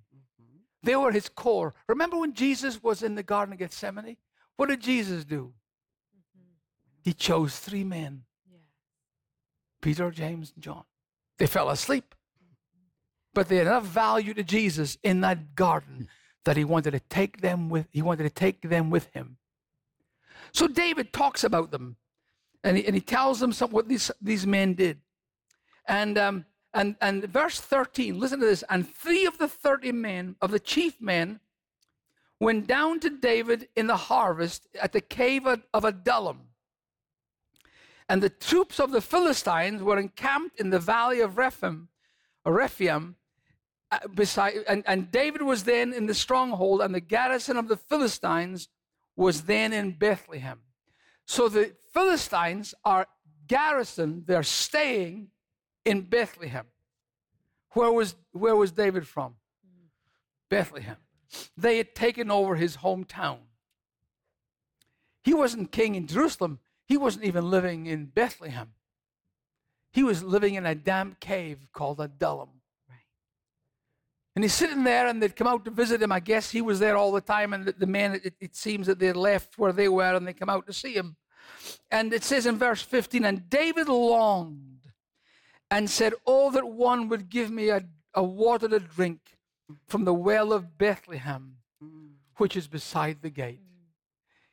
They 0.87 0.95
were 0.95 1.11
his 1.11 1.27
core. 1.27 1.73
Remember 1.89 2.15
when 2.15 2.33
Jesus 2.33 2.81
was 2.81 3.03
in 3.03 3.15
the 3.15 3.21
Garden 3.21 3.51
of 3.51 3.59
Gethsemane? 3.59 4.15
What 4.55 4.69
did 4.69 4.79
Jesus 4.79 5.25
do? 5.25 5.51
He 7.03 7.11
chose 7.11 7.59
three 7.59 7.83
men 7.83 8.23
Peter, 9.81 10.09
James, 10.11 10.53
and 10.55 10.63
John. 10.63 10.85
They 11.39 11.45
fell 11.45 11.69
asleep. 11.69 12.15
But 13.33 13.49
they 13.49 13.57
had 13.57 13.67
enough 13.67 13.83
value 13.83 14.33
to 14.33 14.43
Jesus 14.43 14.97
in 15.03 15.19
that 15.21 15.55
garden 15.55 16.07
that 16.45 16.55
he 16.55 16.63
wanted 16.63 16.91
to 16.91 17.01
take 17.01 17.41
them 17.41 17.67
with 17.67 17.87
he 17.91 18.01
wanted 18.01 18.23
to 18.23 18.29
take 18.29 18.61
them 18.69 18.89
with 18.89 19.07
him. 19.07 19.39
So 20.53 20.69
David 20.69 21.11
talks 21.11 21.43
about 21.43 21.71
them 21.71 21.97
and 22.63 22.77
he, 22.77 22.85
and 22.85 22.95
he 22.95 23.01
tells 23.01 23.41
them 23.41 23.51
some, 23.51 23.71
what 23.71 23.89
these, 23.89 24.09
these 24.21 24.47
men 24.47 24.73
did. 24.73 25.01
And, 25.85 26.17
um, 26.17 26.45
and, 26.73 26.95
and 27.01 27.23
verse 27.23 27.59
13, 27.59 28.19
listen 28.19 28.39
to 28.39 28.45
this. 28.45 28.63
And 28.69 28.87
three 28.87 29.25
of 29.25 29.37
the 29.37 29.47
30 29.47 29.91
men, 29.93 30.35
of 30.41 30.51
the 30.51 30.59
chief 30.59 31.01
men, 31.01 31.39
went 32.39 32.67
down 32.67 32.99
to 32.99 33.09
David 33.09 33.67
in 33.75 33.87
the 33.87 33.97
harvest 33.97 34.67
at 34.79 34.91
the 34.91 35.01
cave 35.01 35.47
of, 35.47 35.63
Adullam. 35.73 36.49
And 38.09 38.21
the 38.21 38.29
troops 38.29 38.79
of 38.79 38.91
the 38.91 39.01
Philistines 39.01 39.81
were 39.81 39.97
encamped 39.97 40.59
in 40.59 40.69
the 40.69 40.79
valley 40.79 41.19
of 41.19 41.37
Rephaim, 41.37 41.89
Rephaim, 42.45 43.15
uh, 43.91 43.99
beside, 44.13 44.53
and, 44.67 44.83
and 44.85 45.11
David 45.11 45.41
was 45.41 45.63
then 45.63 45.93
in 45.93 46.05
the 46.05 46.13
stronghold, 46.13 46.81
and 46.81 46.93
the 46.93 47.01
garrison 47.01 47.57
of 47.57 47.67
the 47.67 47.77
Philistines 47.77 48.69
was 49.15 49.43
then 49.43 49.73
in 49.73 49.91
Bethlehem. 49.91 50.59
So 51.25 51.49
the 51.49 51.73
Philistines 51.93 52.73
are 52.85 53.07
garrisoned, 53.47 54.27
they're 54.27 54.43
staying 54.43 55.29
in 55.87 56.01
Bethlehem. 56.01 56.65
Where 57.71 57.91
was, 57.91 58.15
where 58.33 58.55
was 58.55 58.71
David 58.71 59.07
from? 59.07 59.35
Bethlehem. 60.49 60.97
They 61.55 61.77
had 61.77 61.95
taken 61.95 62.29
over 62.29 62.55
his 62.55 62.77
hometown. 62.77 63.39
He 65.23 65.33
wasn't 65.33 65.71
king 65.71 65.95
in 65.95 66.07
Jerusalem, 66.07 66.59
he 66.85 66.97
wasn't 66.97 67.25
even 67.25 67.49
living 67.49 67.85
in 67.85 68.05
Bethlehem. 68.05 68.73
He 69.91 70.03
was 70.03 70.23
living 70.23 70.55
in 70.55 70.65
a 70.65 70.75
damp 70.75 71.19
cave 71.19 71.67
called 71.73 71.99
Adullam. 71.99 72.49
Right. 72.89 72.97
And 74.35 74.43
he's 74.43 74.53
sitting 74.53 74.83
there, 74.83 75.07
and 75.07 75.21
they'd 75.21 75.35
come 75.35 75.47
out 75.47 75.65
to 75.65 75.71
visit 75.71 76.01
him. 76.01 76.11
I 76.11 76.19
guess 76.19 76.51
he 76.51 76.61
was 76.61 76.79
there 76.79 76.95
all 76.95 77.11
the 77.11 77.21
time, 77.21 77.53
and 77.53 77.65
the, 77.65 77.71
the 77.73 77.87
men, 77.87 78.21
it, 78.23 78.35
it 78.39 78.55
seems 78.55 78.87
that 78.87 78.99
they 78.99 79.11
left 79.11 79.57
where 79.57 79.73
they 79.73 79.89
were, 79.89 80.15
and 80.15 80.27
they 80.27 80.33
come 80.33 80.49
out 80.49 80.67
to 80.67 80.73
see 80.73 80.93
him. 80.93 81.15
And 81.89 82.13
it 82.13 82.23
says 82.23 82.45
in 82.45 82.57
verse 82.57 82.81
15, 82.81 83.25
and 83.25 83.49
David 83.49 83.89
longed 83.89 84.76
and 85.69 85.89
said, 85.89 86.13
Oh, 86.25 86.51
that 86.51 86.67
one 86.67 87.09
would 87.09 87.29
give 87.29 87.51
me 87.51 87.69
a, 87.69 87.83
a 88.13 88.23
water 88.23 88.67
to 88.67 88.79
drink 88.79 89.19
from 89.87 90.05
the 90.05 90.13
well 90.13 90.53
of 90.53 90.77
Bethlehem, 90.77 91.57
mm. 91.83 92.09
which 92.37 92.55
is 92.55 92.67
beside 92.67 93.21
the 93.21 93.29
gate. 93.29 93.61
Mm. 93.61 93.91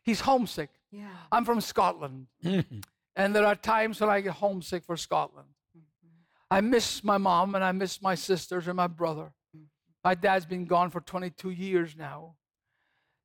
He's 0.03 0.21
homesick. 0.21 0.71
Yeah. 0.91 1.09
I'm 1.33 1.45
from 1.45 1.61
Scotland, 1.61 2.27
Mhm. 2.45 2.85
and 3.17 3.35
there 3.35 3.47
are 3.47 3.57
times 3.57 4.01
when 4.01 4.11
I 4.11 4.21
get 4.21 4.35
homesick 4.35 4.85
for 4.85 4.97
Scotland. 4.97 5.49
Mm-hmm. 5.77 6.09
I 6.51 6.61
miss 6.61 7.03
my 7.03 7.19
mom, 7.19 7.55
and 7.55 7.65
I 7.65 7.73
miss 7.73 8.01
my 8.01 8.15
sisters 8.15 8.69
and 8.69 8.77
my 8.77 8.87
brother. 8.87 9.33
Mm-hmm. 9.57 9.65
My 10.05 10.15
dad's 10.15 10.47
been 10.47 10.67
gone 10.67 10.91
for 10.91 11.01
22 11.01 11.51
years 11.51 11.97
now. 11.97 12.37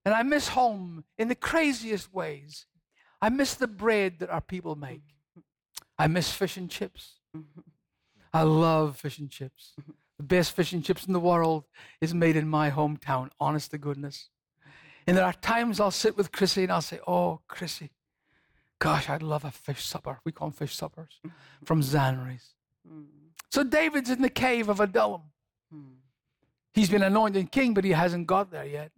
And 0.06 0.16
I 0.16 0.24
miss 0.24 0.48
home 0.48 1.04
in 1.18 1.28
the 1.28 1.36
craziest 1.36 2.12
ways. 2.12 2.66
I 3.22 3.30
miss 3.30 3.54
the 3.54 3.68
bread 3.68 4.20
that 4.20 4.30
our 4.30 4.42
people 4.42 4.76
make. 4.76 5.04
Mm-hmm. 5.38 5.42
I 6.00 6.08
miss 6.08 6.32
fish 6.32 6.58
and 6.58 6.70
chips. 6.72 7.20
I 8.34 8.44
love 8.44 8.98
fish 8.98 9.20
and 9.20 9.30
chips. 9.30 9.74
Mm-hmm. 9.80 9.92
The 10.18 10.24
best 10.24 10.56
fish 10.56 10.74
and 10.74 10.84
chips 10.84 11.06
in 11.06 11.14
the 11.14 11.20
world 11.20 11.64
is 12.02 12.14
made 12.14 12.36
in 12.36 12.48
my 12.48 12.70
hometown, 12.72 13.30
honest 13.40 13.72
to 13.72 13.78
goodness. 13.78 14.30
And 15.08 15.18
there 15.18 15.26
are 15.26 15.34
times 15.34 15.80
I'll 15.80 15.92
sit 15.92 16.18
with 16.18 16.32
Chrissy 16.32 16.64
and 16.64 16.72
I'll 16.72 16.82
say, 16.82 17.00
Oh, 17.08 17.40
Chrissy, 17.48 17.92
gosh, 18.80 19.10
I'd 19.10 19.24
love 19.24 19.46
a 19.46 19.52
fish 19.52 19.86
supper. 19.86 20.20
We 20.26 20.32
call 20.32 20.50
them 20.50 20.54
fish 20.54 20.76
suppers 20.76 21.20
mm-hmm. 21.26 21.66
from 21.66 21.82
Zanri's. 21.82 22.54
Mm. 22.88 23.06
So 23.50 23.64
David's 23.64 24.10
in 24.10 24.22
the 24.22 24.30
cave 24.30 24.70
of 24.70 24.80
Adullam. 24.80 25.22
Hmm. 25.72 25.96
He's 26.74 26.90
been 26.90 27.02
anointed 27.02 27.52
king, 27.52 27.74
but 27.74 27.84
he 27.84 27.92
hasn't 27.92 28.28
got 28.28 28.52
there 28.52 28.66
yet. 28.66 28.92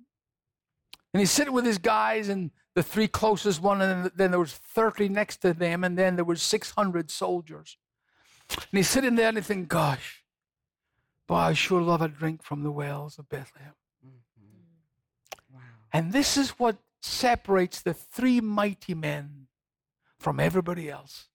And 1.13 1.20
he's 1.20 1.32
sitting 1.32 1.54
with 1.54 1.65
his 1.65 1.78
guys 1.78 2.30
and 2.30 2.52
the 2.76 2.84
three 2.84 3.08
closest 3.08 3.62
one, 3.62 3.82
and 3.82 4.12
then 4.15 4.32
there 4.32 4.39
was 4.39 4.54
30 4.54 5.10
next 5.10 5.38
to 5.38 5.54
them, 5.54 5.84
and 5.84 5.98
then 5.98 6.15
there 6.15 6.26
was 6.26 6.41
600 6.41 7.12
soldiers. 7.12 7.78
And 8.58 8.78
he's 8.78 8.90
sitting 8.90 9.16
there 9.16 9.30
and 9.30 9.38
he's 9.38 9.48
thinking, 9.48 9.66
gosh, 9.66 10.24
boy, 11.28 11.36
I 11.36 11.54
sure 11.54 11.82
love 11.82 12.02
a 12.02 12.08
drink 12.08 12.44
from 12.44 12.64
the 12.64 12.72
wells 12.72 13.18
of 13.18 13.30
Bethlehem. 13.30 13.74
Wow. 15.54 15.60
And 15.94 16.12
this 16.12 16.38
is 16.38 16.52
what 16.52 16.78
separates 17.02 17.82
the 17.82 17.94
three 17.94 18.42
mighty 18.42 18.94
men 18.94 19.48
from 20.20 20.40
everybody 20.40 20.90
else. 20.90 21.28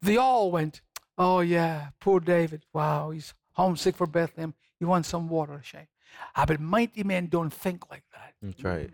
They 0.00 0.16
all 0.16 0.50
went, 0.50 0.82
Oh, 1.18 1.40
yeah, 1.40 1.88
poor 2.00 2.20
David. 2.20 2.64
Wow, 2.72 3.10
he's 3.10 3.34
homesick 3.52 3.96
for 3.96 4.06
Bethlehem. 4.06 4.54
He 4.78 4.84
wants 4.84 5.08
some 5.08 5.28
water. 5.28 5.60
Shame. 5.62 5.86
Ah, 6.34 6.44
but 6.46 6.58
mighty 6.58 7.04
men 7.04 7.26
don't 7.26 7.52
think 7.52 7.90
like 7.90 8.04
that. 8.12 8.34
That's 8.42 8.64
right. 8.64 8.90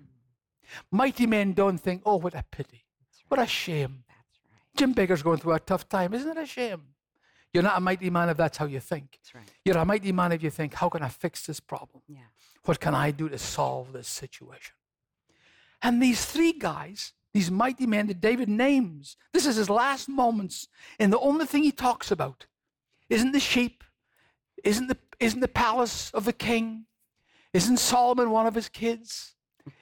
Mighty 0.91 1.27
men 1.27 1.53
don't 1.53 1.79
think, 1.79 2.03
Oh, 2.05 2.17
what 2.17 2.35
a 2.35 2.45
pity. 2.51 2.85
What 3.29 3.41
a 3.41 3.47
shame. 3.47 4.05
Jim 4.79 4.95
Bakker's 4.95 5.23
going 5.23 5.39
through 5.39 5.55
a 5.55 5.61
tough 5.61 5.89
time. 5.89 6.15
Isn't 6.15 6.31
it 6.31 6.37
a 6.37 6.47
shame? 6.47 6.83
You're 7.53 7.65
not 7.65 7.79
a 7.79 7.81
mighty 7.81 8.11
man 8.11 8.29
if 8.29 8.37
that's 8.37 8.59
how 8.59 8.67
you 8.67 8.79
think. 8.79 9.19
That's 9.21 9.35
right. 9.35 9.51
You're 9.65 9.77
a 9.77 9.85
mighty 9.85 10.13
man 10.13 10.31
if 10.31 10.43
you 10.43 10.51
think, 10.51 10.75
How 10.75 10.89
can 10.89 11.03
I 11.03 11.09
fix 11.09 11.45
this 11.47 11.59
problem? 11.59 12.03
Yeah. 12.07 12.31
What 12.65 12.79
can 12.79 12.95
I 12.95 13.11
do 13.11 13.29
to 13.29 13.39
solve 13.39 13.93
this 13.93 14.07
situation? 14.07 14.75
And 15.83 16.01
these 16.01 16.25
three 16.25 16.53
guys, 16.53 17.13
these 17.35 17.51
mighty 17.51 17.87
men 17.87 18.07
that 18.07 18.21
David 18.21 18.49
names, 18.49 19.17
this 19.33 19.47
is 19.47 19.57
his 19.57 19.69
last 19.69 20.09
moments. 20.09 20.69
And 21.01 21.13
the 21.13 21.19
only 21.19 21.47
thing 21.47 21.65
he 21.65 21.73
talks 21.73 22.13
about 22.13 22.47
isn't 23.11 23.33
the 23.33 23.41
sheep, 23.41 23.83
isn't 24.63 24.87
the, 24.87 24.99
isn't 25.19 25.41
the 25.41 25.49
palace 25.49 26.13
of 26.13 26.25
the 26.25 26.33
king, 26.33 26.85
isn't 27.53 27.79
Solomon 27.79 28.31
one 28.31 28.47
of 28.47 28.55
his 28.55 28.69
kids, 28.69 29.35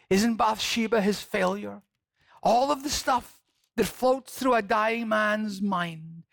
isn't 0.09 0.37
Bathsheba 0.37 1.02
his 1.02 1.20
failure. 1.20 1.82
All 2.42 2.70
of 2.70 2.82
the 2.82 2.90
stuff 2.90 3.36
that 3.77 3.87
floats 3.87 4.39
through 4.39 4.55
a 4.55 4.62
dying 4.62 5.09
man's 5.09 5.61
mind, 5.61 6.25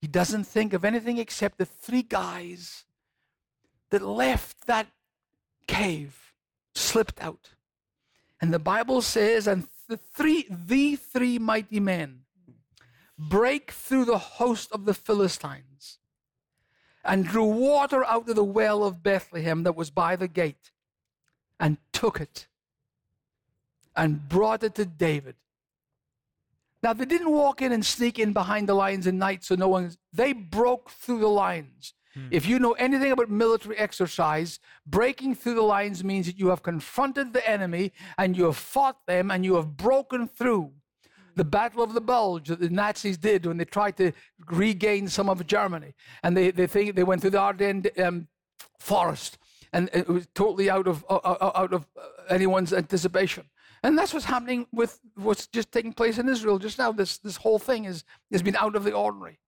he 0.00 0.06
doesn't 0.06 0.44
think 0.44 0.72
of 0.72 0.84
anything 0.84 1.18
except 1.18 1.58
the 1.58 1.64
three 1.64 2.02
guys 2.02 2.84
that 3.90 4.02
left 4.02 4.66
that 4.66 4.88
cave, 5.66 6.32
slipped 6.74 7.22
out. 7.22 7.50
And 8.40 8.52
the 8.52 8.58
Bible 8.58 9.02
says, 9.02 9.46
and 9.46 9.66
the 9.88 9.96
three, 9.96 10.46
the 10.48 10.96
three 10.96 11.38
mighty 11.38 11.80
men 11.80 12.20
break 13.18 13.72
through 13.72 14.04
the 14.04 14.18
host 14.18 14.70
of 14.70 14.84
the 14.84 14.94
Philistines 14.94 15.98
and 17.04 17.24
drew 17.24 17.44
water 17.44 18.04
out 18.04 18.28
of 18.28 18.36
the 18.36 18.44
well 18.44 18.84
of 18.84 19.02
Bethlehem 19.02 19.62
that 19.64 19.74
was 19.74 19.90
by 19.90 20.14
the 20.14 20.28
gate 20.28 20.70
and 21.58 21.78
took 21.92 22.20
it 22.20 22.46
and 23.96 24.28
brought 24.28 24.62
it 24.62 24.74
to 24.76 24.84
David. 24.84 25.34
Now, 26.82 26.92
they 26.92 27.04
didn't 27.04 27.32
walk 27.32 27.60
in 27.60 27.72
and 27.72 27.84
sneak 27.84 28.18
in 28.18 28.32
behind 28.32 28.68
the 28.68 28.74
lines 28.74 29.06
at 29.06 29.14
night 29.14 29.44
so 29.44 29.54
no 29.54 29.68
one, 29.68 29.92
they 30.12 30.32
broke 30.32 30.90
through 30.90 31.20
the 31.20 31.28
lines. 31.28 31.94
If 32.30 32.46
you 32.46 32.58
know 32.58 32.72
anything 32.72 33.12
about 33.12 33.30
military 33.30 33.76
exercise, 33.76 34.58
breaking 34.86 35.36
through 35.36 35.54
the 35.54 35.62
lines 35.62 36.02
means 36.02 36.26
that 36.26 36.38
you 36.38 36.48
have 36.48 36.62
confronted 36.62 37.32
the 37.32 37.48
enemy 37.48 37.92
and 38.16 38.36
you 38.36 38.44
have 38.46 38.56
fought 38.56 39.06
them 39.06 39.30
and 39.30 39.44
you 39.44 39.54
have 39.54 39.76
broken 39.76 40.26
through. 40.28 40.72
The 41.36 41.44
Battle 41.44 41.82
of 41.82 41.94
the 41.94 42.00
Bulge 42.00 42.48
that 42.48 42.58
the 42.58 42.70
Nazis 42.70 43.16
did 43.16 43.46
when 43.46 43.58
they 43.58 43.64
tried 43.64 43.96
to 43.98 44.10
regain 44.48 45.06
some 45.08 45.28
of 45.28 45.46
Germany. 45.46 45.94
And 46.24 46.36
they, 46.36 46.50
they, 46.50 46.66
think, 46.66 46.96
they 46.96 47.04
went 47.04 47.20
through 47.20 47.30
the 47.30 47.38
Ardennes 47.40 47.86
um, 48.02 48.26
forest 48.80 49.38
and 49.72 49.88
it 49.92 50.08
was 50.08 50.26
totally 50.34 50.70
out 50.70 50.88
of, 50.88 51.04
uh, 51.08 51.16
uh, 51.16 51.52
out 51.54 51.72
of 51.72 51.86
uh, 51.96 52.02
anyone's 52.30 52.72
anticipation. 52.72 53.44
And 53.82 53.96
that's 53.96 54.12
what's 54.12 54.26
happening 54.26 54.66
with 54.72 54.98
what's 55.14 55.46
just 55.46 55.70
taking 55.70 55.92
place 55.92 56.18
in 56.18 56.28
Israel 56.28 56.58
just 56.58 56.78
now. 56.78 56.92
This, 56.92 57.18
this 57.18 57.36
whole 57.36 57.58
thing 57.58 57.84
is, 57.84 58.04
has 58.32 58.42
been 58.42 58.56
out 58.56 58.74
of 58.74 58.84
the 58.84 58.92
ordinary. 58.92 59.38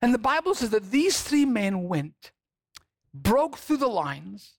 And 0.00 0.14
the 0.14 0.18
Bible 0.18 0.54
says 0.54 0.70
that 0.70 0.90
these 0.90 1.22
three 1.22 1.44
men 1.44 1.88
went, 1.88 2.32
broke 3.12 3.56
through 3.56 3.78
the 3.78 3.88
lines, 3.88 4.54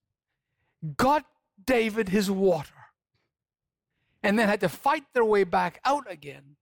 got 0.96 1.26
David 1.63 2.10
his 2.10 2.30
water, 2.30 2.74
and 4.24 4.38
then 4.38 4.48
had 4.48 4.62
to 4.62 4.70
fight 4.70 5.06
their 5.13 5.26
way 5.26 5.44
back 5.44 5.80
out 5.86 6.06
again. 6.10 6.56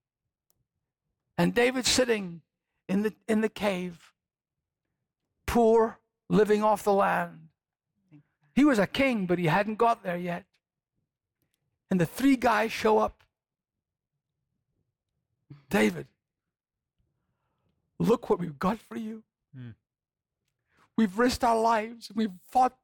And 1.38 1.54
David 1.54 1.86
sitting 1.86 2.41
in 2.88 3.01
the, 3.04 3.13
in 3.28 3.41
the 3.41 3.49
cave, 3.49 4.13
poor, 5.45 5.99
living 6.30 6.63
off 6.63 6.84
the 6.84 6.93
land. 6.93 7.49
He 8.54 8.63
was 8.63 8.80
a 8.80 8.88
king, 8.88 9.25
but 9.25 9.38
he 9.38 9.47
hadn't 9.47 9.75
got 9.75 10.04
there 10.04 10.17
yet. 10.17 10.45
And 11.89 12.00
the 12.00 12.06
three 12.06 12.36
guys 12.36 12.71
show 12.71 12.98
up. 12.98 13.24
David, 15.69 16.08
look 18.00 18.30
what 18.30 18.39
we've 18.39 18.60
got 18.60 18.80
for 18.80 18.98
you. 18.98 19.24
Hmm. 19.56 19.71
We've 20.98 21.17
risked 21.17 21.43
our 21.43 21.60
lives. 21.60 22.12
We've 22.13 22.34
fought 22.50 22.76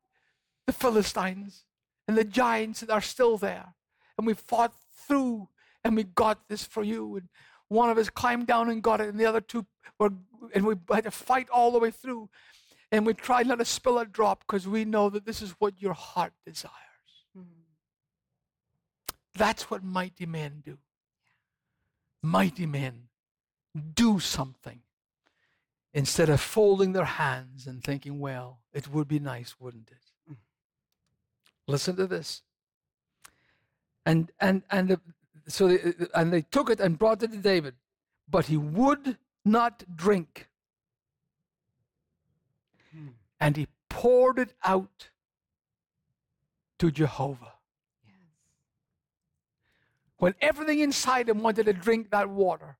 the 0.67 0.73
Philistines 0.73 1.63
and 2.07 2.17
the 2.17 2.23
giants 2.23 2.81
that 2.81 2.89
are 2.89 3.01
still 3.01 3.37
there. 3.37 3.73
And 4.17 4.27
we 4.27 4.33
fought 4.33 4.73
through 5.07 5.47
and 5.83 5.95
we 5.95 6.03
got 6.03 6.47
this 6.47 6.63
for 6.63 6.83
you. 6.83 7.15
And 7.15 7.29
one 7.67 7.89
of 7.89 7.97
us 7.97 8.09
climbed 8.09 8.47
down 8.47 8.69
and 8.69 8.83
got 8.83 9.01
it, 9.01 9.07
and 9.07 9.19
the 9.19 9.25
other 9.25 9.41
two 9.41 9.65
were, 9.97 10.11
and 10.53 10.65
we 10.65 10.75
had 10.91 11.05
to 11.05 11.11
fight 11.11 11.49
all 11.49 11.71
the 11.71 11.79
way 11.79 11.89
through. 11.89 12.29
And 12.91 13.05
we 13.05 13.13
tried 13.13 13.47
not 13.47 13.59
to 13.59 13.65
spill 13.65 13.97
a 13.99 14.05
drop 14.05 14.43
because 14.45 14.67
we 14.67 14.83
know 14.83 15.09
that 15.09 15.25
this 15.25 15.41
is 15.41 15.51
what 15.59 15.81
your 15.81 15.93
heart 15.93 16.33
desires. 16.45 16.73
That's 19.35 19.69
what 19.69 19.83
mighty 19.83 20.25
men 20.25 20.61
do. 20.65 20.77
Mighty 22.21 22.65
men 22.65 23.07
do 23.93 24.19
something 24.19 24.81
instead 25.93 26.29
of 26.29 26.39
folding 26.39 26.93
their 26.93 27.05
hands 27.05 27.67
and 27.67 27.83
thinking, 27.83 28.19
well, 28.19 28.59
it 28.73 28.87
would 28.89 29.07
be 29.07 29.19
nice, 29.19 29.55
wouldn't 29.59 29.89
it? 29.89 30.31
Mm. 30.31 30.37
Listen 31.67 31.95
to 31.95 32.07
this. 32.07 32.43
And 34.05 34.31
and 34.39 34.63
and 34.71 34.89
the, 34.89 35.01
so 35.47 35.67
they, 35.67 35.93
and 36.15 36.33
they 36.33 36.41
took 36.41 36.69
it 36.69 36.79
and 36.79 36.97
brought 36.97 37.21
it 37.23 37.31
to 37.31 37.37
David, 37.37 37.75
but 38.29 38.45
he 38.45 38.57
would 38.57 39.17
not 39.45 39.83
drink. 39.95 40.49
Hmm. 42.91 43.09
And 43.39 43.57
he 43.57 43.67
poured 43.89 44.39
it 44.39 44.53
out 44.63 45.09
to 46.79 46.89
Jehovah. 46.89 47.53
When 50.21 50.35
everything 50.39 50.81
inside 50.81 51.29
him 51.29 51.41
wanted 51.41 51.65
to 51.65 51.73
drink 51.73 52.11
that 52.11 52.29
water, 52.29 52.77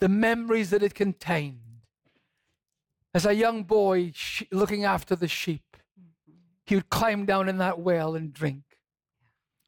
the 0.00 0.08
memories 0.10 0.68
that 0.68 0.82
it 0.82 0.94
contained. 0.94 1.80
As 3.14 3.24
a 3.24 3.34
young 3.34 3.62
boy 3.62 4.12
sh- 4.14 4.42
looking 4.52 4.84
after 4.84 5.16
the 5.16 5.28
sheep, 5.28 5.78
mm-hmm. 5.98 6.34
he 6.66 6.74
would 6.74 6.90
climb 6.90 7.24
down 7.24 7.48
in 7.48 7.56
that 7.56 7.78
well 7.78 8.14
and 8.14 8.34
drink. 8.34 8.64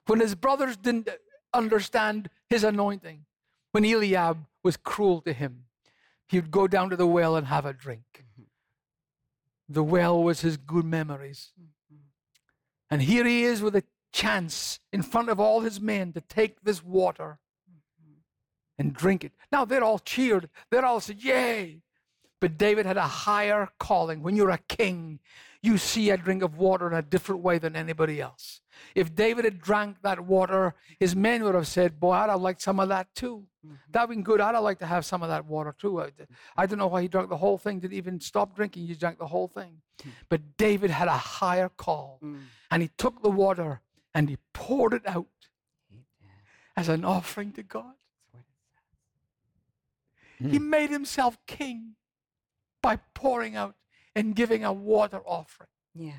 When 0.04 0.20
his 0.20 0.34
brothers 0.34 0.76
didn't 0.76 1.08
uh, 1.08 1.12
understand 1.54 2.28
his 2.50 2.64
anointing, 2.64 3.24
when 3.72 3.86
Eliab 3.86 4.44
was 4.62 4.76
cruel 4.76 5.22
to 5.22 5.32
him, 5.32 5.64
he 6.28 6.36
would 6.38 6.50
go 6.50 6.68
down 6.68 6.90
to 6.90 6.96
the 6.96 7.06
well 7.06 7.34
and 7.34 7.46
have 7.46 7.64
a 7.64 7.72
drink. 7.72 8.04
Mm-hmm. 8.18 8.42
The 9.70 9.82
well 9.82 10.22
was 10.22 10.42
his 10.42 10.58
good 10.58 10.84
memories. 10.84 11.52
Mm-hmm. 11.58 12.02
And 12.90 13.00
here 13.00 13.24
he 13.24 13.44
is 13.44 13.62
with 13.62 13.74
a 13.74 13.84
chance 14.14 14.78
in 14.92 15.02
front 15.02 15.28
of 15.28 15.40
all 15.40 15.60
his 15.60 15.80
men 15.80 16.12
to 16.12 16.20
take 16.20 16.62
this 16.62 16.82
water 16.82 17.40
mm-hmm. 17.68 18.20
and 18.78 18.94
drink 18.94 19.24
it. 19.24 19.32
Now 19.50 19.64
they're 19.64 19.84
all 19.84 19.98
cheered. 19.98 20.48
They're 20.70 20.84
all 20.84 21.00
said, 21.00 21.22
Yay! 21.22 21.82
But 22.40 22.56
David 22.56 22.86
had 22.86 22.96
a 22.96 23.02
higher 23.02 23.70
calling. 23.78 24.22
When 24.22 24.36
you're 24.36 24.50
a 24.50 24.58
king, 24.58 25.18
you 25.62 25.78
see 25.78 26.10
a 26.10 26.16
drink 26.16 26.42
of 26.42 26.58
water 26.58 26.86
in 26.86 26.92
a 26.92 27.02
different 27.02 27.42
way 27.42 27.58
than 27.58 27.74
anybody 27.74 28.20
else. 28.20 28.60
If 28.94 29.14
David 29.14 29.44
had 29.44 29.60
drank 29.60 30.02
that 30.02 30.20
water, 30.20 30.74
his 31.00 31.16
men 31.16 31.42
would 31.42 31.54
have 31.54 31.66
said, 31.66 31.98
Boy, 31.98 32.12
I'd 32.12 32.30
have 32.30 32.40
liked 32.40 32.62
some 32.62 32.78
of 32.78 32.90
that 32.90 33.08
too. 33.14 33.46
Mm-hmm. 33.66 33.74
That'd 33.90 34.10
been 34.10 34.22
good. 34.22 34.40
I'd 34.40 34.54
have 34.54 34.62
liked 34.62 34.80
to 34.80 34.86
have 34.86 35.04
some 35.04 35.22
of 35.22 35.28
that 35.30 35.46
water 35.46 35.74
too. 35.76 36.00
I, 36.00 36.06
mm-hmm. 36.06 36.24
I 36.56 36.66
don't 36.66 36.78
know 36.78 36.86
why 36.86 37.02
he 37.02 37.08
drank 37.08 37.30
the 37.30 37.36
whole 37.38 37.58
thing, 37.58 37.80
didn't 37.80 37.94
even 37.94 38.20
stop 38.20 38.54
drinking. 38.54 38.86
He 38.86 38.94
drank 38.94 39.18
the 39.18 39.26
whole 39.26 39.48
thing. 39.48 39.80
Hmm. 40.02 40.10
But 40.28 40.56
David 40.56 40.90
had 40.90 41.08
a 41.08 41.16
higher 41.16 41.70
call. 41.70 42.20
Mm. 42.22 42.40
And 42.70 42.82
he 42.82 42.90
took 42.98 43.22
the 43.22 43.30
water 43.30 43.80
and 44.14 44.28
he 44.28 44.38
poured 44.52 44.94
it 44.94 45.02
out 45.06 45.26
as 46.76 46.88
an 46.88 47.04
offering 47.04 47.52
to 47.52 47.62
God. 47.62 47.94
He 50.38 50.58
made 50.58 50.90
himself 50.90 51.38
king 51.46 51.94
by 52.82 52.98
pouring 53.14 53.56
out 53.56 53.76
and 54.14 54.34
giving 54.34 54.64
a 54.64 54.72
water 54.72 55.20
offering. 55.24 55.68
Yes. 55.94 56.16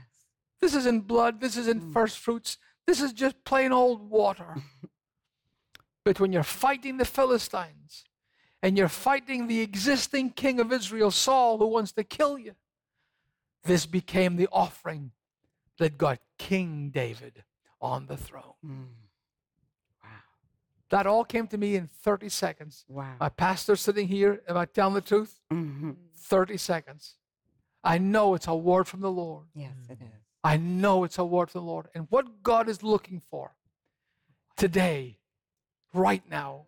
This 0.61 0.73
isn't 0.73 1.07
blood, 1.07 1.41
this 1.41 1.57
isn't 1.57 1.93
first 1.93 2.17
fruits, 2.17 2.57
this 2.87 3.01
is 3.01 3.13
just 3.13 3.43
plain 3.43 3.71
old 3.71 4.09
water. 4.09 4.55
but 6.05 6.19
when 6.19 6.31
you're 6.31 6.43
fighting 6.43 6.97
the 6.97 7.05
Philistines 7.05 8.05
and 8.63 8.77
you're 8.77 8.87
fighting 8.87 9.47
the 9.47 9.61
existing 9.61 10.31
king 10.31 10.59
of 10.59 10.71
Israel, 10.71 11.11
Saul, 11.11 11.57
who 11.57 11.67
wants 11.67 11.91
to 11.93 12.03
kill 12.03 12.39
you, 12.39 12.55
this 13.63 13.85
became 13.85 14.37
the 14.37 14.47
offering 14.51 15.11
that 15.77 15.97
got 15.97 16.19
King 16.37 16.89
David 16.89 17.43
on 17.81 18.07
the 18.07 18.17
throne. 18.17 18.53
Mm. 18.65 18.87
Wow. 20.03 20.09
That 20.89 21.07
all 21.07 21.25
came 21.25 21.47
to 21.47 21.57
me 21.57 21.75
in 21.75 21.87
30 21.87 22.29
seconds. 22.29 22.85
Wow. 22.87 23.15
My 23.19 23.29
pastor 23.29 23.75
sitting 23.75 24.07
here, 24.07 24.41
am 24.47 24.57
I 24.57 24.65
telling 24.65 24.95
the 24.95 25.01
truth? 25.01 25.39
hmm 25.49 25.91
30 26.17 26.57
seconds. 26.57 27.15
I 27.83 27.99
know 27.99 28.33
it's 28.33 28.47
a 28.47 28.55
word 28.55 28.87
from 28.87 29.01
the 29.01 29.11
Lord. 29.11 29.45
Yes, 29.53 29.75
it 29.89 29.99
is. 30.01 30.21
I 30.43 30.57
know 30.57 31.03
it's 31.03 31.19
a 31.19 31.25
word 31.25 31.51
from 31.51 31.61
the 31.61 31.67
Lord. 31.67 31.87
And 31.93 32.07
what 32.09 32.41
God 32.41 32.67
is 32.67 32.81
looking 32.81 33.19
for 33.19 33.55
today, 34.55 35.19
right 35.93 36.23
now, 36.29 36.65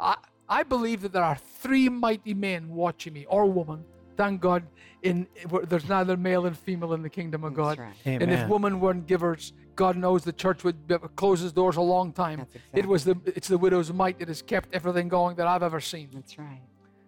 I, 0.00 0.16
I 0.48 0.62
believe 0.62 1.02
that 1.02 1.12
there 1.12 1.22
are 1.22 1.36
three 1.36 1.90
mighty 1.90 2.32
men 2.32 2.70
watching 2.70 3.12
me, 3.12 3.26
or 3.28 3.44
woman. 3.44 3.84
Thank 4.18 4.40
God, 4.40 4.64
in 5.02 5.28
there's 5.68 5.88
neither 5.88 6.16
male 6.16 6.46
and 6.46 6.58
female 6.58 6.92
in 6.92 7.02
the 7.02 7.08
kingdom 7.08 7.44
of 7.44 7.54
God. 7.54 7.78
That's 7.78 8.04
right. 8.04 8.20
And 8.20 8.32
if 8.32 8.48
women 8.48 8.80
weren't 8.80 9.06
givers, 9.06 9.52
God 9.76 9.96
knows 9.96 10.24
the 10.24 10.32
church 10.32 10.64
would 10.64 10.76
close 11.14 11.40
its 11.40 11.52
doors 11.52 11.76
a 11.76 11.80
long 11.80 12.12
time. 12.12 12.38
That's 12.38 12.64
It 12.72 12.86
was 12.86 13.04
the 13.04 13.16
it's 13.24 13.46
the 13.46 13.56
widow's 13.56 13.92
mite 13.92 14.18
that 14.18 14.26
has 14.26 14.42
kept 14.42 14.74
everything 14.74 15.08
going 15.08 15.36
that 15.36 15.46
I've 15.46 15.62
ever 15.62 15.80
seen. 15.80 16.08
That's 16.12 16.36
right. 16.36 16.60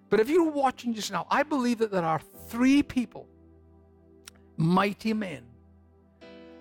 But 0.09 0.21
if 0.21 0.31
you're 0.31 0.53
watching 0.53 0.95
just 0.95 1.11
now, 1.11 1.27
I 1.29 1.43
believe 1.43 1.79
that 1.79 1.91
there 1.91 2.05
are 2.05 2.21
three 2.47 2.81
people, 2.81 3.27
mighty 4.57 5.13
men, 5.13 5.43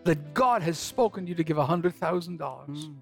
that 0.06 0.34
God 0.34 0.64
has 0.64 0.80
spoken 0.80 1.26
to 1.26 1.30
you 1.30 1.36
to 1.36 1.44
give 1.44 1.58
$100,000. 1.58 2.40
Mm. 2.40 2.96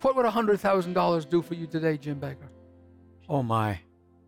What 0.00 0.14
would 0.14 0.26
$100,000 0.26 1.28
do 1.28 1.42
for 1.42 1.54
you 1.54 1.66
today, 1.66 1.96
Jim 1.96 2.20
Bakker? 2.20 2.48
Oh 3.28 3.42
my. 3.42 3.80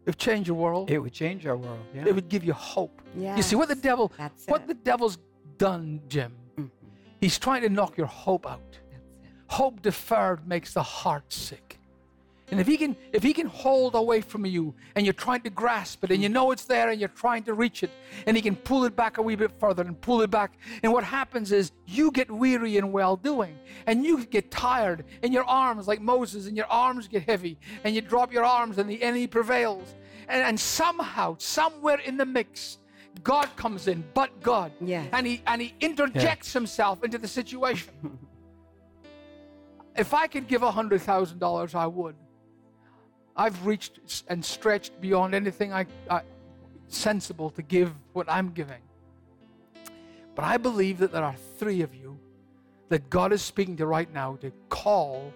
It 0.05 0.11
would 0.11 0.19
change 0.19 0.49
your 0.49 0.57
world. 0.57 0.91
It 0.91 0.99
would 0.99 1.13
change 1.13 1.47
our 1.47 1.57
world. 1.57 1.79
Yeah. 1.95 2.07
It 2.07 2.15
would 2.15 2.29
give 2.29 2.43
you 2.45 2.53
hope. 2.53 3.01
Yeah. 3.17 3.37
You 3.37 3.43
see 3.43 3.55
what 3.57 3.69
the 3.69 3.77
devil, 3.77 4.13
That's 4.19 4.47
what 4.47 4.63
it. 4.63 4.67
the 4.69 4.75
devil's 4.75 5.19
done, 5.59 6.01
Jim. 6.09 6.33
Mhm. 6.57 6.71
He's 7.21 7.39
trying 7.39 7.63
to 7.63 7.69
knock 7.69 7.97
your 7.97 8.09
hope 8.09 8.45
out. 8.47 8.61
That's 8.91 9.17
it. 9.23 9.31
Hope 9.47 9.81
deferred 9.81 10.47
makes 10.47 10.75
the 10.75 10.83
heart 10.83 11.33
sick. 11.33 11.79
And 12.53 12.61
if 12.61 12.67
he 12.67 12.77
can 12.77 12.95
if 13.15 13.23
he 13.23 13.33
can 13.33 13.47
hold 13.47 13.95
away 13.95 14.21
from 14.21 14.45
you 14.45 14.75
and 14.95 15.07
you're 15.07 15.15
trying 15.15 15.41
to 15.41 15.49
grasp 15.49 16.05
it 16.05 16.11
and 16.11 16.23
you 16.23 16.29
know 16.29 16.51
it's 16.51 16.67
there 16.67 16.91
and 16.91 17.01
you're 17.01 17.09
trying 17.09 17.45
to 17.45 17.55
reach 17.55 17.83
it 17.83 17.89
and 18.27 18.37
he 18.37 18.43
can 18.43 18.57
pull 18.57 18.85
it 18.85 18.95
back 18.95 19.17
a 19.17 19.23
wee 19.23 19.37
bit 19.37 19.53
further 19.59 19.83
and 19.83 19.99
pull 20.03 20.21
it 20.21 20.31
back 20.31 20.59
and 20.83 20.93
what 20.93 21.03
happens 21.03 21.51
is 21.51 21.73
you 21.87 22.11
get 22.11 22.31
weary 22.31 22.77
in 22.77 22.93
well 22.93 23.17
doing 23.17 23.59
and 23.87 24.05
you 24.05 24.27
get 24.27 24.51
tired 24.51 25.07
and 25.23 25.33
your 25.33 25.45
arms 25.45 25.89
like 25.89 26.03
Moses 26.03 26.47
and 26.47 26.55
your 26.55 26.67
arms 26.67 27.09
get 27.09 27.23
heavy 27.23 27.59
and 27.85 27.95
you 27.95 28.03
drop 28.03 28.31
your 28.31 28.45
arms 28.45 28.77
and 28.77 28.89
the 28.89 29.03
enemy 29.03 29.27
prevails 29.27 29.95
and, 30.29 30.43
and 30.43 30.61
somehow 30.61 31.35
somewhere 31.39 32.01
in 32.01 32.19
the 32.19 32.27
mix 32.27 32.77
God 33.25 33.49
comes 33.57 33.89
in 33.89 34.05
but 34.13 34.43
God 34.43 34.73
Yes. 34.79 35.09
and 35.15 35.27
he 35.27 35.43
and 35.47 35.63
he 35.63 35.75
interjects 35.81 36.53
himself 36.53 37.03
into 37.03 37.17
the 37.17 37.29
situation 37.29 37.95
if 39.97 40.13
I 40.13 40.27
could 40.27 40.49
give 40.49 40.63
a 40.63 40.71
hundred 40.71 41.01
thousand 41.01 41.39
dollars, 41.39 41.75
I 41.75 41.87
would. 41.87 42.15
I've 43.37 43.67
reached 43.67 44.25
and 44.29 44.45
stretched 44.45 45.01
beyond 45.01 45.35
anything 45.35 45.73
I, 45.73 45.87
I 46.11 46.23
sensible 46.89 47.51
to 47.51 47.63
give 47.63 47.93
what 48.13 48.31
I'm 48.31 48.51
giving. 48.51 48.83
But 50.35 50.45
I 50.45 50.57
believe 50.57 50.99
that 50.99 51.13
there 51.13 51.25
are 51.25 51.37
three 51.59 51.83
of 51.83 51.95
you 51.95 52.19
that 52.89 53.09
God 53.11 53.33
is 53.33 53.43
speaking 53.43 53.77
to 53.79 53.87
right 53.87 54.13
now 54.13 54.37
to 54.37 54.53
call, 54.69 55.33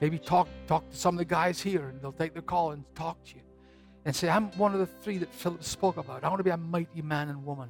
maybe 0.00 0.18
talk 0.18 0.48
talk 0.66 0.88
to 0.90 0.96
some 0.96 1.14
of 1.14 1.18
the 1.18 1.24
guys 1.24 1.60
here, 1.60 1.88
and 1.88 2.00
they'll 2.00 2.12
take 2.12 2.34
the 2.34 2.42
call 2.42 2.72
and 2.72 2.84
talk 2.94 3.22
to 3.26 3.36
you, 3.36 3.42
and 4.04 4.14
say, 4.14 4.28
"I'm 4.28 4.50
one 4.58 4.72
of 4.72 4.80
the 4.80 4.86
three 4.86 5.18
that 5.18 5.32
Philip 5.32 5.62
spoke 5.62 5.96
about. 5.96 6.24
I 6.24 6.28
want 6.28 6.40
to 6.40 6.44
be 6.44 6.50
a 6.50 6.56
mighty 6.56 7.02
man 7.02 7.28
and 7.28 7.44
woman 7.44 7.68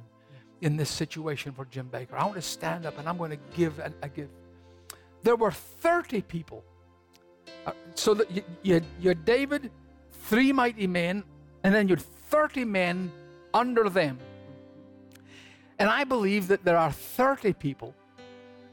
in 0.61 0.77
this 0.77 0.89
situation 0.89 1.53
for 1.53 1.65
Jim 1.65 1.89
Bakker. 1.91 2.13
I 2.13 2.23
want 2.23 2.35
to 2.35 2.41
stand 2.41 2.85
up 2.85 2.97
and 2.99 3.07
I'm 3.07 3.17
going 3.17 3.31
to 3.31 3.39
give 3.55 3.79
a, 3.79 3.93
a 4.01 4.09
gift." 4.09 4.33
There 5.21 5.35
were 5.35 5.51
30 5.51 6.21
people 6.21 6.63
uh, 7.65 7.71
so 7.95 8.13
that 8.13 8.29
you, 8.31 8.43
you, 8.63 8.73
had, 8.75 8.85
you 8.99 9.09
had 9.09 9.25
David, 9.25 9.71
three 10.11 10.51
mighty 10.51 10.87
men, 10.87 11.23
and 11.63 11.73
then 11.73 11.87
you 11.87 11.95
had 11.95 12.05
30 12.29 12.65
men 12.65 13.11
under 13.53 13.89
them. 13.89 14.19
And 15.77 15.89
I 15.89 16.03
believe 16.03 16.47
that 16.47 16.63
there 16.65 16.77
are 16.77 16.91
30 16.91 17.53
people 17.53 17.93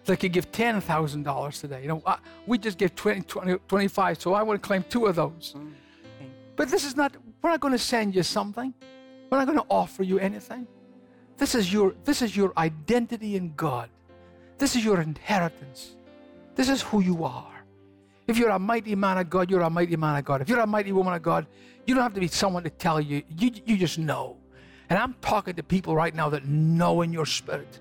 that 0.04 0.18
could 0.18 0.32
give 0.32 0.50
$10,000 0.52 1.60
today. 1.60 1.82
You 1.82 1.88
know, 1.88 2.02
uh, 2.06 2.16
we 2.46 2.58
just 2.58 2.78
give 2.78 2.94
20, 2.94 3.22
20, 3.22 3.58
25, 3.68 4.20
so 4.20 4.34
I 4.34 4.42
want 4.42 4.60
to 4.60 4.66
claim 4.66 4.84
two 4.88 5.06
of 5.06 5.16
those. 5.16 5.54
Mm. 5.56 5.60
Okay. 5.60 6.30
But 6.54 6.68
this 6.68 6.84
is 6.84 6.96
not, 6.96 7.14
we're 7.42 7.50
not 7.50 7.60
going 7.60 7.72
to 7.72 7.78
send 7.78 8.14
you 8.14 8.22
something. 8.22 8.72
We're 9.30 9.38
not 9.38 9.46
going 9.46 9.58
to 9.58 9.66
offer 9.68 10.02
you 10.02 10.18
anything. 10.18 10.66
This 11.36 11.54
is 11.54 11.72
your, 11.72 11.94
this 12.04 12.22
is 12.22 12.36
your 12.36 12.52
identity 12.56 13.36
in 13.36 13.52
God. 13.54 13.90
This 14.58 14.74
is 14.74 14.84
your 14.84 15.00
inheritance. 15.00 15.96
This 16.54 16.68
is 16.68 16.82
who 16.82 17.00
you 17.00 17.24
are. 17.24 17.55
If 18.26 18.38
you're 18.38 18.50
a 18.50 18.58
mighty 18.58 18.94
man 18.94 19.18
of 19.18 19.30
God, 19.30 19.50
you're 19.50 19.60
a 19.60 19.70
mighty 19.70 19.96
man 19.96 20.16
of 20.16 20.24
God. 20.24 20.40
If 20.42 20.48
you're 20.48 20.60
a 20.60 20.66
mighty 20.66 20.92
woman 20.92 21.14
of 21.14 21.22
God, 21.22 21.46
you 21.86 21.94
don't 21.94 22.02
have 22.02 22.14
to 22.14 22.20
be 22.20 22.28
someone 22.28 22.64
to 22.64 22.70
tell 22.70 23.00
you. 23.00 23.22
You, 23.38 23.52
you 23.64 23.76
just 23.76 23.98
know. 23.98 24.36
And 24.90 24.98
I'm 24.98 25.14
talking 25.20 25.54
to 25.54 25.62
people 25.62 25.94
right 25.94 26.14
now 26.14 26.28
that 26.30 26.46
know 26.46 27.02
in 27.02 27.12
your 27.12 27.26
spirit. 27.26 27.80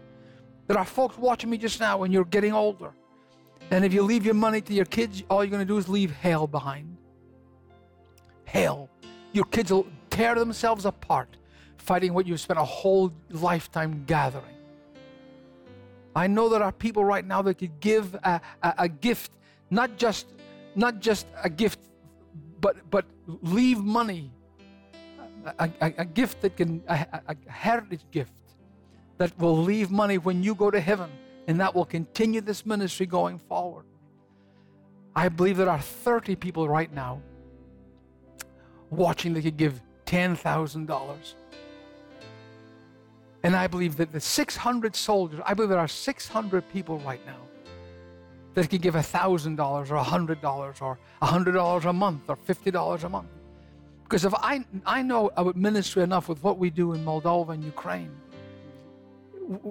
There 0.68 0.78
are 0.78 0.86
folks 0.86 1.18
watching 1.18 1.50
me 1.50 1.58
just 1.58 1.80
now 1.80 2.04
and 2.04 2.14
you're 2.14 2.26
getting 2.26 2.54
older. 2.54 2.92
And 3.72 3.84
if 3.84 3.94
you 3.94 4.04
leave 4.04 4.26
your 4.26 4.36
money 4.36 4.62
to 4.62 4.74
your 4.74 4.86
kids, 4.86 5.24
all 5.30 5.44
you're 5.44 5.52
going 5.52 5.62
to 5.62 5.66
do 5.66 5.78
is 5.78 5.90
leave 5.90 6.12
hell 6.12 6.48
behind. 6.48 6.98
Hell. 8.46 8.90
Your 9.34 9.46
kids 9.46 9.72
will 9.72 9.88
tear 10.10 10.36
themselves 10.36 10.86
apart 10.86 11.30
fighting 11.78 12.14
what 12.14 12.26
you've 12.26 12.40
spent 12.40 12.60
a 12.60 12.66
whole 12.66 13.12
lifetime 13.30 14.04
gathering. 14.08 14.56
I 16.16 16.28
know 16.28 16.50
there 16.50 16.64
are 16.64 16.72
people 16.72 17.04
right 17.04 17.26
now 17.26 17.42
that 17.44 17.56
could 17.56 17.80
give 17.80 18.16
a, 18.16 18.42
a, 18.64 18.74
a 18.80 18.90
gift, 18.90 19.32
not 19.70 19.98
just 19.98 20.28
not 20.76 21.00
just 21.00 21.28
a 21.44 21.50
gift, 21.50 21.80
but 22.60 22.90
but 22.90 23.06
leave 23.28 23.80
money, 23.80 24.32
a, 25.60 25.70
a, 25.82 25.94
a 26.00 26.06
gift 26.06 26.42
that 26.42 26.58
can 26.58 26.84
a, 26.88 27.06
a 27.28 27.36
heritage 27.50 28.06
gift 28.12 28.32
that 29.18 29.38
will 29.40 29.58
leave 29.58 29.92
money 29.92 30.18
when 30.18 30.44
you 30.44 30.56
go 30.56 30.70
to 30.70 30.80
heaven, 30.80 31.10
and 31.48 31.60
that 31.60 31.74
will 31.74 31.86
continue 31.86 32.42
this 32.42 32.66
ministry 32.66 33.06
going 33.06 33.40
forward. 33.40 33.86
I 35.16 35.30
believe 35.30 35.58
there 35.58 35.70
are 35.70 35.80
30 35.80 36.36
people 36.36 36.68
right 36.68 36.92
now 36.94 37.22
watching 38.90 39.34
that 39.34 39.44
could 39.44 39.58
give 39.58 39.82
$10,000. 40.06 41.34
And 43.44 43.56
I 43.56 43.68
believe 43.68 43.96
that 43.98 44.12
the 44.12 44.20
600 44.20 44.96
soldiers, 44.96 45.40
I 45.46 45.54
believe 45.54 45.70
there 45.70 45.80
are 45.80 45.88
600 45.88 46.70
people 46.74 47.00
right 47.00 47.26
now 47.26 47.45
that 48.56 48.70
could 48.70 48.82
give 48.82 48.96
$1,000 48.96 49.60
or 49.60 49.84
$100 49.84 50.82
or 50.82 50.98
$100 51.22 51.86
a 51.86 51.94
month 51.94 52.22
or 52.28 52.36
$50 52.36 53.04
a 53.04 53.10
month. 53.10 53.28
Because 54.04 54.26
if 54.26 54.34
I, 54.36 54.66
I 54.86 55.02
know 55.02 55.32
about 55.36 55.56
ministry 55.56 56.04
enough 56.04 56.30
with 56.30 56.44
what 56.44 56.58
we 56.58 56.70
do 56.70 56.94
in 56.94 57.04
Moldova 57.04 57.50
and 57.50 57.64
Ukraine, 57.64 58.12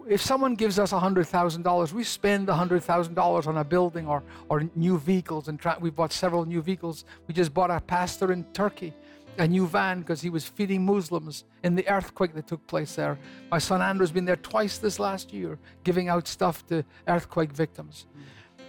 if 0.09 0.21
someone 0.23 0.55
gives 0.55 0.79
us 0.79 0.93
$100,000, 0.93 1.93
we 1.93 2.05
spend 2.05 2.49
$100,000 2.49 3.47
on 3.47 3.57
a 3.57 3.65
building 3.65 4.07
or, 4.07 4.23
or 4.49 4.69
new 4.77 4.99
vehicles. 4.99 5.49
And 5.49 5.59
try, 5.59 5.77
we 5.79 5.91
bought 5.91 6.13
several 6.13 6.45
new 6.45 6.63
vehicles. 6.63 7.05
We 7.27 7.35
just 7.35 7.53
bought 7.53 7.71
a 7.71 7.81
pastor 7.81 8.33
in 8.33 8.45
Turkey 8.53 8.95
a 9.39 9.49
new 9.49 9.67
van 9.67 10.01
because 10.01 10.21
he 10.21 10.31
was 10.31 10.45
feeding 10.45 10.85
Muslims 10.85 11.45
in 11.63 11.75
the 11.75 11.89
earthquake 11.89 12.35
that 12.35 12.47
took 12.47 12.65
place 12.67 12.95
there. 12.95 13.19
My 13.51 13.59
son 13.59 13.83
Andrew's 13.83 14.13
been 14.13 14.25
there 14.25 14.37
twice 14.37 14.79
this 14.79 14.99
last 14.99 15.33
year, 15.33 15.59
giving 15.83 16.09
out 16.09 16.29
stuff 16.29 16.67
to 16.69 16.85
earthquake 17.09 17.53
victims. 17.53 18.07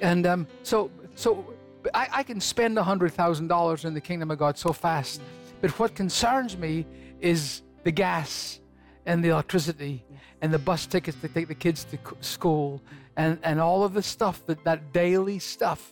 And 0.01 0.25
um, 0.25 0.47
so, 0.63 0.91
so 1.15 1.53
I, 1.93 2.07
I 2.11 2.23
can 2.23 2.39
spend 2.39 2.77
$100,000 2.77 3.85
in 3.85 3.93
the 3.93 4.01
kingdom 4.01 4.31
of 4.31 4.39
God 4.39 4.57
so 4.57 4.73
fast. 4.73 5.21
But 5.61 5.77
what 5.79 5.95
concerns 5.95 6.57
me 6.57 6.85
is 7.19 7.61
the 7.83 7.91
gas 7.91 8.59
and 9.05 9.23
the 9.23 9.29
electricity 9.29 10.03
and 10.41 10.53
the 10.53 10.59
bus 10.59 10.85
tickets 10.85 11.17
to 11.21 11.27
take 11.27 11.47
the 11.47 11.55
kids 11.55 11.85
to 11.85 11.97
school 12.21 12.81
and, 13.15 13.39
and 13.43 13.59
all 13.59 13.83
of 13.83 13.93
the 13.93 14.03
stuff, 14.03 14.45
that, 14.45 14.63
that 14.63 14.91
daily 14.91 15.39
stuff. 15.39 15.91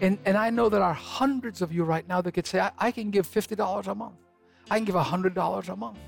And, 0.00 0.18
and 0.24 0.36
I 0.36 0.50
know 0.50 0.68
there 0.68 0.82
are 0.82 0.94
hundreds 0.94 1.62
of 1.62 1.72
you 1.72 1.84
right 1.84 2.06
now 2.08 2.20
that 2.22 2.32
could 2.32 2.46
say, 2.46 2.60
I, 2.60 2.72
I 2.78 2.90
can 2.90 3.10
give 3.10 3.26
$50 3.30 3.86
a 3.86 3.94
month. 3.94 4.16
I 4.70 4.76
can 4.76 4.84
give 4.84 4.94
$100 4.94 5.68
a 5.68 5.76
month. 5.76 5.98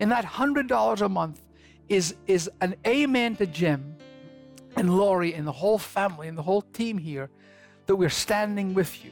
And 0.00 0.10
that 0.10 0.24
$100 0.24 1.00
a 1.00 1.08
month 1.08 1.42
is, 1.88 2.14
is 2.26 2.50
an 2.60 2.76
amen 2.86 3.36
to 3.36 3.46
Jim 3.46 3.96
and 4.76 4.96
Lori 4.96 5.34
and 5.34 5.46
the 5.46 5.52
whole 5.52 5.78
family 5.78 6.28
and 6.28 6.36
the 6.36 6.42
whole 6.42 6.62
team 6.62 6.98
here 6.98 7.30
that 7.86 7.96
we're 7.96 8.08
standing 8.08 8.74
with 8.74 9.04
you. 9.04 9.10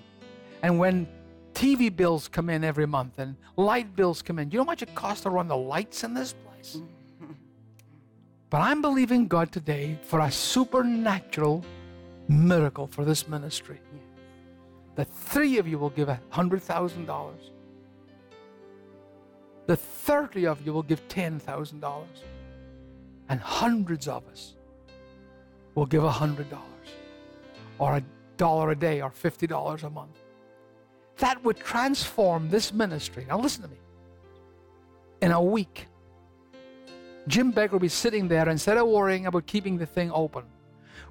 And 0.63 0.79
when 0.79 1.09
TV 1.55 1.95
bills 1.95 2.29
come 2.29 2.49
in 2.51 2.65
every 2.65 2.87
month 2.87 3.19
and 3.19 3.37
light 3.57 3.95
bills 3.97 4.23
come 4.23 4.39
in, 4.39 4.51
you 4.51 4.59
know 4.59 4.65
how 4.65 4.67
much 4.67 4.83
it 4.83 4.95
costs 4.95 5.23
to 5.23 5.31
run 5.31 5.49
the 5.49 5.57
lights 5.57 6.05
in 6.05 6.15
this 6.15 6.33
place? 6.33 6.79
But 8.51 8.63
I'm 8.63 8.83
believing 8.83 9.29
God 9.29 9.53
today 9.53 9.97
for 10.03 10.19
a 10.19 10.31
supernatural 10.31 11.65
miracle 12.27 12.89
for 12.89 13.05
this 13.05 13.29
ministry. 13.29 13.81
The 14.97 15.05
three 15.05 15.59
of 15.59 15.69
you 15.69 15.79
will 15.79 15.91
give 15.91 16.09
a 16.09 16.21
$100,000. 16.33 17.33
The 19.67 19.77
30 19.77 20.47
of 20.49 20.67
you 20.67 20.73
will 20.73 20.83
give 20.83 21.07
$10,000. 21.07 22.05
And 23.29 23.41
hundreds 23.41 24.09
of 24.09 24.27
us 24.27 24.57
will 25.75 25.87
give 25.87 26.05
a 26.05 26.11
hundred 26.11 26.51
dollars 26.51 26.67
or 27.79 27.97
a 27.97 28.03
dollar 28.37 28.71
a 28.71 28.77
day 28.77 29.01
or 29.01 29.11
fifty 29.11 29.47
dollars 29.47 29.83
a 29.83 29.91
month. 29.91 30.19
That 31.19 31.43
would 31.45 31.59
transform 31.59 32.49
this 32.49 32.73
ministry. 32.73 33.27
Now 33.29 33.39
listen 33.39 33.63
to 33.63 33.69
me. 33.69 33.77
In 35.23 35.33
a 35.33 35.43
week, 35.43 35.87
Jim 37.29 37.53
Bakker 37.53 37.73
will 37.73 37.79
be 37.79 37.89
sitting 37.89 38.27
there 38.29 38.49
instead 38.49 38.79
of 38.79 38.89
worrying 38.89 39.27
about 39.27 39.47
keeping 39.47 39.77
the 39.77 39.87
thing 39.87 40.11
open. 40.13 40.45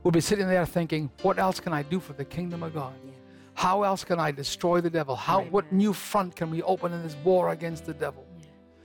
We'll 0.04 0.12
be 0.12 0.22
sitting 0.22 0.48
there 0.48 0.66
thinking, 0.66 1.12
what 1.22 1.38
else 1.38 1.60
can 1.60 1.74
I 1.74 1.84
do 1.84 2.00
for 2.00 2.14
the 2.14 2.26
kingdom 2.26 2.64
of 2.64 2.74
God? 2.74 2.94
How 3.54 3.84
else 3.84 4.04
can 4.04 4.20
I 4.20 4.32
destroy 4.32 4.80
the 4.82 4.90
devil? 4.90 5.16
How 5.16 5.42
what 5.42 5.72
new 5.72 5.94
front 5.94 6.36
can 6.36 6.50
we 6.50 6.64
open 6.64 6.94
in 6.94 7.04
this 7.04 7.16
war 7.24 7.50
against 7.50 7.86
the 7.86 7.94
devil? 7.94 8.26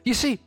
You 0.04 0.14
see, 0.14 0.40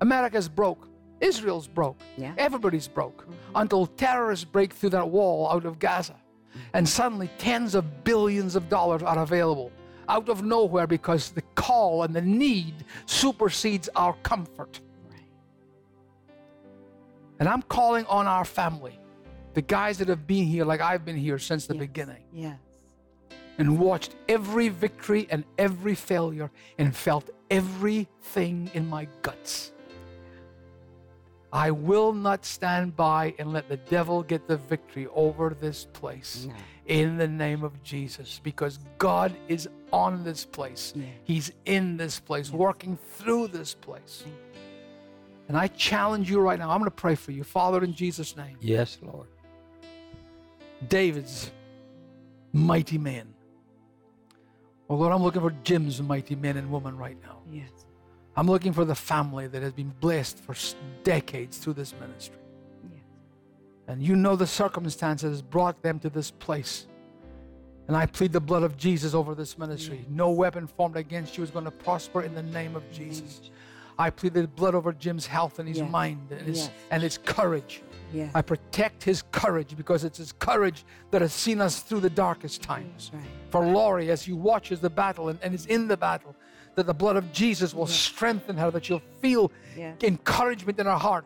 America's 0.00 0.48
broke. 0.48 0.88
Israel's 1.20 1.66
broke. 1.66 1.98
Yeah. 2.16 2.34
Everybody's 2.38 2.88
broke. 2.88 3.22
Mm-hmm. 3.22 3.56
Until 3.56 3.86
terrorists 3.86 4.44
break 4.44 4.72
through 4.72 4.90
that 4.90 5.08
wall 5.08 5.50
out 5.50 5.64
of 5.64 5.78
Gaza. 5.78 6.12
Mm-hmm. 6.12 6.60
And 6.74 6.88
suddenly 6.88 7.30
tens 7.38 7.74
of 7.74 8.04
billions 8.04 8.56
of 8.56 8.68
dollars 8.68 9.02
are 9.02 9.18
available 9.18 9.70
out 10.08 10.28
of 10.28 10.42
nowhere 10.44 10.86
because 10.86 11.30
the 11.30 11.42
call 11.54 12.02
and 12.02 12.14
the 12.14 12.20
need 12.20 12.84
supersedes 13.06 13.88
our 13.96 14.14
comfort. 14.22 14.80
And 17.40 17.48
I'm 17.48 17.62
calling 17.62 18.06
on 18.06 18.26
our 18.26 18.44
family, 18.44 18.98
the 19.54 19.62
guys 19.62 19.98
that 19.98 20.08
have 20.08 20.26
been 20.26 20.44
here 20.44 20.64
like 20.64 20.80
I've 20.80 21.04
been 21.04 21.16
here 21.16 21.38
since 21.38 21.66
the 21.66 21.74
Yes. 21.74 21.80
beginning 21.80 22.22
Yes. 22.32 22.58
and 23.58 23.78
watched 23.78 24.14
every 24.28 24.68
victory 24.68 25.26
and 25.30 25.44
every 25.58 25.94
failure 25.94 26.50
and 26.78 26.94
felt 26.94 27.30
everything 27.50 28.70
in 28.74 28.88
my 28.88 29.08
guts. 29.22 29.72
I 31.54 31.70
will 31.70 32.12
not 32.12 32.44
stand 32.44 32.96
by 32.96 33.32
and 33.38 33.52
let 33.52 33.68
the 33.68 33.76
devil 33.76 34.24
get 34.24 34.48
the 34.48 34.56
victory 34.56 35.06
over 35.14 35.56
this 35.58 35.86
place 35.92 36.46
No. 36.48 36.54
in 36.86 37.16
the 37.16 37.28
name 37.28 37.62
of 37.62 37.80
Jesus 37.84 38.40
because 38.42 38.80
God 38.98 39.32
is 39.46 39.68
on 39.92 40.24
this 40.24 40.44
place. 40.44 40.92
Yeah. 40.96 41.04
He's 41.22 41.52
in 41.64 41.96
this 41.96 42.18
place, 42.18 42.50
working 42.50 42.96
through 42.96 43.48
this 43.48 43.72
place. 43.72 44.24
And 45.46 45.56
I 45.56 45.68
challenge 45.68 46.28
you 46.28 46.40
right 46.40 46.58
now. 46.58 46.70
I'm 46.70 46.78
going 46.80 46.90
to 46.90 46.96
pray 46.96 47.14
for 47.14 47.30
you. 47.30 47.44
Father, 47.44 47.84
in 47.84 47.94
Jesus' 47.94 48.36
name. 48.36 48.56
Yes, 48.60 48.98
Lord. 49.00 49.28
David's 50.88 51.52
mighty 52.52 52.98
men. 52.98 53.32
Oh 54.90 54.96
Lord, 54.96 55.12
I'm 55.12 55.22
looking 55.22 55.40
for 55.40 55.52
Jim's 55.62 56.02
mighty 56.02 56.34
men 56.34 56.56
and 56.56 56.70
women 56.70 56.96
right 56.96 57.16
now. 57.22 57.38
Yes. 57.50 57.70
I'm 58.36 58.46
looking 58.46 58.72
for 58.72 58.84
the 58.84 58.94
family 58.94 59.46
that 59.46 59.62
has 59.62 59.72
been 59.72 59.92
blessed 60.00 60.38
for 60.38 60.54
decades 61.04 61.58
through 61.58 61.74
this 61.74 61.94
ministry. 62.00 62.38
Yes. 62.90 63.00
And 63.86 64.02
you 64.02 64.16
know 64.16 64.34
the 64.34 64.46
circumstances 64.46 65.40
brought 65.40 65.80
them 65.82 65.98
to 66.00 66.10
this 66.10 66.30
place. 66.30 66.86
And 67.86 67.96
I 67.96 68.06
plead 68.06 68.32
the 68.32 68.40
blood 68.40 68.62
of 68.62 68.76
Jesus 68.76 69.14
over 69.14 69.34
this 69.34 69.58
ministry. 69.58 70.04
No 70.08 70.30
weapon 70.30 70.66
formed 70.66 70.96
against 70.96 71.36
you 71.36 71.44
is 71.44 71.50
going 71.50 71.66
to 71.66 71.70
prosper 71.70 72.22
in 72.22 72.34
the 72.34 72.42
name 72.42 72.74
of 72.76 72.90
Jesus. 72.90 73.50
I 73.98 74.10
plead 74.10 74.34
the 74.34 74.48
blood 74.48 74.74
over 74.74 74.92
Jim's 74.92 75.26
health 75.26 75.58
and 75.60 75.68
his 75.68 75.78
Yes. 75.78 75.90
mind 75.90 76.26
and 76.32 76.40
his, 76.40 76.58
Yes. 76.60 76.70
and 76.90 77.02
his 77.02 77.18
courage. 77.18 77.82
Yes. 78.12 78.32
I 78.34 78.42
protect 78.42 79.04
his 79.04 79.22
courage 79.30 79.76
because 79.76 80.02
it's 80.02 80.18
his 80.18 80.32
courage 80.32 80.84
that 81.10 81.20
has 81.20 81.32
seen 81.32 81.60
us 81.60 81.80
through 81.80 82.00
the 82.00 82.10
darkest 82.10 82.62
times. 82.62 83.10
Right. 83.14 83.22
For 83.50 83.64
Lori, 83.64 84.10
as 84.10 84.22
he 84.22 84.32
watches 84.32 84.80
the 84.80 84.90
battle 84.90 85.28
and, 85.28 85.38
and 85.42 85.54
is 85.54 85.66
in 85.66 85.86
the 85.86 85.96
battle, 85.96 86.34
that 86.74 86.86
the 86.86 86.94
blood 86.94 87.16
of 87.16 87.32
Jesus 87.32 87.72
will 87.74 87.86
strengthen 87.86 88.56
her, 88.56 88.70
that 88.70 88.84
she'll 88.84 89.02
feel 89.20 89.50
Yes. 89.76 89.96
encouragement 90.02 90.78
in 90.78 90.86
her 90.86 90.96
heart. 90.96 91.24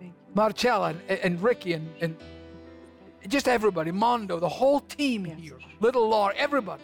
Thank 0.00 0.12
Marcella 0.34 0.94
and, 1.08 1.18
and 1.20 1.42
Ricky 1.42 1.72
and, 1.72 1.88
and 2.00 2.16
just 3.28 3.48
everybody, 3.48 3.90
Mondo, 3.90 4.38
the 4.38 4.48
whole 4.48 4.80
team 4.80 5.24
here, 5.24 5.58
little 5.80 6.08
Laura, 6.08 6.34
everybody. 6.36 6.82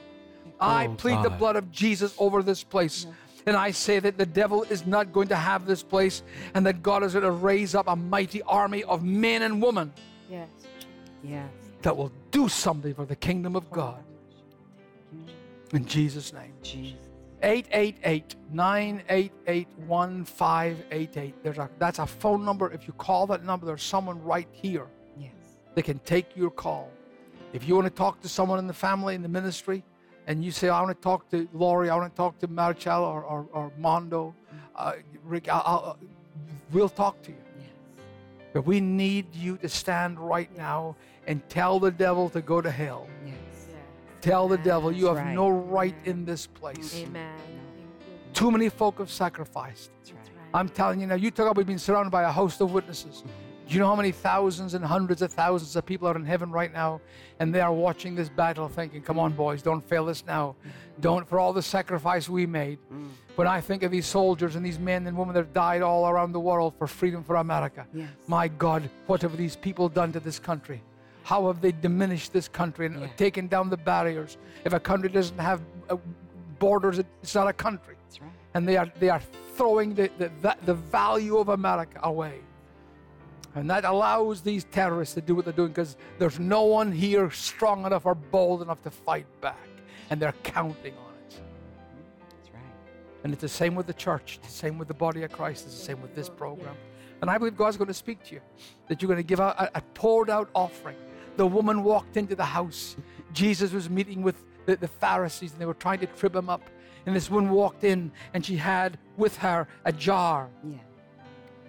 I 0.61 0.87
Oh, 0.87 0.95
plead 0.95 1.23
the 1.23 1.31
blood 1.31 1.57
of 1.57 1.71
Jesus 1.73 2.15
over 2.19 2.43
this 2.43 2.63
place. 2.63 3.07
And 3.47 3.57
I 3.57 3.73
say 3.73 3.99
that 3.99 4.17
the 4.17 4.25
devil 4.27 4.63
is 4.65 4.87
not 4.87 5.13
going 5.13 5.29
to 5.29 5.37
have 5.37 5.67
this 5.67 5.83
place 5.83 6.23
and 6.55 6.65
that 6.67 6.83
God 6.83 7.03
is 7.03 7.13
going 7.13 7.25
to 7.25 7.31
raise 7.31 7.75
up 7.75 7.87
a 7.89 7.97
mighty 7.97 8.41
army 8.43 8.85
of 8.85 9.03
men 9.05 9.43
and 9.43 9.63
women. 9.63 9.93
Yes. 10.31 10.49
Yes. 11.23 11.49
that 11.83 11.97
will 11.97 12.13
do 12.31 12.49
something 12.49 12.95
for 12.95 13.05
the 13.05 13.17
kingdom 13.17 13.55
of 13.57 13.71
God. 13.71 14.03
In 15.73 15.85
Jesus' 15.85 16.33
name. 16.33 16.53
Jesus. 16.63 16.97
888 17.45 18.37
988 18.53 19.69
1588. 19.87 21.35
There's 21.43 21.59
a 21.59 21.69
That's 21.79 21.99
a 21.99 22.07
phone 22.07 22.45
number. 22.45 22.73
If 22.73 22.87
you 22.87 22.95
call 22.95 23.27
that 23.29 23.45
number, 23.45 23.67
there's 23.67 23.83
someone 23.83 24.23
right 24.23 24.49
here 24.51 24.87
Yes. 25.19 25.33
that 25.75 25.83
can 25.83 25.99
take 26.01 26.35
your 26.37 26.51
call. 26.51 26.91
If 27.53 27.69
you 27.69 27.75
want 27.75 27.87
to 27.87 27.91
talk 27.91 28.21
to 28.23 28.29
someone 28.29 28.59
in 28.59 28.67
the 28.67 28.73
family, 28.73 29.15
in 29.15 29.23
the 29.23 29.29
ministry, 29.29 29.85
and 30.27 30.43
you 30.43 30.51
say, 30.51 30.71
I 30.71 30.81
want 30.81 30.97
to 30.97 31.03
talk 31.03 31.29
to 31.31 31.47
Lori, 31.53 31.91
I 31.91 31.97
want 31.97 32.11
to 32.11 32.17
talk 32.17 32.39
to 32.39 32.49
Marcel 32.49 33.05
or, 33.05 33.23
or, 33.23 33.47
or 33.53 33.71
Mondo, 33.79 34.35
uh, 34.75 34.95
Rick, 35.23 35.49
I'll, 35.51 35.63
I'll, 35.67 35.99
we'll 36.73 36.89
talk 36.89 37.21
to 37.23 37.31
you. 37.31 37.37
Yes. 37.59 37.69
But 38.55 38.65
we 38.67 38.81
need 38.81 39.35
you 39.35 39.59
to 39.59 39.69
stand 39.69 40.19
right 40.19 40.55
now 40.57 40.97
and 41.27 41.47
tell 41.51 41.79
the 41.79 41.91
devil 41.91 42.31
to 42.31 42.41
go 42.41 42.61
to 42.63 42.71
hell. 42.71 43.07
Yes. 43.27 43.34
Tell 44.25 44.49
the 44.49 44.57
devil 44.57 44.91
you 44.91 45.07
have 45.09 45.19
right. 45.19 45.35
no 45.35 45.51
right 45.51 45.95
in 46.07 46.25
this 46.25 46.47
place. 46.47 46.97
Amen. 46.97 47.35
Too 48.33 48.51
many 48.51 48.71
folk 48.71 48.97
have 48.99 49.11
sacrificed. 49.11 49.91
Right. 50.07 50.17
I'm 50.55 50.71
telling 50.71 50.99
you 50.99 51.07
now, 51.07 51.15
you 51.15 51.31
talk 51.31 51.45
about 51.45 51.59
we've 51.59 51.67
been 51.67 51.79
surrounded 51.79 52.11
by 52.11 52.23
a 52.23 52.33
host 52.33 52.63
of 52.63 52.73
witnesses. 52.73 53.23
Do 53.69 53.75
you 53.75 53.81
know 53.81 53.87
how 53.87 53.97
many 53.97 54.13
thousands 54.13 54.73
and 54.73 54.83
hundreds 54.83 55.21
of 55.21 55.31
thousands 55.31 55.77
of 55.77 55.85
people 55.85 56.09
are 56.09 56.17
in 56.17 56.25
heaven 56.25 56.51
right 56.51 56.73
now 56.73 57.03
and 57.39 57.55
they 57.55 57.61
are 57.61 57.73
watching 57.73 58.15
this 58.15 58.31
battle 58.31 58.67
thinking, 58.67 59.03
come 59.03 59.19
on, 59.19 59.33
boys, 59.33 59.61
don't 59.61 59.83
fail 59.83 60.09
us 60.09 60.25
now. 60.27 60.57
Don't, 61.01 61.29
for 61.29 61.39
all 61.39 61.53
the 61.53 61.63
sacrifice 61.63 62.27
we 62.27 62.47
made. 62.47 62.79
When 63.37 63.47
I 63.47 63.61
think 63.61 63.83
of 63.83 63.91
these 63.91 64.07
soldiers 64.07 64.57
and 64.57 64.65
these 64.65 64.79
men 64.79 65.07
and 65.07 65.17
women 65.19 65.35
that 65.35 65.41
have 65.41 65.53
died 65.53 65.83
all 65.83 66.09
around 66.09 66.33
the 66.33 66.41
world 66.41 66.75
for 66.79 66.87
freedom 66.87 67.23
for 67.25 67.37
America, 67.37 67.87
Yes. 67.93 68.09
my 68.27 68.49
God, 68.49 68.89
what 69.07 69.21
have 69.21 69.37
these 69.37 69.57
people 69.57 69.91
done 69.91 70.13
to 70.13 70.21
this 70.21 70.39
country? 70.39 70.83
How 71.25 71.47
have 71.49 71.61
they 71.61 71.73
diminished 71.73 72.33
this 72.33 72.49
country 72.49 72.87
and 72.87 73.01
Yeah. 73.01 73.09
taken 73.17 73.49
down 73.49 73.71
the 73.71 73.77
barriers? 73.77 74.37
If 74.65 74.73
a 74.73 74.81
country 74.81 75.09
doesn't 75.09 75.39
have 75.39 75.61
uh, 75.91 75.97
borders, 76.59 76.99
it's 76.99 77.35
not 77.35 77.49
a 77.49 77.53
country 77.53 77.97
That's 78.05 78.21
right. 78.21 78.31
and 78.55 78.69
they 78.69 78.77
are 78.77 78.89
they 79.01 79.09
are 79.11 79.23
throwing 79.57 79.95
the, 79.95 80.11
the, 80.19 80.57
the 80.67 80.75
value 80.75 81.37
of 81.39 81.49
America 81.49 81.99
away. 82.03 82.41
And 83.57 83.71
that 83.71 83.85
allows 83.85 84.41
these 84.43 84.65
terrorists 84.65 85.15
to 85.15 85.21
do 85.21 85.35
what 85.37 85.45
they're 85.45 85.55
doing 85.55 85.69
because 85.69 85.97
there's 86.19 86.39
no 86.41 86.65
one 86.65 86.91
here 86.91 87.31
strong 87.31 87.87
enough 87.87 88.05
or 88.05 88.15
bold 88.17 88.63
enough 88.63 88.83
to 88.83 88.91
fight 88.91 89.27
back. 89.41 89.69
And 90.11 90.21
they're 90.21 90.35
counting 90.43 90.95
on 91.07 91.13
it. 91.29 91.41
That's 92.31 92.51
right. 92.53 92.63
And 93.23 93.33
it's 93.33 93.43
the 93.43 93.49
same 93.49 93.75
with 93.77 93.87
the 93.87 93.95
church, 93.95 94.39
it's 94.43 94.53
the 94.53 94.59
same 94.59 94.77
with 94.77 94.89
the 94.89 94.95
body 94.95 95.23
of 95.23 95.33
Christ, 95.33 95.67
it's 95.67 95.79
the 95.79 95.85
same 95.85 96.03
with 96.03 96.15
this 96.15 96.29
program. 96.29 96.75
And 97.23 97.31
I 97.31 97.39
believe 97.39 97.57
God's 97.57 97.77
going 97.79 97.89
to 97.89 97.95
speak 97.95 98.23
to 98.25 98.35
you, 98.35 98.41
that 98.89 99.01
you're 99.01 99.09
going 99.09 99.23
to 99.25 99.31
give 99.33 99.41
out 99.41 99.57
a, 99.59 99.79
a 99.79 99.81
poured 99.95 100.29
out 100.29 100.51
offering. 100.55 100.97
The 101.37 101.47
woman 101.47 101.83
walked 101.83 102.17
into 102.17 102.35
the 102.35 102.45
house. 102.45 102.97
Jesus 103.33 103.73
was 103.73 103.91
meeting 103.91 104.23
with 104.23 104.37
the, 104.67 104.77
the 104.77 104.89
Pharisees 104.89 105.53
and 105.53 105.61
they 105.61 105.67
were 105.67 105.75
trying 105.75 106.01
to 106.01 106.07
trip 106.07 106.35
him 106.35 106.49
up. 106.49 106.63
And 107.07 107.15
this 107.15 107.31
woman 107.31 107.51
walked 107.51 107.85
in 107.85 108.13
and 108.33 108.45
she 108.45 108.57
had 108.57 108.99
with 109.17 109.37
her 109.39 109.69
a 109.85 109.93
jar. 109.93 110.49
Yeah. 110.63 110.79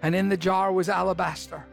And 0.02 0.16
in 0.16 0.30
the 0.30 0.38
jar 0.38 0.72
was 0.72 0.88
alabaster. 0.88 1.66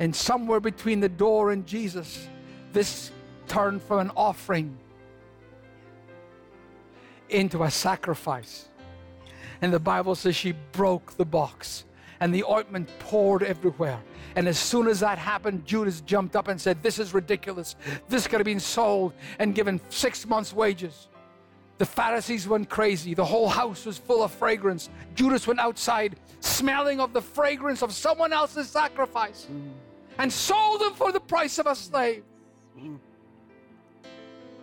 And 0.00 0.14
somewhere 0.14 0.60
between 0.60 1.00
the 1.00 1.08
door 1.08 1.52
and 1.52 1.66
Jesus, 1.66 2.28
this 2.72 3.10
turned 3.46 3.82
from 3.82 4.00
an 4.00 4.10
offering 4.16 4.76
into 7.28 7.62
a 7.62 7.70
sacrifice. 7.70 8.68
And 9.60 9.72
the 9.72 9.78
Bible 9.78 10.14
says 10.14 10.34
she 10.34 10.52
broke 10.72 11.16
the 11.16 11.24
box 11.24 11.84
and 12.22 12.32
the 12.32 12.44
ointment 12.44 12.88
poured 13.00 13.42
everywhere. 13.42 13.98
And 14.36 14.46
as 14.46 14.56
soon 14.56 14.86
as 14.86 15.00
that 15.00 15.18
happened, 15.18 15.66
Judas 15.66 16.02
jumped 16.02 16.36
up 16.36 16.46
and 16.46 16.58
said, 16.58 16.80
This 16.80 17.00
is 17.00 17.12
ridiculous. 17.12 17.74
This 18.08 18.28
could 18.28 18.38
have 18.38 18.44
been 18.44 18.60
sold 18.60 19.12
and 19.40 19.56
given 19.56 19.80
six 19.88 20.24
months' 20.24 20.52
wages. 20.52 21.08
The 21.78 21.84
Pharisees 21.84 22.46
went 22.46 22.68
crazy. 22.68 23.14
The 23.14 23.24
whole 23.24 23.48
house 23.48 23.84
was 23.84 23.98
full 23.98 24.22
of 24.22 24.30
fragrance. 24.30 24.88
Judas 25.16 25.48
went 25.48 25.58
outside 25.58 26.14
smelling 26.38 27.00
of 27.00 27.12
the 27.12 27.20
fragrance 27.20 27.82
of 27.82 27.92
someone 27.92 28.32
else's 28.32 28.70
sacrifice 28.70 29.48
and 30.16 30.32
sold 30.32 30.80
them 30.80 30.94
for 30.94 31.10
the 31.10 31.18
price 31.20 31.58
of 31.58 31.66
a 31.66 31.74
slave. 31.74 32.22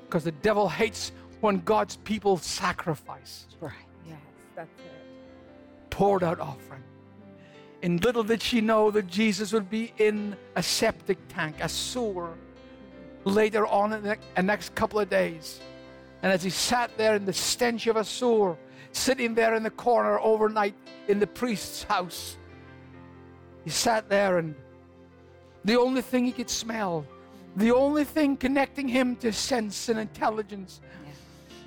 Because 0.05 0.23
the 0.23 0.31
devil 0.31 0.69
hates 0.69 1.11
when 1.41 1.59
God's 1.59 1.97
people 1.97 2.37
sacrifice, 2.37 3.47
right. 3.59 3.73
Yes, 4.07 4.17
that's 4.55 4.79
it. 4.79 5.89
poured 5.89 6.23
out 6.23 6.39
offering. 6.39 6.83
And 7.81 8.03
little 8.03 8.23
did 8.23 8.41
she 8.41 8.59
know 8.61 8.91
that 8.91 9.07
Jesus 9.07 9.53
would 9.53 9.69
be 9.69 9.93
in 9.97 10.35
a 10.55 10.63
septic 10.63 11.17
tank, 11.29 11.55
a 11.61 11.69
sewer, 11.69 12.33
later 13.23 13.65
on 13.67 13.93
in 13.93 14.03
the 14.03 14.43
next 14.43 14.75
couple 14.75 14.99
of 14.99 15.09
days. 15.09 15.61
And 16.21 16.31
as 16.31 16.43
he 16.43 16.49
sat 16.49 16.97
there 16.97 17.15
in 17.15 17.25
the 17.25 17.33
stench 17.33 17.87
of 17.87 17.95
a 17.95 18.03
sewer, 18.03 18.57
sitting 18.91 19.33
there 19.33 19.55
in 19.55 19.63
the 19.63 19.69
corner 19.71 20.19
overnight 20.19 20.75
in 21.07 21.19
the 21.19 21.27
priest's 21.27 21.83
house, 21.83 22.37
he 23.63 23.69
sat 23.69 24.09
there 24.09 24.39
and 24.39 24.55
the 25.63 25.77
only 25.77 26.01
thing 26.01 26.25
he 26.25 26.31
could 26.31 26.49
smell, 26.49 27.05
the 27.55 27.71
only 27.71 28.03
thing 28.03 28.35
connecting 28.35 28.87
him 28.87 29.15
to 29.17 29.31
sense 29.31 29.89
and 29.89 29.99
intelligence 29.99 30.81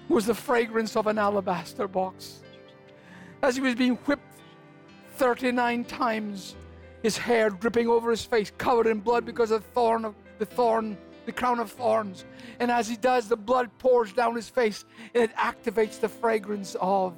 was 0.09 0.27
the 0.27 0.35
fragrance 0.35 0.97
of 0.97 1.07
an 1.07 1.19
alabaster 1.19 1.89
box. 1.89 2.41
As 3.43 3.57
he 3.57 3.63
was 3.63 3.75
being 3.75 3.97
whipped 3.97 4.32
39 5.15 5.85
times, 5.85 6.57
his 7.03 7.17
hair 7.17 7.51
dripping 7.51 7.89
over 7.89 8.11
his 8.11 8.25
face, 8.25 8.53
covered 8.59 8.87
in 8.87 9.01
blood 9.01 9.25
because 9.25 9.51
of 9.51 9.63
the 9.63 9.69
thorn 9.71 10.05
of 10.05 10.15
the 10.39 10.47
thorn, 10.47 10.97
the 11.27 11.33
crown 11.33 11.61
of 11.61 11.71
thorns. 11.71 12.25
And 12.59 12.71
as 12.71 12.89
he 12.89 12.97
does, 12.97 13.29
the 13.29 13.37
blood 13.37 13.71
pours 13.79 14.13
down 14.13 14.35
his 14.35 14.49
face 14.49 14.85
and 15.15 15.23
it 15.23 15.35
activates 15.37 16.01
the 16.01 16.09
fragrance 16.09 16.77
of 16.81 17.15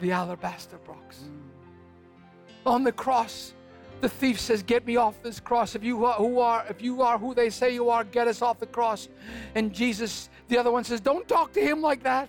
the 0.00 0.12
alabaster 0.12 0.78
box. 0.78 1.24
Mm. 1.24 2.70
On 2.70 2.84
the 2.84 2.92
cross, 2.92 3.54
the 4.00 4.08
thief 4.08 4.40
says, 4.40 4.62
"Get 4.62 4.84
me 4.86 4.96
off 4.96 5.22
this 5.22 5.40
cross. 5.40 5.74
If 5.74 5.84
you 5.84 6.04
are 6.04 6.14
who 6.14 6.40
are, 6.40 6.64
if 6.68 6.82
you 6.82 7.02
are 7.02 7.18
who 7.18 7.34
they 7.34 7.50
say 7.50 7.72
you 7.72 7.88
are, 7.88 8.04
get 8.04 8.28
us 8.28 8.42
off 8.42 8.58
the 8.58 8.66
cross." 8.66 9.08
And 9.54 9.72
Jesus, 9.72 10.28
the 10.48 10.58
other 10.58 10.70
one 10.70 10.84
says, 10.84 11.00
"Don't 11.00 11.26
talk 11.26 11.52
to 11.52 11.60
him 11.60 11.80
like 11.80 12.02
that." 12.02 12.28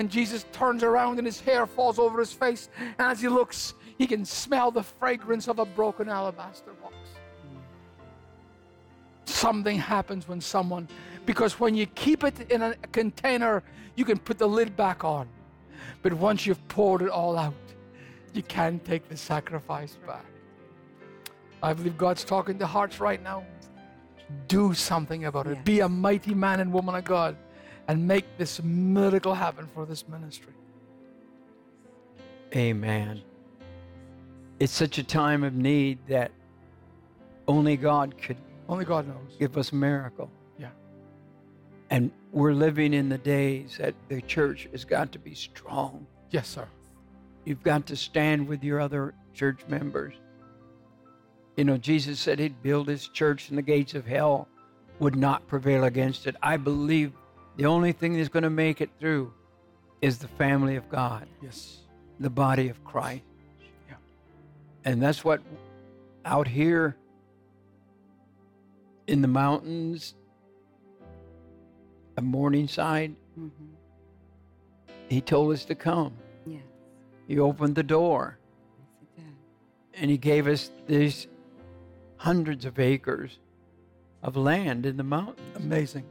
And 0.00 0.10
Jesus 0.10 0.46
turns 0.50 0.82
around 0.82 1.18
and 1.18 1.26
his 1.26 1.40
hair 1.40 1.66
falls 1.66 1.98
over 1.98 2.18
his 2.20 2.32
face. 2.32 2.70
And 2.78 3.12
as 3.12 3.20
he 3.20 3.28
looks, 3.28 3.74
he 3.98 4.06
can 4.06 4.24
smell 4.24 4.70
the 4.70 4.82
fragrance 4.82 5.46
of 5.46 5.58
a 5.58 5.66
broken 5.66 6.08
alabaster 6.08 6.72
box. 6.72 6.94
Something 9.26 9.76
happens 9.76 10.26
when 10.26 10.40
someone, 10.40 10.88
because 11.26 11.60
when 11.60 11.74
you 11.74 11.84
keep 11.84 12.24
it 12.24 12.50
in 12.50 12.62
a 12.62 12.74
container, 12.92 13.62
you 13.94 14.06
can 14.06 14.16
put 14.16 14.38
the 14.38 14.48
lid 14.48 14.74
back 14.74 15.04
on. 15.04 15.28
But 16.00 16.14
once 16.14 16.46
you've 16.46 16.66
poured 16.68 17.02
it 17.02 17.10
all 17.10 17.36
out, 17.36 17.52
you 18.32 18.42
can't 18.42 18.82
take 18.82 19.06
the 19.06 19.18
sacrifice 19.18 19.98
back. 20.06 20.24
I 21.62 21.74
believe 21.74 21.98
God's 21.98 22.24
talking 22.24 22.58
to 22.58 22.66
hearts 22.66 23.00
right 23.00 23.22
now. 23.22 23.44
Do 24.48 24.72
something 24.72 25.26
about 25.26 25.46
it. 25.46 25.62
Be 25.62 25.80
a 25.80 25.88
mighty 25.90 26.34
man 26.34 26.60
and 26.60 26.72
woman 26.72 26.94
of 26.94 27.04
God 27.04 27.36
and 27.90 28.06
make 28.06 28.24
this 28.38 28.62
miracle 28.62 29.34
happen 29.34 29.66
for 29.74 29.84
this 29.84 30.06
ministry. 30.06 30.52
Amen. 32.54 33.20
It's 34.60 34.72
such 34.72 34.98
a 34.98 35.02
time 35.02 35.42
of 35.42 35.54
need 35.54 35.98
that 36.06 36.30
only 37.48 37.76
God 37.76 38.14
could 38.16 38.36
Only 38.68 38.84
God 38.84 39.08
knows. 39.08 39.36
give 39.40 39.56
us 39.56 39.72
a 39.72 39.74
miracle. 39.74 40.30
Yeah. 40.56 40.68
And 41.90 42.12
we're 42.30 42.52
living 42.52 42.94
in 42.94 43.08
the 43.08 43.18
days 43.18 43.78
that 43.78 43.96
the 44.08 44.20
church 44.22 44.68
has 44.70 44.84
got 44.84 45.10
to 45.10 45.18
be 45.18 45.34
strong. 45.34 46.06
Yes, 46.30 46.46
sir. 46.46 46.68
You've 47.44 47.64
got 47.64 47.86
to 47.86 47.96
stand 47.96 48.46
with 48.46 48.62
your 48.62 48.78
other 48.78 49.14
church 49.34 49.62
members. 49.66 50.14
You 51.56 51.64
know, 51.64 51.76
Jesus 51.76 52.20
said 52.20 52.38
he'd 52.38 52.62
build 52.62 52.86
his 52.86 53.08
church 53.08 53.48
and 53.48 53.58
the 53.58 53.62
gates 53.62 53.94
of 53.94 54.06
hell 54.06 54.46
would 55.00 55.16
not 55.16 55.48
prevail 55.48 55.82
against 55.82 56.28
it. 56.28 56.36
I 56.40 56.56
believe 56.56 57.10
the 57.60 57.66
only 57.66 57.92
thing 57.92 58.14
that's 58.14 58.30
going 58.30 58.42
to 58.42 58.48
make 58.48 58.80
it 58.80 58.88
through 58.98 59.30
is 60.00 60.16
the 60.16 60.28
family 60.28 60.76
of 60.76 60.88
God, 60.88 61.28
Yes. 61.42 61.82
the 62.18 62.30
body 62.30 62.70
of 62.70 62.82
Christ. 62.84 63.22
Yeah. 63.86 63.96
And 64.86 65.02
that's 65.02 65.22
what 65.22 65.42
out 66.24 66.48
here 66.48 66.96
in 69.06 69.20
the 69.20 69.28
mountains 69.28 70.14
of 72.16 72.24
Morningside, 72.24 73.14
Mhm. 73.38 73.50
he 75.10 75.20
told 75.20 75.52
us 75.52 75.66
to 75.66 75.74
come. 75.74 76.14
Yes. 76.46 76.62
He 77.28 77.38
opened 77.38 77.74
the 77.74 77.82
door. 77.82 78.38
Yes, 79.18 79.26
and 79.92 80.10
he 80.10 80.16
gave 80.16 80.46
us 80.46 80.70
these 80.86 81.26
hundreds 82.16 82.64
of 82.64 82.78
acres 82.78 83.38
of 84.22 84.34
land 84.34 84.86
in 84.86 84.96
the 84.96 85.04
mountains. 85.04 85.56
Amazing. 85.56 86.06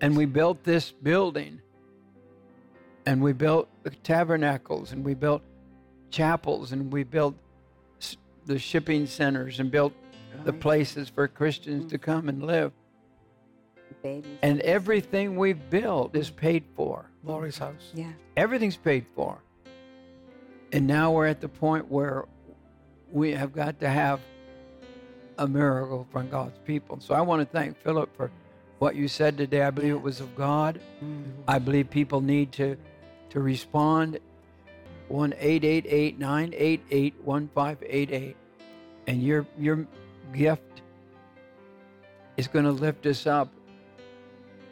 And 0.00 0.16
we 0.16 0.26
built 0.26 0.64
this 0.64 0.92
building. 0.92 1.60
And 3.06 3.22
we 3.22 3.32
built 3.32 3.68
the 3.82 3.90
tabernacles 3.90 4.92
and 4.92 5.04
we 5.04 5.14
built 5.14 5.42
chapels 6.10 6.72
and 6.72 6.92
we 6.92 7.04
built 7.04 7.34
the 8.46 8.58
shipping 8.58 9.06
centers 9.06 9.60
and 9.60 9.70
built 9.70 9.92
the 10.44 10.52
places 10.52 11.08
for 11.08 11.28
Christians 11.28 11.90
to 11.90 11.98
mm-hmm. 11.98 12.10
come 12.10 12.28
and 12.28 12.44
live. 12.46 12.72
Babies. 14.02 14.38
And 14.42 14.60
everything 14.60 15.36
we've 15.36 15.70
built 15.70 16.14
is 16.14 16.30
paid 16.30 16.64
for. 16.76 17.10
Lori's 17.24 17.58
house. 17.58 17.90
yeah. 17.94 18.12
Everything's 18.36 18.76
paid 18.76 19.06
for. 19.14 19.38
And 20.72 20.86
now 20.86 21.12
we're 21.12 21.26
at 21.26 21.40
the 21.40 21.48
point 21.48 21.90
where 21.90 22.26
we 23.12 23.32
have 23.32 23.54
got 23.54 23.80
to 23.80 23.88
have 23.88 24.20
a 25.38 25.46
miracle 25.46 26.06
from 26.10 26.28
God's 26.28 26.58
people. 26.66 27.00
So 27.00 27.14
I 27.14 27.20
want 27.20 27.40
to 27.40 27.46
thank 27.46 27.80
Philip 27.82 28.14
for 28.16 28.30
what 28.84 28.96
you 28.96 29.08
said 29.08 29.38
today. 29.38 29.62
I 29.62 29.70
believe 29.70 29.92
it 29.92 30.02
was 30.02 30.20
of 30.20 30.36
God. 30.36 30.78
Mm. 31.02 31.24
I 31.48 31.58
believe 31.58 31.88
people 31.88 32.20
need 32.20 32.52
to 32.52 32.76
to 33.30 33.40
respond. 33.40 34.18
1 35.08 35.32
888 35.38 36.18
988 36.18 37.14
1588. 37.24 38.36
And 39.06 39.22
your 39.22 39.46
your 39.58 39.86
gift 40.34 40.82
is 42.36 42.46
going 42.46 42.66
to 42.66 42.72
lift 42.72 43.06
us 43.06 43.26
up. 43.26 43.48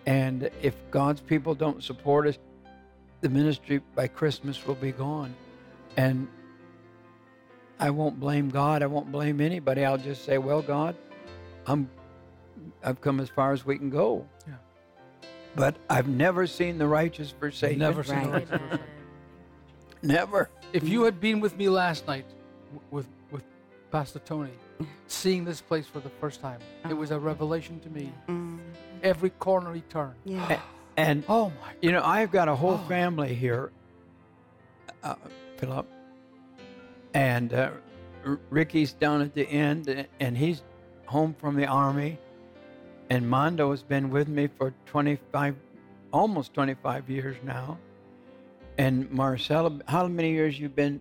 And 0.04 0.50
if 0.60 0.74
God's 0.90 1.22
people 1.22 1.54
don't 1.54 1.82
support 1.82 2.26
us, 2.26 2.38
the 3.22 3.30
ministry 3.30 3.80
by 3.94 4.08
Christmas 4.08 4.66
will 4.66 4.74
be 4.74 4.92
gone. 4.92 5.34
And 5.96 6.28
I 7.80 7.88
won't 7.88 8.20
blame 8.20 8.50
God. 8.50 8.82
I 8.82 8.88
won't 8.88 9.10
blame 9.10 9.40
anybody. 9.40 9.86
I'll 9.86 9.96
just 9.96 10.26
say, 10.26 10.36
well, 10.36 10.60
God, 10.60 10.96
I'm 11.66 11.88
I've 12.84 13.00
come 13.00 13.20
as 13.20 13.28
far 13.28 13.52
as 13.52 13.64
we 13.64 13.78
can 13.78 13.90
go. 13.90 14.26
Yeah. 14.46 14.54
But 15.54 15.76
I've 15.90 16.08
never 16.08 16.46
seen 16.46 16.78
the 16.78 16.86
righteous 16.88 17.30
forsaken. 17.30 17.78
Never 17.78 18.02
seen 18.04 18.16
Right. 18.16 18.24
the 18.26 18.30
righteous 18.32 18.50
forsaken. 18.58 18.80
Never. 20.02 20.50
If 20.72 20.88
you 20.88 21.02
had 21.04 21.20
been 21.20 21.40
with 21.40 21.56
me 21.56 21.68
last 21.68 22.06
night 22.06 22.24
with 22.90 23.06
with 23.30 23.44
Pastor 23.90 24.18
Tony, 24.20 24.50
seeing 25.06 25.44
this 25.44 25.60
place 25.60 25.86
for 25.86 26.00
the 26.00 26.08
first 26.20 26.40
time, 26.40 26.60
it 26.88 26.94
was 26.94 27.10
a 27.10 27.18
revelation 27.18 27.78
to 27.80 27.90
me. 27.90 28.12
Mm. 28.28 28.58
Every 29.02 29.30
corner 29.30 29.72
he 29.74 29.82
turned. 29.82 30.14
Yeah. 30.24 30.60
And 30.96 31.24
Oh 31.28 31.50
my! 31.60 31.72
you 31.80 31.92
know, 31.92 32.02
I've 32.02 32.30
got 32.32 32.48
a 32.48 32.54
whole 32.56 32.80
Oh. 32.82 32.88
family 32.88 33.34
here, 33.34 33.70
uh, 35.02 35.14
Philip, 35.58 35.86
and 37.14 37.52
uh, 37.52 37.70
R- 38.26 38.38
Ricky's 38.50 38.92
down 38.92 39.20
at 39.22 39.34
the 39.34 39.46
end, 39.48 40.06
and 40.20 40.36
he's 40.36 40.62
home 41.06 41.34
from 41.38 41.56
the 41.56 41.66
army, 41.66 42.18
and 43.12 43.28
Mondo 43.28 43.72
has 43.72 43.82
been 43.82 44.08
with 44.08 44.26
me 44.26 44.46
for 44.46 44.72
25, 44.86 45.54
almost 46.14 46.54
25 46.54 47.10
years 47.10 47.36
now, 47.44 47.76
and 48.78 49.10
Marcella, 49.10 49.80
how 49.86 50.08
many 50.08 50.30
years 50.30 50.58
you've 50.58 50.74
been 50.74 50.98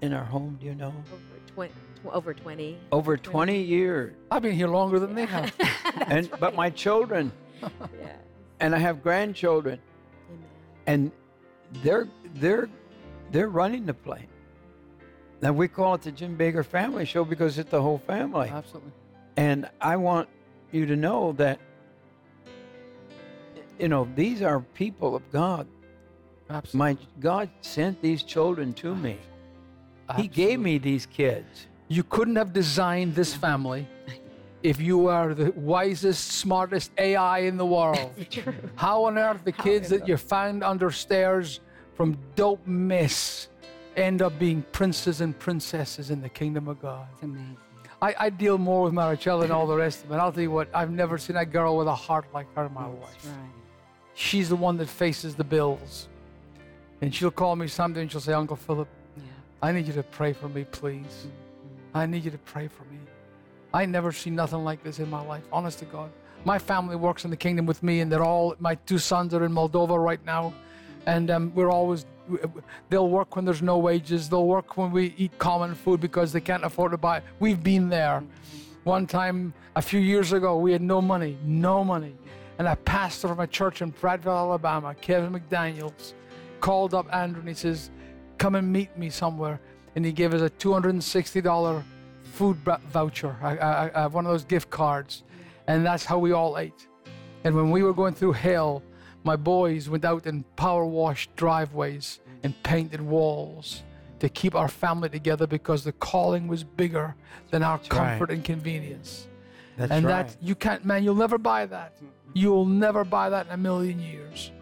in 0.00 0.12
our 0.12 0.24
home? 0.24 0.58
Do 0.60 0.66
you 0.66 0.74
know? 0.74 0.92
Over 1.12 1.38
20. 1.54 1.72
Over 2.06 2.34
20. 2.34 2.78
Over 2.90 3.16
20 3.16 3.62
years, 3.62 4.14
I've 4.32 4.42
been 4.42 4.56
here 4.56 4.66
longer 4.66 4.98
than 4.98 5.14
they 5.14 5.26
have. 5.26 5.54
and 6.08 6.28
but 6.40 6.56
my 6.56 6.70
children, 6.70 7.30
yeah. 7.62 8.16
and 8.58 8.74
I 8.74 8.78
have 8.78 9.00
grandchildren. 9.00 9.78
Amen. 10.28 10.44
and 10.88 11.12
they're 11.84 12.08
they're 12.34 12.68
they're 13.30 13.48
running 13.48 13.86
the 13.86 13.94
place. 13.94 14.26
Now 15.40 15.52
we 15.52 15.68
call 15.68 15.94
it 15.94 16.02
the 16.02 16.10
Jim 16.10 16.36
Bakker 16.36 16.66
Family 16.66 17.04
Show 17.04 17.24
because 17.24 17.58
it's 17.58 17.70
the 17.70 17.80
whole 17.80 17.98
family. 18.08 18.48
Absolutely. 18.48 18.90
And 19.36 19.70
I 19.80 19.96
want 19.96 20.28
you 20.74 20.86
to 20.86 20.96
know 20.96 21.32
that 21.32 21.60
you 23.78 23.88
know 23.88 24.08
these 24.14 24.42
are 24.42 24.60
people 24.60 25.14
of 25.14 25.22
God. 25.30 25.66
Absolutely. 26.50 26.78
My 26.78 26.98
God 27.20 27.48
sent 27.62 28.02
these 28.02 28.22
children 28.22 28.72
to 28.74 28.94
me. 28.94 29.18
He 30.16 30.28
gave 30.28 30.60
me 30.60 30.78
these 30.78 31.06
kids. 31.06 31.66
You 31.88 32.02
couldn't 32.02 32.36
have 32.36 32.52
designed 32.52 33.14
this 33.14 33.34
family 33.34 33.88
if 34.62 34.80
you 34.80 35.08
are 35.08 35.34
the 35.34 35.50
wisest, 35.52 36.32
smartest 36.32 36.90
AI 36.98 37.40
in 37.40 37.56
the 37.56 37.64
world. 37.64 38.12
How 38.74 39.04
on 39.04 39.16
earth 39.16 39.44
the 39.44 39.52
kids 39.52 39.88
that 39.88 40.06
you 40.06 40.16
found 40.16 40.62
under 40.62 40.90
stairs 40.90 41.60
from 41.94 42.18
dope 42.34 42.66
mess 42.66 43.48
end 43.96 44.22
up 44.22 44.38
being 44.38 44.64
princes 44.72 45.20
and 45.20 45.38
princesses 45.38 46.10
in 46.10 46.20
the 46.20 46.28
kingdom 46.28 46.68
of 46.68 46.80
God? 46.82 47.06
It's 47.14 47.22
amazing. 47.22 47.56
I, 48.00 48.14
I 48.18 48.30
deal 48.30 48.58
more 48.58 48.82
with 48.82 48.92
Maricela 48.92 49.44
and 49.44 49.52
all 49.52 49.66
the 49.66 49.76
rest 49.76 50.02
of 50.02 50.08
them. 50.08 50.12
And 50.12 50.22
I'll 50.22 50.32
tell 50.32 50.42
you 50.42 50.50
what, 50.50 50.68
I've 50.74 50.90
never 50.90 51.18
seen 51.18 51.36
a 51.36 51.44
girl 51.46 51.76
with 51.76 51.86
a 51.86 51.94
heart 51.94 52.26
like 52.34 52.52
her 52.54 52.66
in 52.66 52.74
my 52.74 52.86
life. 52.86 53.00
That's 53.12 53.26
right. 53.26 53.50
She's 54.14 54.48
the 54.48 54.56
one 54.56 54.76
that 54.78 54.88
faces 54.88 55.34
the 55.34 55.44
bills. 55.44 56.08
And 57.00 57.14
she'll 57.14 57.30
call 57.30 57.56
me 57.56 57.66
something 57.68 58.02
and 58.02 58.10
she'll 58.10 58.20
say, 58.20 58.32
Uncle 58.32 58.56
Philip, 58.56 58.88
Yeah. 59.16 59.22
I 59.62 59.72
need 59.72 59.86
you 59.86 59.92
to 59.94 60.02
pray 60.02 60.32
for 60.32 60.48
me, 60.48 60.64
please. 60.64 61.26
Mm-hmm. 61.26 61.96
I 61.96 62.06
need 62.06 62.24
you 62.24 62.30
to 62.30 62.38
pray 62.38 62.68
for 62.68 62.84
me. 62.84 62.98
I 63.72 63.86
never 63.86 64.12
seen 64.12 64.34
nothing 64.36 64.62
like 64.64 64.82
this 64.84 65.00
in 65.00 65.10
my 65.10 65.20
life, 65.20 65.42
honest 65.52 65.80
to 65.80 65.84
God. 65.86 66.10
My 66.44 66.58
family 66.58 66.94
works 66.94 67.24
in 67.24 67.30
the 67.30 67.36
kingdom 67.36 67.66
with 67.66 67.82
me, 67.82 68.00
and 68.00 68.12
they're 68.12 68.22
all, 68.22 68.54
my 68.58 68.74
two 68.86 68.98
sons 68.98 69.34
are 69.34 69.44
in 69.44 69.52
Moldova 69.52 70.02
right 70.02 70.24
now. 70.24 70.52
And 71.06 71.30
um, 71.30 71.52
we're 71.54 71.70
always 71.70 72.06
they'll 72.88 73.08
work 73.08 73.36
when 73.36 73.44
there's 73.44 73.62
no 73.62 73.78
wages. 73.78 74.28
They'll 74.28 74.46
work 74.46 74.76
when 74.76 74.90
we 74.90 75.14
eat 75.16 75.36
common 75.38 75.74
food 75.74 76.00
because 76.00 76.32
they 76.32 76.40
can't 76.40 76.64
afford 76.64 76.92
to 76.92 76.98
buy. 76.98 77.22
We've 77.38 77.62
been 77.62 77.88
there. 77.88 78.22
One 78.84 79.06
time 79.06 79.54
a 79.76 79.82
few 79.82 80.00
years 80.00 80.32
ago 80.32 80.58
we 80.58 80.72
had 80.72 80.82
no 80.82 81.00
money 81.00 81.38
no 81.44 81.84
money. 81.84 82.16
And 82.58 82.68
a 82.68 82.76
pastor 82.76 83.28
from 83.28 83.40
a 83.40 83.46
church 83.46 83.82
in 83.82 83.92
prattville 83.92 84.36
alabama 84.36 84.94
kevin 84.94 85.32
mcdaniels 85.32 86.12
called 86.60 86.94
up 86.94 87.12
andrew 87.12 87.40
and 87.40 87.48
he 87.48 87.54
says 87.54 87.90
come 88.38 88.54
and 88.54 88.72
meet 88.72 88.96
me 88.96 89.10
somewhere. 89.10 89.60
And 89.96 90.04
he 90.04 90.12
gave 90.12 90.34
us 90.34 90.42
a 90.42 90.50
$260 90.50 91.82
food 92.24 92.56
voucher 92.56 93.32
one 94.12 94.26
of 94.26 94.32
those 94.32 94.44
gift 94.44 94.70
cards. 94.70 95.22
And 95.66 95.86
that's 95.86 96.04
how 96.04 96.18
we 96.18 96.32
all 96.32 96.58
ate. 96.58 96.88
And 97.44 97.54
when 97.54 97.70
we 97.70 97.82
were 97.82 97.94
going 97.94 98.14
through 98.14 98.32
hell, 98.32 98.82
my 99.24 99.36
boys 99.36 99.88
went 99.88 100.04
out 100.04 100.26
and 100.26 100.44
power 100.56 100.84
washed 100.84 101.34
driveways 101.34 102.20
and 102.42 102.54
painted 102.62 103.00
walls 103.00 103.82
to 104.20 104.28
keep 104.28 104.54
our 104.54 104.68
family 104.68 105.08
together 105.08 105.46
because 105.46 105.84
the 105.84 105.92
calling 105.92 106.46
was 106.46 106.62
bigger 106.62 107.14
than 107.50 107.62
our 107.62 107.78
right. 107.78 107.88
comfort 107.88 108.30
and 108.30 108.44
convenience. 108.44 109.26
That's 109.76 109.90
and 109.90 110.06
right. 110.06 110.28
that 110.28 110.36
you 110.40 110.54
can't, 110.54 110.84
man, 110.84 111.02
you'll 111.02 111.14
never 111.14 111.38
buy 111.38 111.66
that. 111.66 111.96
You'll 112.32 112.66
never 112.66 113.04
buy 113.04 113.30
that 113.30 113.46
in 113.46 113.52
a 113.52 113.56
million 113.56 113.98
years. 113.98 114.52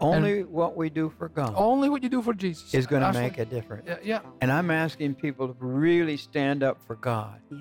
Only 0.00 0.42
what 0.42 0.76
we 0.76 0.90
do 0.90 1.12
for 1.16 1.28
God 1.28 1.54
Only 1.56 1.88
what 1.88 2.02
you 2.02 2.08
do 2.08 2.22
for 2.22 2.34
Jesus 2.34 2.74
is 2.74 2.88
going 2.88 3.02
to 3.02 3.12
make 3.12 3.38
a 3.38 3.44
difference. 3.44 3.84
Yeah, 3.86 3.98
yeah. 4.02 4.20
And 4.40 4.50
I'm 4.50 4.70
asking 4.70 5.14
people 5.14 5.46
to 5.48 5.54
really 5.60 6.16
stand 6.16 6.62
up 6.62 6.78
for 6.86 6.96
God. 6.96 7.40
Yes. 7.50 7.60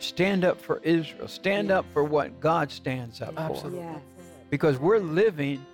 Stand 0.00 0.44
up 0.44 0.60
for 0.60 0.80
Israel. 0.82 1.28
Stand 1.28 1.70
up 1.70 1.84
for 1.92 2.02
what 2.02 2.40
God 2.40 2.72
stands 2.72 3.20
up 3.20 3.34
Absolutely. 3.36 3.78
for. 3.80 3.84
Yes. 3.84 4.02
Because 4.48 4.78
we're 4.78 4.98
living 4.98 5.64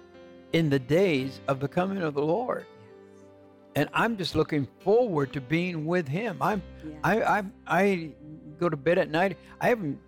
in 0.53 0.71
the 0.71 0.79
days 0.79 1.41
of 1.49 1.61
the 1.61 1.69
coming 1.69 2.03
of 2.03 2.15
the 2.15 2.23
Lord. 2.23 2.67
And 3.75 3.89
I'm 3.93 4.17
just 4.17 4.35
looking 4.35 4.67
forward 4.81 5.33
to 5.35 5.41
being 5.41 5.85
with 5.87 6.09
him. 6.09 6.39
I'm 6.41 6.63
Yes. 6.85 6.95
I 7.05 7.21
I 7.39 7.45
I 7.67 8.11
go 8.59 8.69
to 8.69 8.77
bed 8.77 8.97
at 8.99 9.11
night. 9.11 9.37
I 9.61 9.69
haven't 9.69 9.99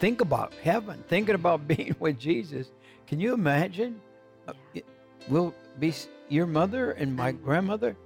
think 0.00 0.20
about 0.20 0.54
heaven, 0.62 1.04
thinking 1.08 1.34
about 1.34 1.66
being 1.72 1.94
with 2.00 2.18
Jesus. 2.18 2.70
Can 3.06 3.20
you 3.20 3.34
imagine? 3.34 4.00
Uh, 4.48 4.52
it- 4.74 4.86
We'll 5.28 5.54
be 5.78 5.94
your 6.28 6.46
mother 6.48 6.90
and 6.92 7.14
my 7.14 7.30
grandmother 7.30 7.96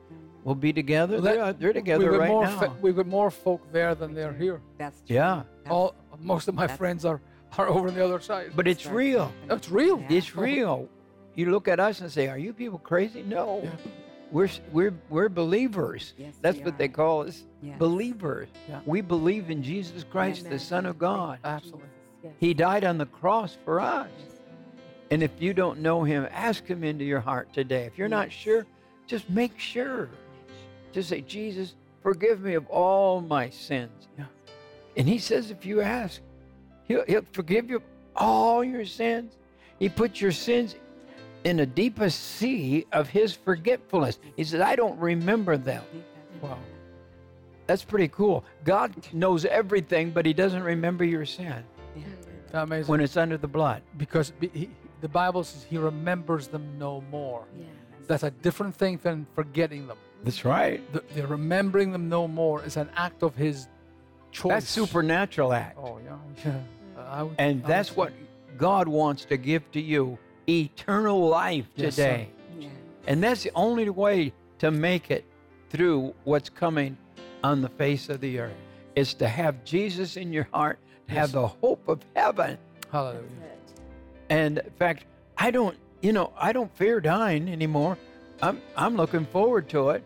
will 0.44 0.54
be 0.54 0.70
together. 0.70 1.18
Let- 1.18 1.36
They're, 1.36 1.52
they're 1.54 1.72
together 1.72 2.02
we've 2.04 2.12
got 2.12 2.20
right 2.20 2.28
more 2.28 2.44
now. 2.44 2.58
fa- 2.58 2.76
we've 2.82 2.94
got 2.96 3.06
more 3.06 3.30
folk 3.30 3.62
there 3.72 3.94
than 3.94 4.12
they're 4.12 4.34
here. 4.34 4.60
That's 4.76 5.00
true. 5.00 5.16
Yeah. 5.16 5.42
That's- 5.64 5.72
All 5.72 5.94
most 6.20 6.46
of 6.48 6.54
my 6.54 6.66
friends 6.66 7.06
are, 7.06 7.22
are 7.56 7.68
over 7.68 7.88
on 7.88 7.94
the 7.94 8.04
other 8.04 8.20
side. 8.20 8.52
but 8.54 8.68
it's 8.68 8.84
real. 8.84 9.32
it's 9.48 9.70
real. 9.70 9.98
Yeah. 10.00 10.12
It's 10.18 10.36
real. 10.36 10.90
You 11.36 11.50
look 11.50 11.68
at 11.68 11.78
us 11.78 12.00
and 12.00 12.10
say, 12.10 12.28
"Are 12.28 12.38
you 12.38 12.52
people 12.52 12.78
crazy?" 12.78 13.22
No, 13.22 13.60
Yeah. 13.62 13.70
we're 14.32 14.48
we're 14.72 14.94
we're 15.10 15.28
believers. 15.28 16.14
Yes, 16.18 16.34
That's 16.40 16.56
we 16.58 16.64
what 16.64 16.78
they 16.78 16.88
call 16.88 17.22
us, 17.28 17.44
Yes. 17.62 17.78
believers. 17.78 18.48
Yeah. 18.68 18.80
We 18.86 19.02
believe 19.02 19.50
in 19.50 19.62
Jesus 19.62 20.02
Christ, 20.02 20.48
the 20.48 20.58
Son 20.58 20.86
of 20.86 20.98
God. 20.98 21.38
Absolutely. 21.44 21.88
Yes. 22.24 22.32
He 22.40 22.54
died 22.54 22.84
on 22.84 22.98
the 22.98 23.06
cross 23.06 23.56
for 23.64 23.80
us. 23.80 24.08
And 25.10 25.22
if 25.22 25.30
you 25.38 25.52
don't 25.54 25.80
know 25.80 26.02
Him, 26.02 26.26
ask 26.32 26.66
Him 26.66 26.82
into 26.82 27.04
your 27.04 27.20
heart 27.20 27.52
today. 27.52 27.84
If 27.84 27.96
you're 27.98 28.08
not 28.08 28.32
sure, 28.32 28.66
just 29.06 29.28
make 29.30 29.56
sure. 29.58 30.08
Just 30.92 31.10
say, 31.10 31.20
Jesus, 31.20 31.74
forgive 32.02 32.40
me 32.40 32.54
of 32.54 32.66
all 32.68 33.20
my 33.20 33.50
sins. 33.50 34.08
Yeah. 34.18 34.24
And 34.96 35.06
He 35.06 35.18
says, 35.18 35.50
if 35.50 35.64
you 35.66 35.80
ask, 35.82 36.20
He'll, 36.88 37.04
he'll 37.06 37.24
forgive 37.32 37.68
you 37.70 37.82
all 38.16 38.64
your 38.64 38.84
sins. 38.86 39.36
He 39.78 39.88
puts 39.88 40.20
your 40.20 40.32
sins 40.32 40.74
in 41.46 41.56
the 41.58 41.66
deepest 41.66 42.20
sea 42.38 42.84
of 42.90 43.08
His 43.08 43.32
forgetfulness. 43.32 44.18
He 44.36 44.42
says, 44.42 44.60
I 44.60 44.74
don't 44.74 44.98
remember 44.98 45.56
them. 45.56 45.84
Wow. 46.42 46.58
That's 47.68 47.84
pretty 47.84 48.08
cool. 48.08 48.44
God 48.64 48.92
knows 49.12 49.44
everything, 49.44 50.10
but 50.10 50.26
He 50.26 50.32
doesn't 50.32 50.62
remember 50.64 51.04
your 51.04 51.24
sin 51.24 51.62
Amazing. 52.52 52.90
when 52.90 53.00
it's 53.00 53.16
under 53.16 53.36
the 53.36 53.46
blood. 53.46 53.82
because 53.96 54.32
he, 54.40 54.68
the 55.00 55.08
Bible 55.08 55.44
says 55.44 55.64
he 55.70 55.78
remembers 55.78 56.48
them 56.48 56.64
no 56.78 57.02
more. 57.12 57.44
Yes. 57.56 57.68
That's 58.08 58.22
a 58.24 58.30
different 58.32 58.74
thing 58.74 58.98
than 59.02 59.24
forgetting 59.36 59.86
them. 59.86 59.98
That's 60.24 60.44
right. 60.44 60.80
The, 60.92 61.04
the 61.14 61.26
remembering 61.28 61.92
them 61.92 62.08
no 62.08 62.26
more 62.26 62.64
is 62.64 62.76
an 62.76 62.88
act 62.96 63.22
of 63.22 63.36
his 63.36 63.68
choice. 64.32 64.50
That's 64.50 64.68
supernatural 64.68 65.52
act. 65.52 65.76
Oh 65.78 66.00
yeah, 66.04 66.16
yeah. 66.44 66.60
Uh, 66.96 67.00
I 67.18 67.22
would- 67.24 67.34
And 67.38 67.62
I 67.64 67.68
that's 67.68 67.90
would 67.90 67.96
what 67.96 68.12
God 68.58 68.88
wants 68.88 69.26
to 69.26 69.36
give 69.36 69.70
to 69.72 69.80
you 69.80 70.18
eternal 70.48 71.28
life 71.28 71.66
Yes, 71.76 71.96
today. 71.96 72.28
Yes. 72.58 72.70
and 73.06 73.22
that's 73.22 73.42
the 73.42 73.50
only 73.54 73.88
way 73.90 74.32
to 74.58 74.70
make 74.70 75.10
it 75.10 75.24
through 75.70 76.14
what's 76.24 76.48
coming 76.48 76.96
on 77.44 77.60
the 77.62 77.68
face 77.70 78.08
of 78.08 78.20
the 78.20 78.38
earth 78.40 78.54
is 78.94 79.14
to 79.14 79.28
have 79.28 79.64
Jesus 79.64 80.16
in 80.16 80.32
your 80.32 80.48
heart, 80.52 80.78
to 81.08 81.14
have 81.14 81.32
the 81.32 81.46
hope 81.46 81.86
of 81.88 82.00
heaven. 82.14 82.56
Hallelujah. 82.90 83.22
And 84.30 84.58
in 84.58 84.70
fact, 84.78 85.04
I 85.36 85.50
don't, 85.50 85.76
you 86.00 86.12
know, 86.12 86.32
I 86.38 86.52
don't 86.52 86.74
fear 86.76 87.00
dying 87.00 87.48
anymore. 87.48 87.98
I'm 88.42 88.60
I'm 88.76 88.96
looking 88.96 89.24
forward 89.26 89.68
to 89.70 89.90
it. 89.90 90.02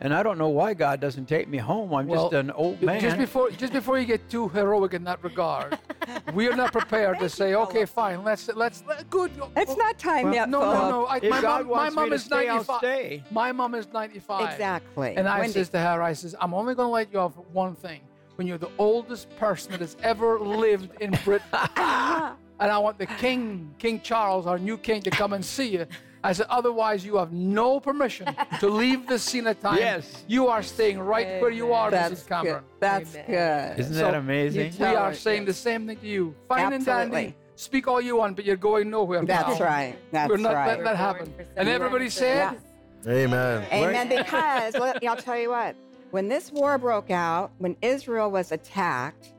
And 0.00 0.12
I 0.12 0.22
don't 0.24 0.38
know 0.38 0.48
why 0.48 0.74
God 0.74 1.00
doesn't 1.00 1.26
take 1.26 1.48
me 1.48 1.58
home. 1.58 1.94
I'm 1.94 2.06
Well, 2.08 2.24
just 2.24 2.34
an 2.34 2.50
old 2.50 2.80
Ju- 2.80 2.86
man. 2.86 3.00
Just 3.00 3.16
before, 3.16 3.50
just 3.50 3.72
before 3.72 3.98
you 3.98 4.04
get 4.04 4.28
too 4.28 4.48
heroic 4.48 4.92
in 4.92 5.04
that 5.04 5.22
regard, 5.22 5.78
we 6.34 6.48
are 6.48 6.56
not 6.56 6.72
prepared 6.72 7.20
to 7.20 7.28
say, 7.28 7.54
"Okay, 7.54 7.84
fine, 7.84 8.24
let's 8.24 8.48
let's 8.54 8.82
let, 8.88 9.08
good." 9.08 9.30
Oh, 9.40 9.50
it's 9.56 9.70
oh. 9.70 9.76
not 9.76 9.96
time 9.98 10.24
Well, 10.26 10.34
yet, 10.34 10.48
No, 10.48 10.60
no, 10.60 10.90
no. 10.90 11.06
I, 11.06 11.18
If 11.18 11.30
my 11.30 11.40
God 11.40 11.66
mom, 11.66 11.70
my 11.70 11.78
wants 11.78 11.96
me 11.96 12.00
mom 12.02 12.08
to 12.10 12.14
is 12.16 12.24
stay, 12.24 12.48
I'll 12.48 12.56
95. 12.56 12.78
stay. 12.78 13.24
My 13.30 13.52
mom 13.52 13.74
is 13.76 13.86
95. 13.92 14.50
Exactly. 14.52 15.14
And 15.16 15.28
I 15.28 15.38
Wendy- 15.38 15.52
says 15.52 15.68
to 15.70 15.78
her, 15.78 16.02
I 16.02 16.12
says, 16.12 16.34
I'm 16.40 16.54
only 16.54 16.74
going 16.74 16.88
to 16.88 16.92
let 16.92 17.12
you 17.12 17.20
off 17.20 17.34
one 17.52 17.74
thing. 17.76 18.00
When 18.34 18.48
you're 18.48 18.58
the 18.58 18.70
oldest 18.78 19.30
person 19.36 19.70
that 19.72 19.80
has 19.80 19.96
ever 20.02 20.40
lived 20.40 20.90
in 21.00 21.12
Britain, 21.24 21.46
and 21.52 22.36
I 22.72 22.78
want 22.78 22.98
the 22.98 23.06
King, 23.06 23.72
King 23.78 24.00
Charles, 24.00 24.48
our 24.48 24.58
new 24.58 24.76
king, 24.76 25.02
to 25.02 25.10
come 25.10 25.32
and 25.34 25.44
see 25.44 25.68
you. 25.68 25.86
I 26.24 26.32
said, 26.32 26.46
otherwise 26.48 27.04
you 27.04 27.16
have 27.18 27.32
no 27.32 27.78
permission 27.78 28.26
to 28.60 28.68
leave 28.68 29.06
the 29.06 29.18
scene 29.18 29.46
at 29.46 29.60
time. 29.60 29.76
Yes. 29.76 30.24
You 30.26 30.48
are 30.48 30.62
staying 30.62 30.98
right 30.98 31.38
where 31.42 31.50
you 31.50 31.74
are, 31.74 31.90
That's 31.90 32.22
Mrs. 32.22 32.28
Cameron. 32.28 32.54
good. 32.54 32.80
That's 32.80 33.14
Amen. 33.14 33.26
good. 33.74 33.80
Isn't 33.80 33.94
So, 33.94 34.00
that 34.00 34.14
amazing? 34.14 34.72
We 34.80 34.86
are 34.86 35.12
saying 35.12 35.42
yes. 35.42 35.48
the 35.48 35.52
same 35.68 35.86
thing 35.86 35.98
to 35.98 36.06
you. 36.06 36.34
Fine 36.48 36.72
and 36.72 36.84
dandy. 36.84 37.36
Speak 37.56 37.86
all 37.86 38.00
you 38.00 38.16
want, 38.16 38.36
but 38.36 38.46
you're 38.46 38.56
going 38.56 38.88
nowhere. 38.88 39.22
That's 39.24 39.60
now. 39.60 39.66
right. 39.66 39.96
That's 40.12 40.30
We're 40.30 40.38
not 40.38 40.54
right. 40.54 40.66
letting 40.68 40.84
that 40.84 40.92
We're 40.92 40.96
happen. 40.96 41.34
And 41.56 41.68
everybody 41.68 42.04
things. 42.06 42.14
said, 42.14 42.56
Yeah. 43.04 43.12
Amen. 43.12 43.66
Amen. 43.70 44.08
Because 44.08 44.72
well, 44.74 44.94
I'll 45.06 45.16
tell 45.16 45.38
you 45.38 45.50
what, 45.50 45.76
when 46.10 46.26
this 46.28 46.50
war 46.50 46.78
broke 46.78 47.10
out, 47.10 47.50
when 47.58 47.76
Israel 47.82 48.30
was 48.30 48.50
attacked, 48.50 49.34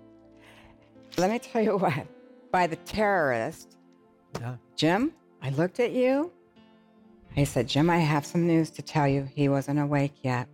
let 1.18 1.32
me 1.32 1.40
tell 1.40 1.64
you 1.64 1.78
what, 1.86 2.06
by 2.52 2.68
the 2.68 2.76
terrorists, 2.78 3.76
Yeah. 4.40 4.58
Jim, 4.76 5.14
I 5.42 5.50
looked 5.50 5.80
at 5.80 5.92
you. 5.92 6.32
I 7.38 7.44
said, 7.44 7.68
Jim, 7.68 7.90
I 7.90 7.98
have 7.98 8.26
some 8.26 8.48
news 8.48 8.70
to 8.72 8.82
tell 8.82 9.08
you. 9.08 9.28
He 9.34 9.50
wasn't 9.50 9.80
awake 9.80 10.14
yet. 10.24 10.48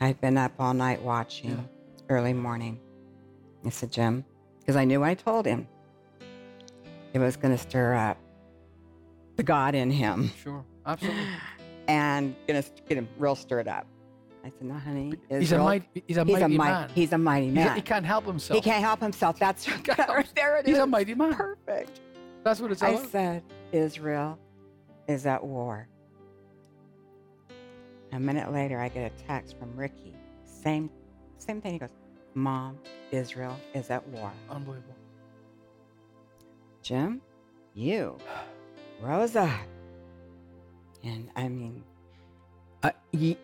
I've 0.00 0.20
been 0.20 0.38
up 0.38 0.52
all 0.58 0.72
night 0.74 1.02
watching, 1.02 1.50
Yeah. 1.50 1.56
early 2.08 2.32
morning. 2.32 2.80
I 3.64 3.68
said, 3.70 3.92
Jim, 3.92 4.24
because 4.58 4.76
I 4.76 4.84
knew 4.84 5.04
I 5.04 5.14
told 5.14 5.46
him 5.46 5.68
it 7.12 7.18
was 7.18 7.36
going 7.36 7.54
to 7.54 7.58
stir 7.62 7.94
up 7.94 8.16
the 9.36 9.42
God 9.42 9.74
in 9.74 9.90
him 9.90 10.30
Sure, 10.42 10.64
absolutely. 10.86 11.22
and 11.88 12.34
going 12.46 12.62
to 12.62 12.68
get 12.88 12.96
him 12.98 13.08
real 13.18 13.34
stirred 13.36 13.68
up. 13.68 13.86
I 14.44 14.48
said, 14.48 14.62
No, 14.62 14.74
honey. 14.74 15.12
He's 15.28 15.52
a 15.52 15.58
mighty, 15.58 16.02
he's 16.08 16.16
a 16.16 16.24
he's 16.24 16.32
mighty 16.40 16.44
a 16.54 16.58
man. 16.58 16.88
He's 16.94 17.12
a 17.12 17.18
mighty 17.18 17.46
He's 17.46 17.52
a- 17.52 17.54
man. 17.66 17.76
he 17.76 17.82
can't 17.82 18.04
help 18.06 18.24
himself. 18.26 18.56
He 18.56 18.60
can't 18.62 18.82
help 18.82 19.00
himself. 19.00 19.38
That's 19.38 19.64
help 19.66 19.86
right 20.08 20.26
there. 20.34 20.56
It 20.56 20.66
He's 20.66 20.78
a 20.78 20.86
mighty 20.86 21.14
man. 21.14 21.34
Perfect. 21.34 22.00
That's 22.42 22.58
what 22.60 22.72
it's 22.72 22.82
I 22.82 22.88
about. 22.90 23.08
said, 23.10 23.42
Israel 23.70 24.38
is 25.06 25.26
at 25.26 25.44
war. 25.44 25.86
A 28.12 28.20
minute 28.20 28.52
later, 28.52 28.78
I 28.78 28.88
get 28.88 29.10
a 29.10 29.24
text 29.24 29.58
from 29.58 29.74
Ricky. 29.76 30.14
Same, 30.44 30.90
same 31.38 31.60
thing. 31.60 31.72
He 31.72 31.78
goes, 31.78 31.90
"Mom, 32.34 32.78
Israel 33.10 33.58
is 33.74 33.90
at 33.90 34.06
war." 34.08 34.30
Unbelievable. 34.50 34.94
Jim, 36.82 37.20
you 37.74 38.18
Rosa, 39.00 39.50
and 41.04 41.28
I 41.36 41.48
mean, 41.48 41.84
I, 42.82 42.92
ye- 43.12 43.38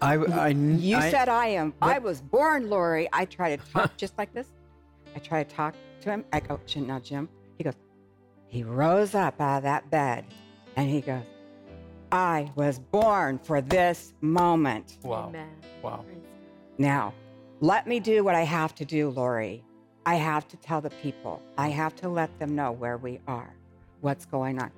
I, 0.00 0.14
I, 0.16 0.48
you 0.48 0.96
I- 0.96 1.10
said 1.10 1.28
I 1.28 1.48
am. 1.48 1.74
I 1.82 1.98
was 1.98 2.20
born, 2.22 2.70
Lori. 2.70 3.08
I 3.12 3.24
try 3.26 3.54
to 3.56 3.62
talk 3.72 3.96
just 3.98 4.16
like 4.16 4.32
this. 4.32 4.46
I 5.14 5.18
try 5.18 5.42
to 5.44 5.54
talk 5.54 5.74
to 6.02 6.10
him. 6.10 6.24
I 6.32 6.40
go, 6.40 6.58
"Jim, 6.66 6.86
now, 6.86 6.98
Jim. 7.00 7.28
He 7.58 7.64
goes, 7.64 7.74
he 8.48 8.62
rose 8.64 9.14
up 9.14 9.40
out 9.40 9.58
of 9.58 9.62
that 9.64 9.88
bed 9.90 10.24
and 10.76 10.88
he 10.90 11.00
goes, 11.00 11.22
I 12.14 12.48
was 12.54 12.78
born 12.78 13.40
for 13.40 13.60
this 13.60 14.14
moment. 14.20 14.98
Wow. 15.02 15.26
Amen. 15.30 15.50
Wow. 15.82 16.04
Now, 16.78 17.12
let 17.60 17.88
me 17.88 17.98
do 17.98 18.22
what 18.22 18.36
I 18.36 18.42
have 18.42 18.72
to 18.76 18.84
do, 18.84 19.10
Lori. 19.10 19.64
I 20.06 20.14
have 20.14 20.46
to 20.48 20.56
tell 20.58 20.80
the 20.80 20.90
people, 20.90 21.42
I 21.58 21.70
have 21.70 21.96
to 21.96 22.08
let 22.08 22.38
them 22.38 22.54
know 22.54 22.70
where 22.70 22.98
we 22.98 23.18
are, 23.26 23.52
what's 24.00 24.26
going 24.26 24.62
on. 24.62 24.70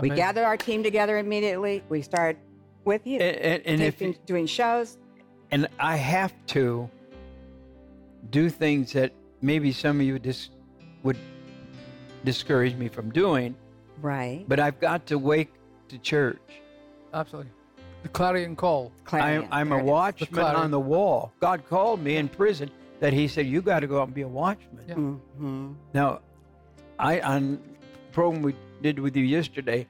We 0.00 0.08
Amazing. 0.10 0.16
gathered 0.16 0.44
our 0.44 0.58
team 0.58 0.82
together 0.82 1.16
immediately. 1.16 1.82
We 1.88 2.02
started 2.02 2.38
with 2.84 3.06
you, 3.06 3.20
And, 3.20 3.36
and, 3.64 3.66
and 3.66 3.82
if 3.82 4.26
doing 4.26 4.44
shows. 4.46 4.98
and 5.50 5.66
I 5.80 5.96
have 5.96 6.34
to 6.48 6.90
do 8.30 8.50
things 8.50 8.92
that 8.92 9.12
maybe 9.40 9.72
some 9.72 9.98
of 9.98 10.04
you 10.06 10.18
dis- 10.18 10.50
would 11.04 11.16
discourage 12.22 12.74
me 12.74 12.88
from 12.88 13.10
doing, 13.12 13.56
Right. 14.02 14.44
but 14.46 14.60
I've 14.60 14.78
got 14.78 15.06
to 15.06 15.18
wake 15.18 15.52
to 15.88 15.98
church. 15.98 16.40
Absolutely. 17.14 17.50
The 18.02 18.08
clarion 18.10 18.54
call. 18.54 18.92
Clarion, 19.04 19.44
I'm, 19.44 19.48
I'm 19.52 19.68
there 19.70 19.80
a 19.80 19.84
watchman 19.84 20.30
clarion. 20.30 20.56
on 20.56 20.70
the 20.70 20.80
wall. 20.80 21.32
God 21.40 21.66
called 21.68 22.00
me 22.02 22.16
in 22.16 22.28
prison 22.28 22.70
that 23.00 23.12
He 23.12 23.26
said, 23.28 23.46
"You 23.46 23.60
got 23.62 23.80
to 23.80 23.86
go 23.86 24.00
out 24.00 24.08
and 24.08 24.14
be 24.14 24.22
a 24.22 24.28
watchman." 24.28 24.84
Yeah. 24.88 24.94
Mhm. 24.94 25.74
Now, 25.94 26.20
I 26.98 27.20
on 27.20 27.60
program 28.12 28.42
we 28.42 28.54
did 28.82 28.98
with 28.98 29.16
you 29.16 29.24
yesterday, 29.24 29.86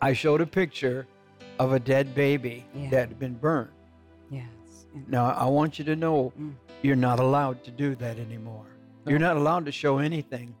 I 0.00 0.12
showed 0.12 0.40
a 0.40 0.46
picture 0.46 1.06
of 1.58 1.72
a 1.72 1.78
dead 1.80 2.14
baby 2.14 2.64
Yeah. 2.74 2.90
that 2.90 3.08
had 3.08 3.18
been 3.18 3.34
burned. 3.34 3.70
Yes. 4.30 4.46
Now, 5.08 5.26
I 5.32 5.44
want 5.46 5.78
you 5.78 5.84
to 5.86 5.96
know 5.96 6.32
Mm. 6.38 6.54
you're 6.82 6.96
not 6.96 7.18
allowed 7.20 7.64
to 7.64 7.70
do 7.70 7.94
that 7.96 8.18
anymore. 8.18 8.64
You're 9.06 9.18
not 9.18 9.36
allowed 9.36 9.64
to 9.66 9.72
show 9.72 9.98
anything. 9.98 10.54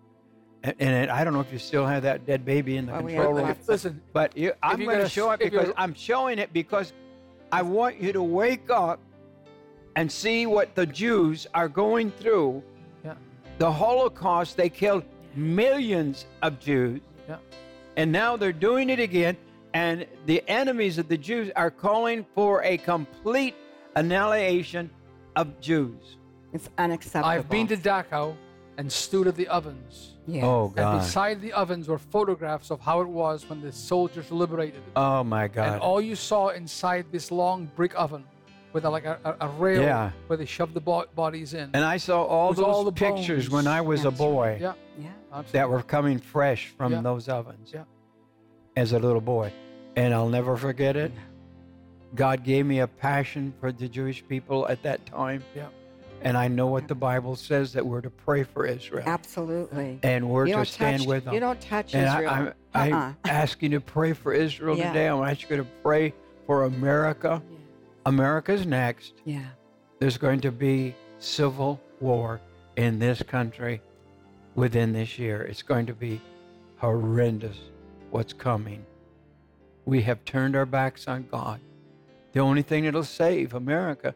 And, 0.64 0.74
and 0.80 1.10
I 1.10 1.22
don't 1.24 1.32
know 1.32 1.40
if 1.40 1.52
you 1.52 1.58
still 1.58 1.86
have 1.86 2.02
that 2.02 2.26
dead 2.26 2.44
baby 2.44 2.76
in 2.76 2.86
the 2.86 2.94
Oh, 2.94 2.98
control 2.98 3.32
room. 3.34 3.48
lots. 3.48 3.68
Listen, 3.68 4.00
But 4.12 4.36
you, 4.36 4.52
I'm 4.62 4.84
going 4.84 4.98
to 4.98 5.08
show 5.08 5.30
it 5.30 5.40
because 5.40 5.70
I'm 5.76 5.94
showing 5.94 6.38
it 6.38 6.52
because 6.52 6.92
I 7.52 7.62
want 7.62 8.00
you 8.00 8.12
to 8.12 8.22
wake 8.22 8.68
up 8.70 8.98
and 9.96 10.10
see 10.10 10.46
what 10.46 10.74
the 10.74 10.84
Jews 10.86 11.46
are 11.54 11.68
going 11.68 12.10
through. 12.10 12.62
yeah, 13.04 13.14
The 13.58 13.70
Holocaust, 13.70 14.56
they 14.56 14.68
killed 14.68 15.04
millions 15.34 16.26
of 16.42 16.58
Jews, 16.58 17.00
yeah. 17.28 17.36
and 17.96 18.10
now 18.10 18.36
they're 18.36 18.52
doing 18.52 18.90
it 18.90 18.98
again. 19.00 19.36
And 19.74 20.06
the 20.26 20.42
enemies 20.48 20.98
of 20.98 21.08
the 21.08 21.16
Jews 21.18 21.50
are 21.54 21.70
calling 21.70 22.24
for 22.34 22.62
a 22.64 22.78
complete 22.78 23.54
annihilation 23.96 24.90
of 25.36 25.60
Jews. 25.60 26.16
It's 26.52 26.68
unacceptable. 26.78 27.28
I've 27.28 27.48
been 27.50 27.66
to 27.68 27.76
Dachau 27.76 28.34
and 28.78 28.90
stood 28.90 29.26
at 29.26 29.34
the 29.36 29.46
ovens. 29.48 30.14
Yes. 30.26 30.44
Oh, 30.44 30.72
And 30.76 31.00
beside 31.00 31.40
the 31.40 31.52
ovens 31.52 31.88
were 31.88 31.98
photographs 31.98 32.70
of 32.70 32.80
how 32.80 33.00
it 33.00 33.08
was 33.08 33.48
when 33.48 33.60
the 33.60 33.72
soldiers 33.72 34.30
liberated 34.30 34.76
it. 34.86 34.92
Oh, 34.96 35.22
my 35.24 35.48
God! 35.48 35.72
and 35.72 35.80
all 35.80 36.00
you 36.00 36.14
saw 36.16 36.48
inside 36.48 37.06
this 37.12 37.30
long 37.30 37.70
brick 37.76 37.92
oven 37.96 38.24
with 38.72 38.84
a, 38.84 38.90
like 38.90 39.04
a, 39.06 39.18
a, 39.24 39.46
a 39.46 39.48
rail 39.48 39.82
Yeah. 39.82 40.10
where 40.26 40.36
they 40.36 40.44
shoved 40.44 40.74
the 40.74 40.80
bo- 40.80 41.06
bodies 41.14 41.54
in. 41.54 41.70
And 41.74 41.84
I 41.84 41.96
saw 41.96 42.22
all 42.22 42.52
those 42.52 42.64
all 42.64 42.84
the 42.84 42.92
pictures 42.92 43.44
bones. 43.48 43.50
when 43.50 43.66
I 43.66 43.80
was 43.80 44.00
a 44.00 44.10
That's 44.10 44.20
right. 44.20 44.28
boy. 44.28 44.58
yeah, 44.60 44.72
Yeah. 44.98 45.08
absolutely. 45.32 45.52
that 45.58 45.68
were 45.70 45.82
coming 45.82 46.18
fresh 46.18 46.68
from 46.68 46.92
Yeah. 46.92 47.00
those 47.00 47.28
ovens 47.28 47.70
Yeah. 47.74 47.84
as 48.76 48.92
a 48.92 48.98
little 48.98 49.22
boy. 49.22 49.52
And 49.96 50.12
I'll 50.14 50.28
never 50.28 50.56
forget 50.56 50.96
it. 50.96 51.10
God 52.14 52.44
gave 52.44 52.64
me 52.66 52.78
a 52.80 52.86
passion 52.86 53.52
for 53.60 53.72
the 53.72 53.88
Jewish 53.88 54.22
people 54.28 54.68
at 54.68 54.82
that 54.82 55.04
time. 55.06 55.42
Yeah. 55.56 55.68
And 56.22 56.36
I 56.36 56.48
know 56.48 56.66
what 56.66 56.88
the 56.88 56.94
Bible 56.94 57.36
says 57.36 57.72
that 57.74 57.86
we're 57.86 58.00
to 58.00 58.10
pray 58.10 58.42
for 58.42 58.66
Israel 58.66 59.04
Absolutely. 59.06 60.00
and 60.02 60.28
we're 60.28 60.46
you 60.46 60.56
to 60.56 60.64
stand 60.64 61.00
touch, 61.02 61.06
with 61.08 61.24
them. 61.24 61.34
You 61.34 61.40
don't 61.40 61.60
touch 61.60 61.94
and 61.94 62.06
Israel. 62.06 62.30
I, 62.30 62.34
I'm, 62.34 62.52
I'm 62.74 62.92
Uh-uh. 62.92 63.12
asking 63.26 63.72
you 63.72 63.78
to 63.78 63.84
pray 63.84 64.12
for 64.12 64.32
Israel 64.32 64.76
Yeah. 64.76 64.88
today. 64.92 65.08
I'm 65.08 65.22
asking 65.22 65.58
you 65.58 65.62
to 65.64 65.68
pray 65.82 66.12
for 66.46 66.64
America. 66.64 67.40
Yeah. 67.48 67.56
America's 68.06 68.66
next. 68.66 69.14
yeah. 69.24 69.44
There's 70.00 70.16
going 70.16 70.40
to 70.42 70.52
be 70.52 70.94
civil 71.18 71.80
war 72.00 72.40
in 72.76 72.98
this 73.00 73.20
country 73.22 73.80
within 74.54 74.92
this 74.92 75.18
year. 75.18 75.42
It's 75.42 75.62
going 75.62 75.86
to 75.86 75.94
be 75.94 76.20
horrendous 76.76 77.56
what's 78.10 78.32
coming. 78.32 78.84
We 79.84 80.02
have 80.02 80.24
turned 80.24 80.54
our 80.54 80.66
backs 80.66 81.08
on 81.08 81.26
God. 81.30 81.60
The 82.32 82.40
only 82.40 82.62
thing 82.62 82.84
that'll 82.84 83.02
save 83.04 83.54
America 83.54 84.14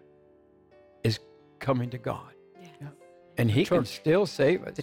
coming 1.62 1.88
to 1.90 1.98
God. 1.98 2.34
Yes. 2.60 2.90
And 3.38 3.50
He 3.50 3.64
can 3.64 3.86
still 3.86 4.26
save 4.26 4.64
us. 4.64 4.76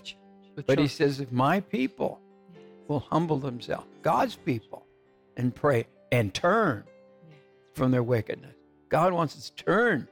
The 0.55 0.63
But 0.63 0.79
He 0.79 0.87
says, 0.87 1.19
if 1.19 1.31
my 1.31 1.59
people 1.59 2.19
will 2.87 3.01
humble 3.01 3.37
themselves, 3.37 3.85
God's 4.01 4.35
people, 4.35 4.87
and 5.37 5.53
pray 5.53 5.85
and 6.11 6.33
turn 6.33 6.83
from 7.75 7.91
their 7.91 8.01
wickedness, 8.03 8.55
God 8.89 9.13
wants 9.13 9.37
us 9.37 9.51
to 9.51 9.63
turn 9.63 10.07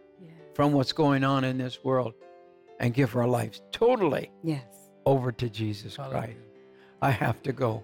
from 0.53 0.71
what's 0.73 0.91
going 0.93 1.23
on 1.23 1.43
in 1.43 1.57
this 1.57 1.83
world 1.83 2.13
and 2.79 2.93
give 2.93 3.15
our 3.15 3.27
lives 3.27 3.61
totally 3.71 4.29
Yes. 4.43 4.63
over 5.05 5.31
to 5.31 5.49
Jesus 5.49 5.95
Hallelujah. 5.95 6.21
Christ. 6.21 6.37
I 7.01 7.09
have 7.11 7.41
to 7.43 7.51
go. 7.51 7.83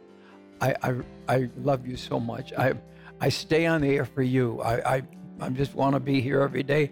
I, 0.61 0.75
I, 0.83 0.93
I 1.27 1.49
love 1.57 1.87
you 1.87 1.97
so 1.97 2.19
much. 2.19 2.53
I, 2.53 2.73
I 3.19 3.29
stay 3.29 3.65
on 3.65 3.81
the 3.81 3.89
air 3.89 4.05
for 4.05 4.21
you. 4.21 4.61
I, 4.61 4.95
I, 4.97 5.01
I 5.41 5.49
just 5.49 5.73
want 5.75 5.95
to 5.95 5.99
be 5.99 6.21
here 6.21 6.41
every 6.41 6.63
day. 6.63 6.91